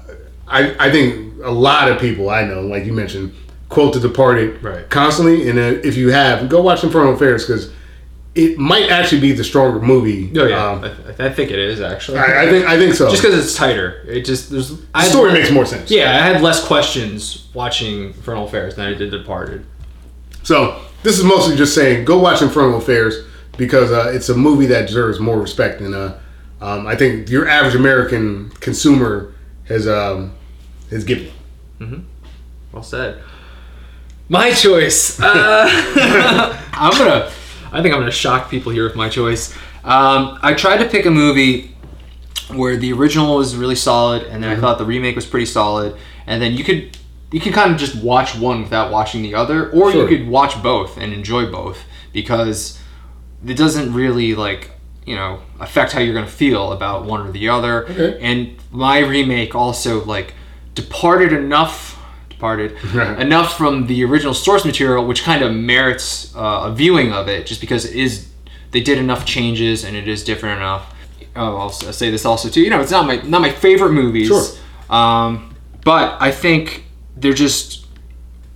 [0.47, 3.33] I, I think a lot of people I know, like you mentioned,
[3.69, 4.89] quote The Departed Right.
[4.89, 5.49] constantly.
[5.49, 7.71] And uh, if you have, go watch Infernal Affairs because
[8.35, 10.31] it might actually be the stronger movie.
[10.39, 10.83] Oh yeah, Um,
[11.19, 12.19] I, I think it is actually.
[12.19, 13.09] I, I think I think so.
[13.09, 15.89] just because it's tighter, it just there's the I story le- makes more sense.
[15.91, 19.65] Yeah, I had less questions watching Infernal Affairs than I did Departed.
[20.43, 23.25] So this is mostly just saying go watch Infernal Affairs
[23.57, 26.19] because uh, it's a movie that deserves more respect than uh,
[26.61, 29.33] um, I think your average American consumer
[29.67, 30.33] has um,
[30.91, 31.31] has given.
[32.71, 33.21] Well said.
[34.31, 35.19] My choice.
[35.19, 35.67] Uh,
[36.73, 37.31] I'm gonna.
[37.71, 39.53] I think I'm gonna shock people here with my choice.
[39.83, 41.75] Um, I tried to pick a movie
[42.53, 45.95] where the original was really solid, and then I thought the remake was pretty solid,
[46.27, 46.97] and then you could
[47.31, 50.01] you could kind of just watch one without watching the other, or Sure.
[50.09, 52.79] you could watch both and enjoy both because
[53.45, 54.71] it doesn't really like
[55.05, 57.85] you know affect how you're gonna feel about one or the other.
[57.87, 58.17] Okay.
[58.19, 60.33] And my remake also like
[60.75, 61.98] departed enough
[62.39, 62.71] departed
[63.19, 67.45] enough from the original source material, which kind of merits uh, a viewing of it,
[67.45, 68.29] just because it is
[68.71, 70.95] they did enough changes and it is different enough.
[71.35, 72.61] Oh, I'll say this also too.
[72.61, 74.27] You know, it's not my not my favorite movies.
[74.27, 74.45] Sure.
[74.89, 75.53] Um,
[75.83, 76.85] but I think
[77.17, 77.85] they're just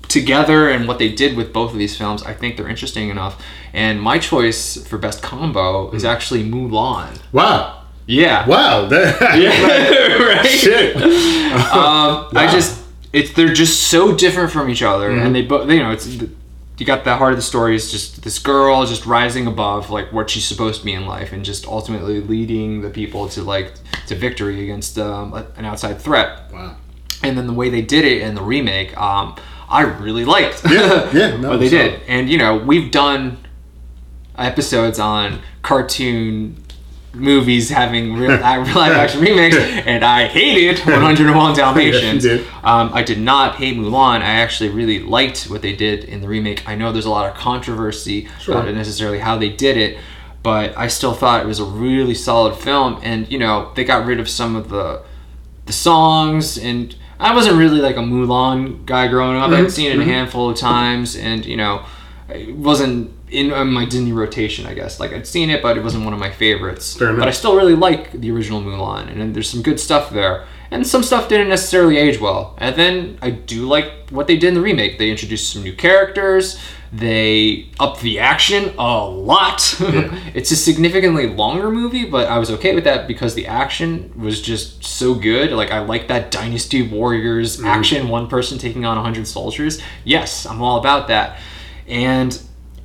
[0.08, 2.24] together and what they did with both of these films.
[2.24, 3.42] I think they're interesting enough.
[3.74, 7.20] And my choice for best combo is actually Mulan.
[7.32, 8.46] Wow, Yeah.
[8.48, 10.46] wow, that, right.
[10.48, 10.96] shit.
[10.98, 12.83] Um, I just
[13.14, 16.86] it's they're just so different from each other, and they both you know it's you
[16.86, 20.30] got the heart of the story is just this girl just rising above like what
[20.30, 23.74] she's supposed to be in life, and just ultimately leading the people to like
[24.08, 26.52] to victory against um, an outside threat.
[26.52, 26.76] Wow.
[27.22, 29.38] And then the way they did it in the remake, um,
[29.70, 30.62] I really liked.
[30.70, 33.38] Yeah, yeah, no, what they so- did, and you know we've done
[34.38, 36.63] episodes on cartoon
[37.14, 38.40] movies having real, real
[38.76, 42.24] live action remakes, and I hated 101 Dalmatians.
[42.24, 42.48] did.
[42.64, 44.22] Um, I did not hate Mulan.
[44.22, 46.68] I actually really liked what they did in the remake.
[46.68, 48.56] I know there's a lot of controversy Sure.
[48.56, 49.98] about it necessarily how they did it,
[50.42, 53.00] but I still thought it was a really solid film.
[53.04, 55.02] And you know they got rid of some of the
[55.66, 56.96] the songs and.
[57.20, 59.50] I wasn't really like a Mulan guy growing up.
[59.52, 61.86] I'd seen it a handful of times, and you know,
[62.28, 65.00] it wasn't in uh, my Disney rotation, I guess.
[65.00, 66.96] Like I'd seen it, but it wasn't one of my favorites.
[66.96, 67.20] Fair enough.
[67.20, 70.46] But I still really like the original Mulan, and, there's some good stuff there.
[70.70, 72.56] And some stuff didn't necessarily age well.
[72.58, 74.98] And then I do like what they did in the remake.
[74.98, 76.60] They introduced some new characters.
[76.92, 79.76] They upped the action a lot.
[80.34, 84.42] it's a significantly longer movie, but I was okay with that because the action was
[84.42, 85.52] just so good.
[85.52, 89.82] Like I like that Dynasty Warriors action, one person taking on 100 soldiers.
[90.04, 91.40] Yes, I'm all about that.
[91.88, 92.40] And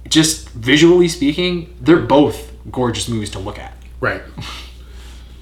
[0.08, 3.74] just visually speaking, they're both gorgeous movies to look at.
[4.00, 4.22] Right.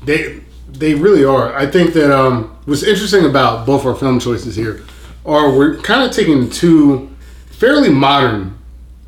[0.04, 1.54] They they really are.
[1.54, 4.84] I think that um, what's interesting about both our film choices here
[5.24, 7.10] are we're kind of taking two
[7.46, 8.58] fairly modern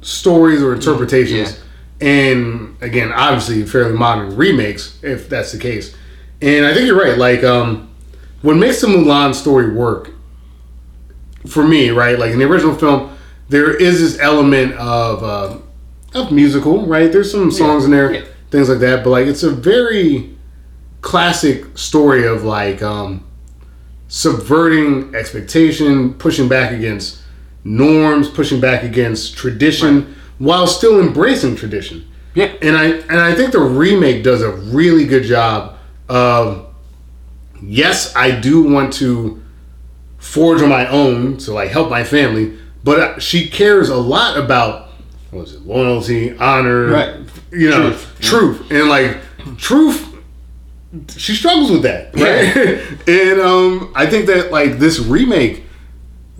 [0.01, 1.61] stories or interpretations,
[2.01, 5.95] and again, obviously fairly modern remakes, if that's the case.
[6.41, 7.19] And I think you're right.
[7.19, 7.91] Like, um,
[8.43, 10.11] what makes the Mulan story work
[11.47, 12.19] for me, right?
[12.19, 13.17] Like in the original film,
[13.49, 15.57] there is this element of uh,
[16.19, 17.11] of musical, right?
[17.13, 18.25] There's some songs in there, Yeah.
[18.51, 20.37] things like that, but like it's a very
[21.01, 23.25] classic story of like um,
[24.09, 27.21] subverting expectation, pushing back against
[27.65, 32.07] norms, pushing back against tradition, while still embracing tradition.
[32.35, 32.53] Yeah.
[32.63, 35.77] And I and I think the remake does a really good job
[36.09, 36.67] of
[37.63, 39.43] yes, I do want to
[40.19, 42.57] forge on my own to like help my family,
[42.89, 44.89] but she cares a lot about
[45.31, 47.17] what was it, loyalty, honor, Right.
[47.53, 49.19] you know, Truth, truth, and like
[49.59, 50.07] truth.
[51.15, 53.07] She struggles with that, right?
[53.07, 55.65] and um, I think that like this remake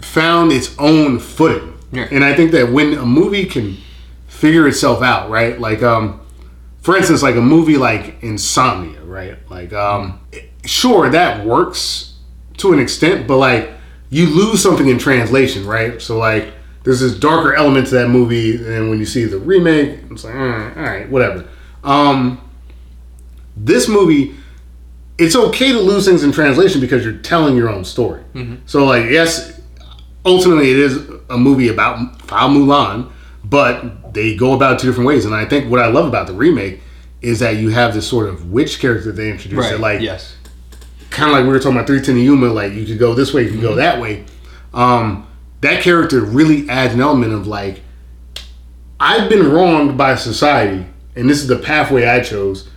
[0.01, 2.09] found its own footing, Yeah.
[2.11, 3.77] and I think that when a movie can
[4.27, 5.61] figure itself out, right?
[5.61, 6.21] Like, um,
[6.81, 9.37] for instance, like a movie like Insomnia, right?
[9.51, 10.21] Like, um,
[10.65, 12.15] sure that works
[12.57, 13.71] to an extent, but like
[14.11, 16.01] you lose something in translation, right?
[16.01, 16.53] So like
[16.85, 20.35] there's this darker element to that movie, and when you see the remake, it's like,
[20.35, 21.45] "Mm, all right, whatever.
[21.85, 22.41] Um,
[23.57, 24.35] this movie,
[25.19, 28.23] it's okay to lose things in translation because you're telling your own story.
[28.67, 29.61] So like, yes,
[30.25, 30.97] ultimately it is
[31.29, 33.11] a movie about Fa Mulan,
[33.45, 35.25] but they go about it two different ways.
[35.25, 36.81] And I think what I love about the remake
[37.21, 39.57] is that you have this sort of witch character they introduced.
[39.73, 40.37] That like yes.
[41.11, 43.45] Kind of like we were talking about 310 Yuma, like you could go this way,
[43.45, 44.25] you could go that way.
[44.75, 45.27] Um,
[45.61, 47.81] that character really adds an element of like,
[49.01, 52.69] I've been wronged by society, and this is the pathway I chose.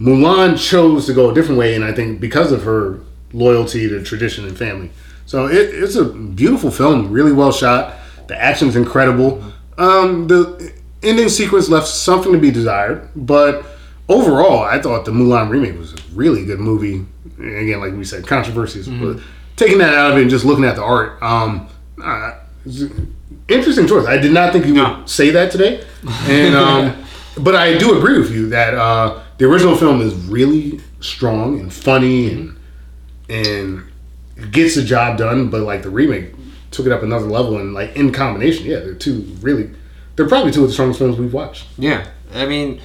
[0.00, 3.00] Mulan chose to go a different way, and I think because of her
[3.32, 4.90] loyalty to tradition and family.
[5.24, 7.94] So it, it's a beautiful film, really well shot.
[8.28, 9.42] The action's incredible.
[9.78, 10.72] Um, the
[11.02, 13.66] ending sequence left something to be desired, but
[14.08, 17.04] overall, I thought the Mulan remake was a really good movie.
[17.38, 19.18] And again, like we said, controversies, but
[19.56, 21.68] taking that out of it and just looking at the art, um,
[22.02, 22.38] uh,
[23.48, 24.06] interesting choice.
[24.06, 25.84] I did not think you would say that today,
[26.28, 27.04] and um,
[27.38, 31.72] but I do agree with you that uh, the original film is really strong and
[31.72, 32.58] funny and
[33.28, 33.84] and
[34.50, 35.50] gets the job done.
[35.50, 36.32] But like the remake
[36.70, 39.70] took it up another level and like in combination, yeah, they're two really.
[40.16, 41.66] They're probably two of the strongest films we've watched.
[41.76, 42.80] Yeah, I mean,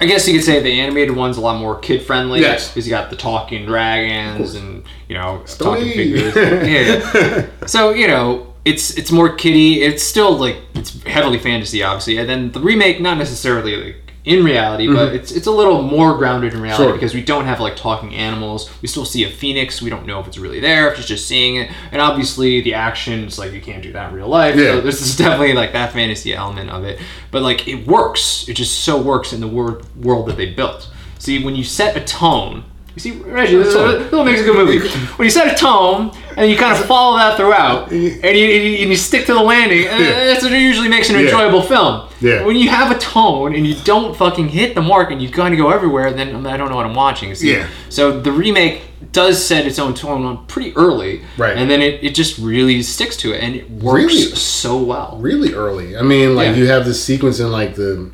[0.00, 2.40] I guess you could say the animated one's a lot more kid friendly.
[2.40, 2.68] Yes.
[2.68, 5.80] because you got the talking dragons and you know Stony.
[5.80, 6.36] talking figures.
[6.36, 7.66] yeah.
[7.66, 9.82] So you know, it's it's more kiddie.
[9.82, 14.44] It's still like it's heavily fantasy, obviously, and then the remake not necessarily like in
[14.44, 16.90] reality, but it's it's a little more grounded in reality Mm-hmm.
[16.90, 16.92] Sure.
[16.94, 18.68] because we don't have like talking animals.
[18.82, 19.80] We still see a phoenix.
[19.80, 22.74] We don't know if it's really there, if it's just seeing it, and obviously the
[22.74, 24.56] action is like you can't do that in real life.
[24.56, 24.72] Yeah.
[24.72, 26.98] So this is definitely like that fantasy element of it,
[27.30, 28.48] but like it works.
[28.48, 30.90] It just so works in the wor- world that they built.
[31.18, 32.64] See, when you set a tone.
[32.96, 34.88] You see, Reggie, this, this what makes a good movie.
[35.16, 38.34] When you set a tone and you kind of follow that throughout, and you, and
[38.38, 38.46] you,
[38.80, 41.22] and you stick to the landing, uh, that's what usually makes an Yeah.
[41.26, 42.08] enjoyable film.
[42.22, 42.44] Yeah.
[42.46, 45.52] When you have a tone and you don't fucking hit the mark and you kind
[45.52, 47.34] of go everywhere, then I don't know what I'm watching.
[47.34, 47.52] See?
[47.52, 47.66] Yeah.
[47.90, 48.80] So the remake
[49.12, 51.54] does set its own tone pretty early, Right.
[51.54, 54.22] And then it, it just really sticks to it and it works Really?
[54.36, 55.18] so well.
[55.20, 55.98] really early.
[55.98, 56.54] I mean, like Yeah.
[56.62, 58.10] you have this sequence in like the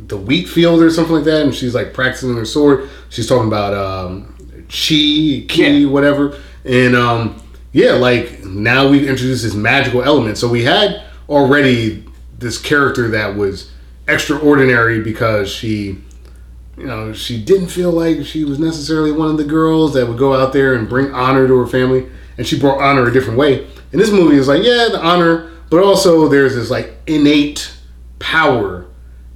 [0.00, 2.88] the wheat field or something like that, and she's like practicing her sword.
[3.10, 4.34] She's talking about um,
[4.68, 5.48] chi, ki,
[5.82, 5.88] Yeah.
[5.88, 10.38] whatever, and um, yeah, like now we've introduced this magical element.
[10.38, 12.04] So we had already
[12.38, 13.70] this character that was
[14.06, 15.98] extraordinary because she.
[16.76, 20.16] You know, she didn't feel like she was necessarily one of the girls that would
[20.16, 22.06] go out there and bring honor to her family,
[22.36, 23.64] and she brought honor a different way.
[23.90, 27.72] And this movie is like, yeah, the honor, but also there's this like innate
[28.20, 28.86] power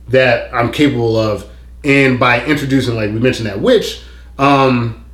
[0.06, 1.50] that I'm capable of,
[1.84, 4.02] and by introducing, like we mentioned, that witch,
[4.38, 5.04] um,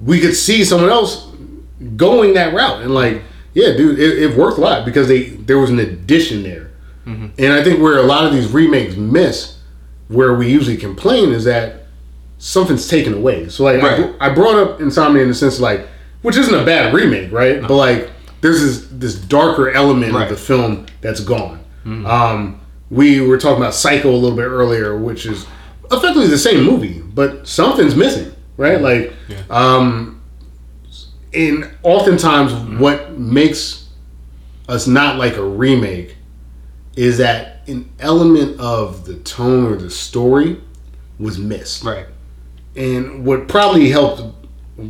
[0.00, 1.28] we could see someone else
[1.96, 3.22] going that route, and like,
[3.54, 6.70] yeah, dude, it, it worked a lot because they there was an addition there,
[7.06, 9.58] and I think where a lot of these remakes miss,
[10.08, 11.84] where we usually complain, is that
[12.38, 13.48] something's taken away.
[13.48, 14.14] So like, Right.
[14.20, 15.86] I, I brought up Insomnia in the sense like,
[16.22, 17.60] which isn't a bad remake, right?
[17.62, 18.10] But like,
[18.42, 20.24] there's this this darker element Right.
[20.24, 21.60] of the film that's gone.
[21.86, 22.60] Um,
[22.90, 25.46] we were talking about Psycho a little bit earlier, which is
[25.90, 28.80] effectively the same movie, but something's missing, right?
[28.80, 29.12] Like,
[29.50, 30.22] um,
[31.34, 33.88] and oftentimes what makes
[34.68, 36.16] us not like a remake
[36.96, 40.60] is that an element of the tone or the story
[41.18, 41.84] was missed.
[41.84, 42.06] Right.
[42.74, 44.22] And what probably helped,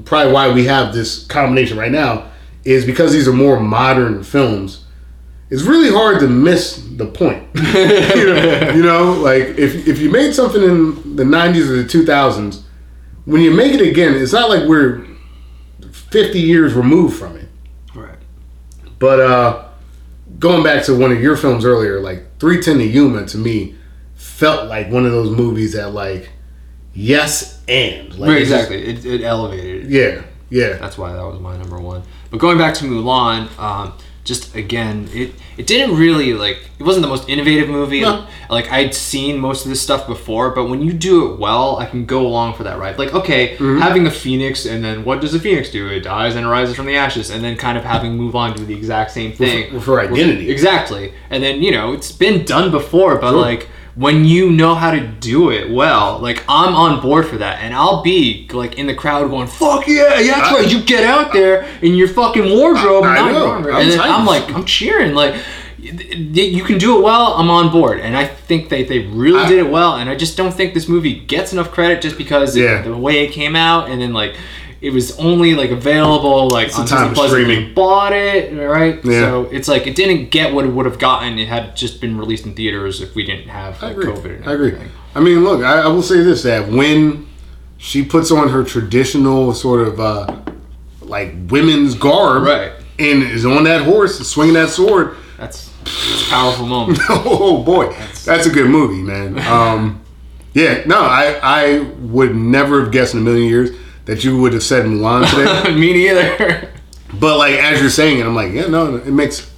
[0.05, 2.31] probably why we have this combination right now,
[2.64, 4.85] is because these are more modern films.
[5.51, 7.47] It's really hard to miss the point.
[7.55, 7.62] you,
[8.27, 12.62] know, you know, like if if you made something in the '90s or the 2000s,
[13.27, 15.06] when you make it again, it's not like we're
[16.10, 17.48] 50 years removed from it.
[17.94, 18.18] Right.
[18.98, 19.68] But uh,
[20.39, 23.74] going back to one of your films earlier, like 310 to Yuma to me
[24.14, 26.31] felt like one of those movies that like
[26.94, 29.10] yes and like Right, it's just- exactly.
[29.12, 29.90] It, it elevated it.
[29.90, 30.77] yeah, yeah.
[30.78, 32.02] That's why that was my number one.
[32.31, 33.93] But going back to Mulan, um,
[34.27, 38.03] just again, it it didn't really like it wasn't the most innovative movie.
[38.03, 38.27] No.
[38.51, 41.86] Like I'd seen most of this stuff before, but when you do it well, I
[41.86, 42.98] can go along for that ride.
[42.98, 43.78] Like okay, Mm-hmm.
[43.81, 45.89] having a phoenix, and then what does a phoenix do?
[45.89, 48.74] It dies and rises from the ashes, and then kind of having Mulan do the
[48.74, 50.51] exact same thing with her identity.
[50.51, 53.40] Exactly, and then you know it's been done before, but Sure.
[53.40, 57.60] like when you know how to do it well, like I'm on board for that,
[57.62, 60.82] and I'll be like in the crowd going, "Fuck yeah, yeah, that's I- right." You
[60.82, 63.51] get out there in your fucking wardrobe, I your know.
[63.52, 64.01] I'm and then.
[64.01, 65.35] I'm like, I'm cheering, like.
[65.78, 67.35] You can do it well.
[67.35, 69.94] I'm on board, and I think they, they really I- did it well.
[69.94, 72.82] And I just don't think this movie gets enough credit just because Yeah.
[72.82, 74.35] the way it came out, and then like
[74.81, 77.31] it was only like available like the on Disney Plus.
[77.31, 77.74] streaming.
[77.74, 79.20] Bought it right, Yeah.
[79.20, 81.39] so it's like it didn't get what it would have gotten.
[81.39, 84.07] It had just been released in theaters if we didn't have I agree.
[84.07, 84.36] COVID.
[84.36, 84.74] And I agree.
[85.15, 87.27] I mean, look, I, I will say this: that when
[87.78, 90.36] she puts on her traditional sort of uh,
[91.01, 92.73] like women's garb, Right.
[92.98, 96.98] and is on that horse and swinging that sword, That's, that's a powerful moment.
[97.09, 97.94] oh boy,
[98.24, 99.39] that's a good movie, man.
[99.39, 100.03] Um,
[100.53, 103.70] yeah, no, I I would never have guessed in a million years
[104.06, 105.74] that you would have said Mulan today.
[105.78, 106.72] Me neither.
[107.14, 109.52] But like as you're saying it, I'm like, yeah, no, it makes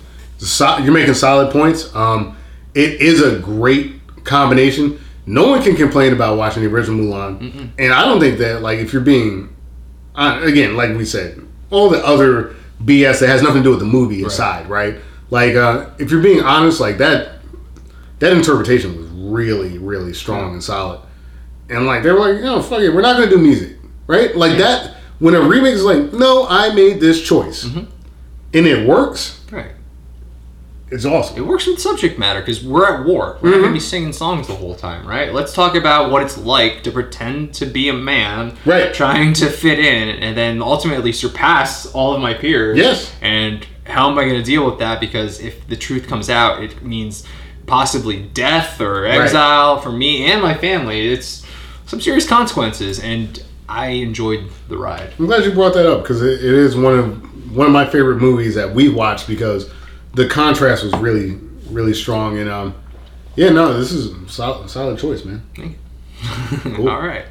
[0.61, 1.95] you're making solid points.
[1.95, 2.37] Um,
[2.75, 3.93] it is a great
[4.25, 5.01] combination.
[5.27, 8.79] No one can complain about watching the original Mulan, and I don't think that like
[8.79, 9.55] if you're being
[10.15, 13.81] uh, again, like we said, all the other BS that has nothing to do with
[13.81, 14.97] the movie aside, right?
[15.31, 17.41] Like uh, if you're being honest, like that
[18.19, 21.01] that interpretation was really, really strong and solid.
[21.69, 23.77] And like they were like, no, fuck it, we're not gonna do music,
[24.09, 24.35] right?
[24.37, 24.97] Like that.
[25.21, 27.87] When a remake is like, no, I made this choice, and
[28.53, 29.73] it works, right.
[30.91, 31.37] it's awesome.
[31.37, 33.37] It works with subject matter because we're at war.
[33.43, 33.61] We're not Mm-hmm.
[33.63, 35.33] going to be singing songs the whole time, right?
[35.33, 38.95] Let's talk about what it's like to pretend to be a man, Right.
[38.95, 42.79] Trying to fit in, and then ultimately surpass all of my peers.
[42.79, 43.13] Yes.
[43.21, 45.01] And how am I going to deal with that?
[45.01, 47.25] Because if the truth comes out, it means
[47.67, 51.09] possibly death or exile for me and my family.
[51.13, 51.45] It's
[51.87, 55.13] some serious consequences, and I enjoyed the ride.
[55.19, 57.85] I'm glad you brought that up because it, it is one of one of my
[57.87, 59.71] favorite movies that we watched because
[60.15, 61.39] the contrast was really,
[61.71, 62.39] really strong.
[62.39, 62.75] And um,
[63.37, 65.43] yeah, no, this is a solid, solid choice, man.
[66.79, 67.25] All right.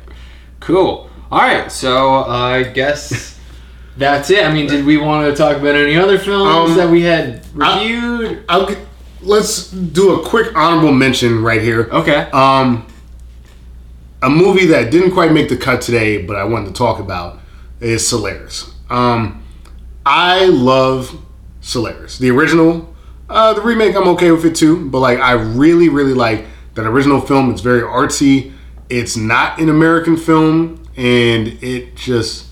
[0.59, 1.09] Cool.
[1.31, 1.71] All right.
[1.71, 3.37] So uh, I guess
[3.97, 4.45] that's it.
[4.45, 7.45] I mean, did we want to talk about any other films Um, that we had
[7.53, 8.43] reviewed?
[8.49, 8.69] I'll
[9.21, 11.89] let's do a quick honorable mention right here.
[11.91, 12.29] okay.
[12.31, 12.87] Um,
[14.21, 17.39] a movie that didn't quite make the cut today, but I wanted to talk about
[17.79, 18.71] is Solaris.
[18.89, 19.43] Um,
[20.05, 21.23] I love
[21.61, 22.93] Solaris, the original.
[23.29, 26.45] Uh, the remake, I'm okay with it too, but like I really, really like
[26.75, 27.51] that original film.
[27.51, 28.53] It's very artsy.
[28.89, 32.45] It's not an American film, and it just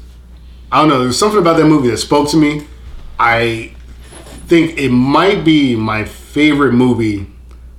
[0.72, 1.00] I don't know.
[1.00, 2.68] There's something about that movie that spoke to me.
[3.18, 3.74] I
[4.48, 7.28] think it might be my favorite movie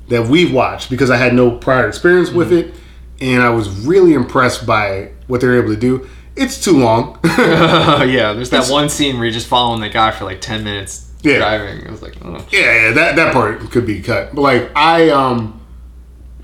[0.08, 2.70] that we've watched because I had no prior experience with Mm-hmm.
[2.70, 2.74] it,
[3.20, 6.08] and I was really impressed by what they were able to do.
[6.36, 7.18] It's too long.
[7.24, 8.32] yeah.
[8.34, 11.38] There's that one scene where you're just following the guy for like ten minutes Yeah.
[11.38, 11.78] driving.
[11.84, 12.44] It was like, oh.
[12.50, 14.34] yeah, yeah, that that part could be cut.
[14.34, 15.60] But like I um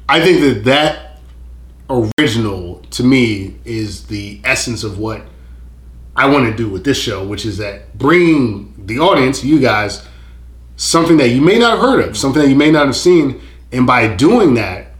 [0.09, 1.21] I think that that
[1.91, 5.23] original to me is the essence of what
[6.17, 10.07] I want to do with this show, which is that bringing the audience, you guys,
[10.77, 13.41] something that you may not have heard of, something that you may not have seen,
[13.73, 14.92] and by doing that,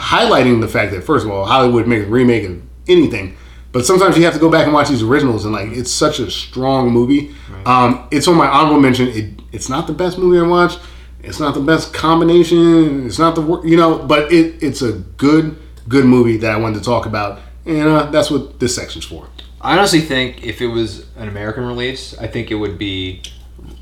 [0.00, 3.36] highlighting the fact that first of all, Hollywood makes a remake of anything,
[3.72, 6.18] but sometimes you have to go back and watch these originals, and like it's such
[6.18, 7.34] a strong movie.
[7.66, 9.08] Um, it's on my honorable mention.
[9.08, 10.80] It, it's not the best movie I watched.
[11.22, 13.06] It's not the best combination.
[13.06, 15.56] It's not the wor- you know, but it it's a good
[15.88, 19.28] good movie that I wanted to talk about, and uh, that's what this section's for.
[19.60, 23.22] I honestly think if it was an American release, I think it would be,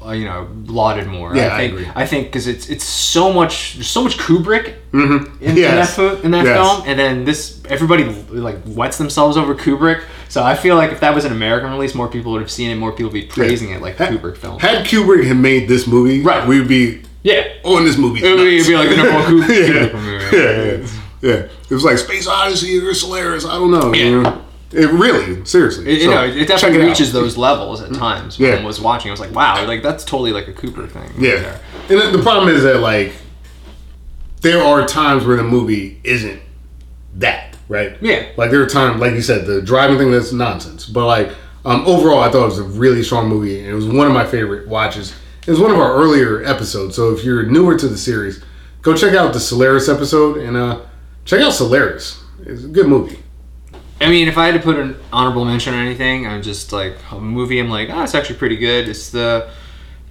[0.09, 1.37] uh, you know, lauded more.
[1.37, 1.89] Yeah, I think, agree.
[1.95, 5.45] I think because it's it's so much, there's so much Kubrick Mm-hmm.
[5.45, 5.71] in, Yes.
[5.71, 6.57] in that, fo- in that Yes.
[6.57, 10.03] film, and then this everybody like wets themselves over Kubrick.
[10.31, 12.71] So I feel like if that was an American release, more people would have seen
[12.71, 12.77] it.
[12.77, 14.59] More people would be praising it like Ha- Kubrick film.
[14.59, 16.47] Had Kubrick had made this movie, Right.
[16.49, 18.21] we would be yeah, on this movie.
[18.25, 19.89] it would be like the number one Kubrick, yeah.
[19.89, 20.37] Kubrick movie.
[20.37, 20.43] yeah,
[21.23, 21.49] yeah, yeah.
[21.71, 23.45] It was like Space Odyssey or Solaris.
[23.45, 23.93] I don't know.
[23.93, 24.05] Yeah.
[24.05, 24.45] You know?
[24.71, 25.91] It really, seriously.
[25.91, 28.39] It, you So, know, it definitely reaches those levels at times.
[28.39, 28.57] When Yeah.
[28.59, 31.11] I was watching, I was like, wow, like that's totally like a Kubrick thing.
[31.19, 31.61] Yeah, there.
[31.89, 33.13] and the- the problem is that like
[34.43, 36.41] there are times where the movie isn't
[37.17, 37.97] that right.
[38.01, 38.27] Yeah.
[38.37, 40.85] like there are times, like you said, the driving thing that's nonsense.
[40.87, 41.31] But like
[41.65, 44.13] um, overall, I thought it was a really strong movie, and it was one of
[44.13, 45.13] my favorite watches.
[45.47, 46.95] It was one of our earlier episodes.
[46.95, 48.43] So if you're newer to the series,
[48.83, 50.81] go check out the Solaris episode and uh,
[51.25, 52.23] check out Solaris.
[52.45, 53.19] It's a good movie.
[54.01, 56.97] I mean, if I had to put an honorable mention or anything, I'm just like
[57.11, 57.59] a movie.
[57.59, 58.89] I'm like, ah, it's actually pretty good.
[58.89, 59.51] It's the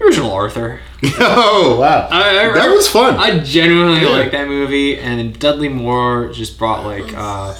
[0.01, 0.79] original Arthur.
[1.19, 3.15] oh wow, I- I- that was fun.
[3.15, 4.09] I genuinely Yeah.
[4.09, 7.53] like that movie, and Dudley Moore just brought like uh,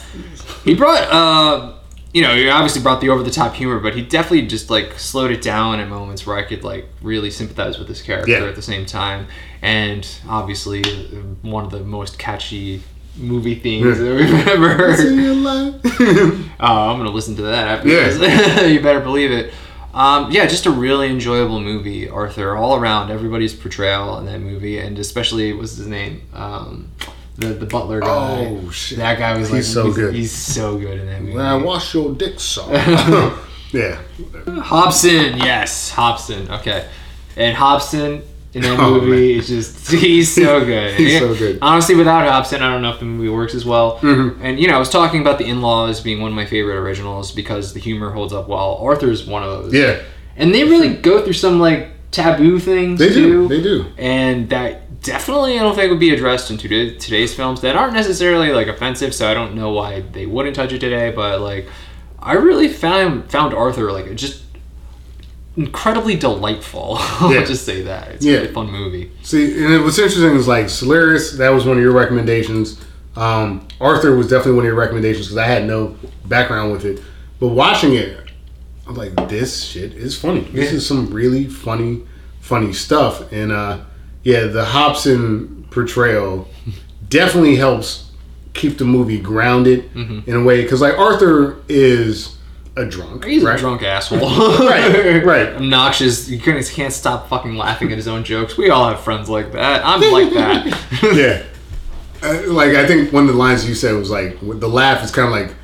[0.65, 1.73] he brought uh,
[2.13, 4.97] you know, he obviously brought the over the top humor, but he definitely just like
[4.99, 8.43] slowed it down at moments where I could like really sympathize with this character Yeah.
[8.45, 9.27] at the same time,
[9.61, 12.81] and obviously uh, one of the most catchy
[13.17, 14.03] movie themes Yeah.
[14.05, 14.97] that we've ever heard.
[14.97, 15.73] See you alive.
[16.59, 18.09] Oh, I'm gonna listen to that after Yeah.
[18.09, 18.71] this.
[18.71, 19.53] you better believe it.
[19.93, 23.11] Um, yeah, just a really enjoyable movie, Arthur, all around.
[23.11, 26.89] Everybody's portrayal in that movie, and especially what's his name, um,
[27.35, 28.07] the the butler guy.
[28.59, 28.97] Oh, shit.
[28.97, 30.13] That guy was He's like so good.
[30.15, 31.35] He's so good in that movie.
[31.35, 32.67] When I wash your dick, so.
[33.71, 34.01] Yeah.
[34.47, 36.49] Hobson, yes, Hobson.
[36.49, 36.87] Okay,
[37.35, 38.23] and Hobson
[38.57, 40.95] in that Oh, movie is just he's so good.
[40.99, 41.59] He's so good.
[41.61, 43.99] Honestly, without Hobson, I don't know if the movie works as well.
[43.99, 44.39] Mhm.
[44.41, 47.31] And you know, I was talking about the In-Laws being one of my favorite originals
[47.31, 48.77] because the humor holds up well.
[48.81, 49.73] Arthur's one of those.
[49.73, 49.99] Yeah.
[50.35, 53.47] and they really go through some like taboo things They too.
[53.47, 53.47] do.
[53.47, 53.85] They do.
[53.97, 58.51] and that definitely I don't think would be addressed in today's films that aren't necessarily
[58.51, 59.13] like offensive.
[59.13, 61.11] So I don't know why they wouldn't touch it today.
[61.11, 61.67] But like,
[62.19, 64.41] I really found found Arthur like just
[65.57, 66.97] incredibly delightful.
[66.99, 67.43] I'll Yeah.
[67.43, 68.33] just say that it's Yeah.
[68.37, 69.11] a really fun movie.
[69.23, 71.31] See, and what's interesting is like Solaris.
[71.33, 72.79] That was one of your recommendations.
[73.15, 77.01] Um, Arthur was definitely one of your recommendations because I had no background with it.
[77.39, 78.15] But watching it,
[78.87, 80.41] I'm like, this shit is funny.
[80.53, 80.77] This Yeah.
[80.77, 82.03] is some really funny,
[82.39, 83.31] funny stuff.
[83.33, 83.79] And uh,
[84.23, 86.47] yeah, the Hobson portrayal
[87.09, 88.11] definitely helps
[88.53, 92.36] keep the movie grounded in a way because like Arthur is
[92.79, 93.25] a drunk.
[93.25, 93.55] He's right?
[93.57, 94.19] a drunk asshole.
[94.67, 95.47] Right, right.
[95.55, 96.29] Obnoxious.
[96.29, 98.57] You can't, can't stop fucking laughing at his own jokes.
[98.57, 99.85] We all have friends like that.
[99.85, 100.65] I'm like that.
[101.15, 101.43] yeah.
[102.27, 105.11] Uh, like I think one of the lines you said was like the laugh is
[105.11, 105.55] kind of like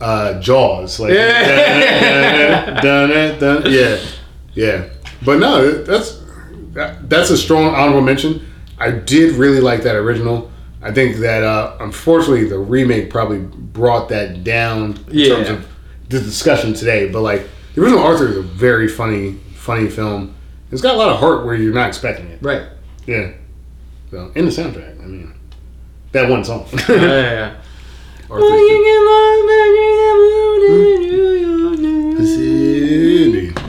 [0.00, 2.80] uh, Jaws, like Yeah.
[2.82, 3.98] dun, dun, dun, yeah,
[4.54, 4.88] yeah.
[5.24, 6.20] But no, that's
[6.72, 8.44] that, that's a strong honorable mention.
[8.78, 10.50] I did really like that original.
[10.82, 15.34] I think that uh, unfortunately the remake probably brought that down in Yeah.
[15.36, 15.68] terms of
[16.12, 17.10] the discussion today.
[17.10, 20.34] But like the original Arthur is a very funny, funny film.
[20.70, 22.38] It's got a lot of heart where you're not expecting it.
[22.42, 22.62] Right.
[23.06, 23.32] Yeah.
[24.10, 25.34] So in the soundtrack, I mean,
[26.12, 26.66] that one song.
[26.88, 27.54] Yeah, yeah, yeah.
[28.30, 28.50] Arthur's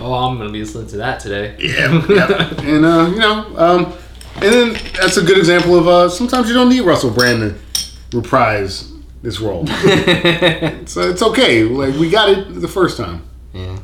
[0.06, 1.56] Oh, I'm gonna be listening to that today.
[1.60, 2.54] yeah, yeah.
[2.62, 3.94] And uh, you know, um,
[4.36, 8.18] and then that's a good example of uh, sometimes you don't need Russell Brand to
[8.18, 8.93] reprise
[9.24, 9.66] this role.
[10.86, 11.64] so it's okay.
[11.64, 13.24] Like we got it the first time.
[13.54, 13.80] yeah.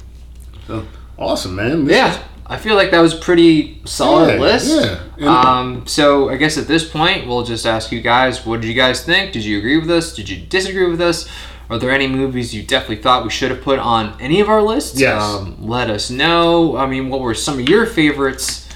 [0.67, 0.85] So
[1.17, 1.85] awesome, man.
[1.85, 4.69] This Yeah, I feel like that was a pretty solid Yeah, list.
[4.69, 4.99] yeah.
[5.17, 8.67] And- Um, so I guess at this point, we'll just ask you guys: What did
[8.67, 9.31] you guys think?
[9.33, 10.13] Did you agree with us?
[10.15, 11.27] Did you disagree with us?
[11.71, 14.61] Are there any movies you definitely thought we should have put on any of our
[14.61, 14.99] lists?
[14.99, 15.21] Yes.
[15.21, 16.75] Um, let us know.
[16.75, 18.67] I mean, what were some of your favorites?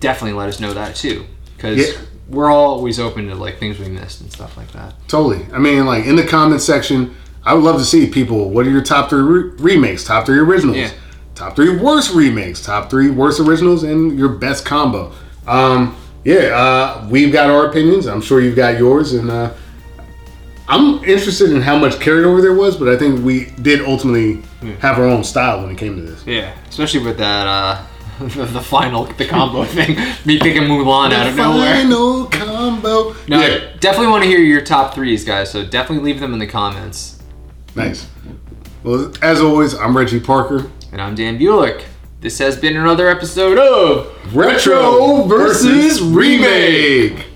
[0.00, 1.26] Definitely let us know that too,
[1.56, 1.98] because Yeah.
[2.28, 4.94] We're always open to like things we missed and stuff like that.
[5.08, 5.46] Totally.
[5.52, 8.50] I mean, like in the comment section, I would love to see people.
[8.50, 10.04] What are your top three re- remakes?
[10.04, 10.76] Top three originals?
[10.76, 10.90] Yeah.
[11.34, 12.62] Top three worst remakes?
[12.62, 13.84] Top three worst originals?
[13.84, 15.12] And your best combo?
[15.46, 18.06] Um, yeah, uh, we've got our opinions.
[18.06, 19.54] I'm sure you've got yours, and uh,
[20.66, 22.76] I'm interested in how much carryover there was.
[22.76, 24.42] But I think we did ultimately
[24.80, 26.26] have our own style when it came to this.
[26.26, 27.82] Yeah, especially with that uh,
[28.18, 31.74] the, the final the combo thing, me picking Mulan out of nowhere.
[31.74, 33.14] Final combo.
[33.28, 35.50] No, Yeah, definitely want to hear your top threes, guys.
[35.50, 37.22] So definitely leave them in the comments.
[37.74, 38.08] nice.
[38.84, 40.70] Well, as always, I'm Reggie Parker.
[40.92, 41.84] And I'm Dan Bulick.
[42.20, 47.26] This has been another episode of Retro versus remake.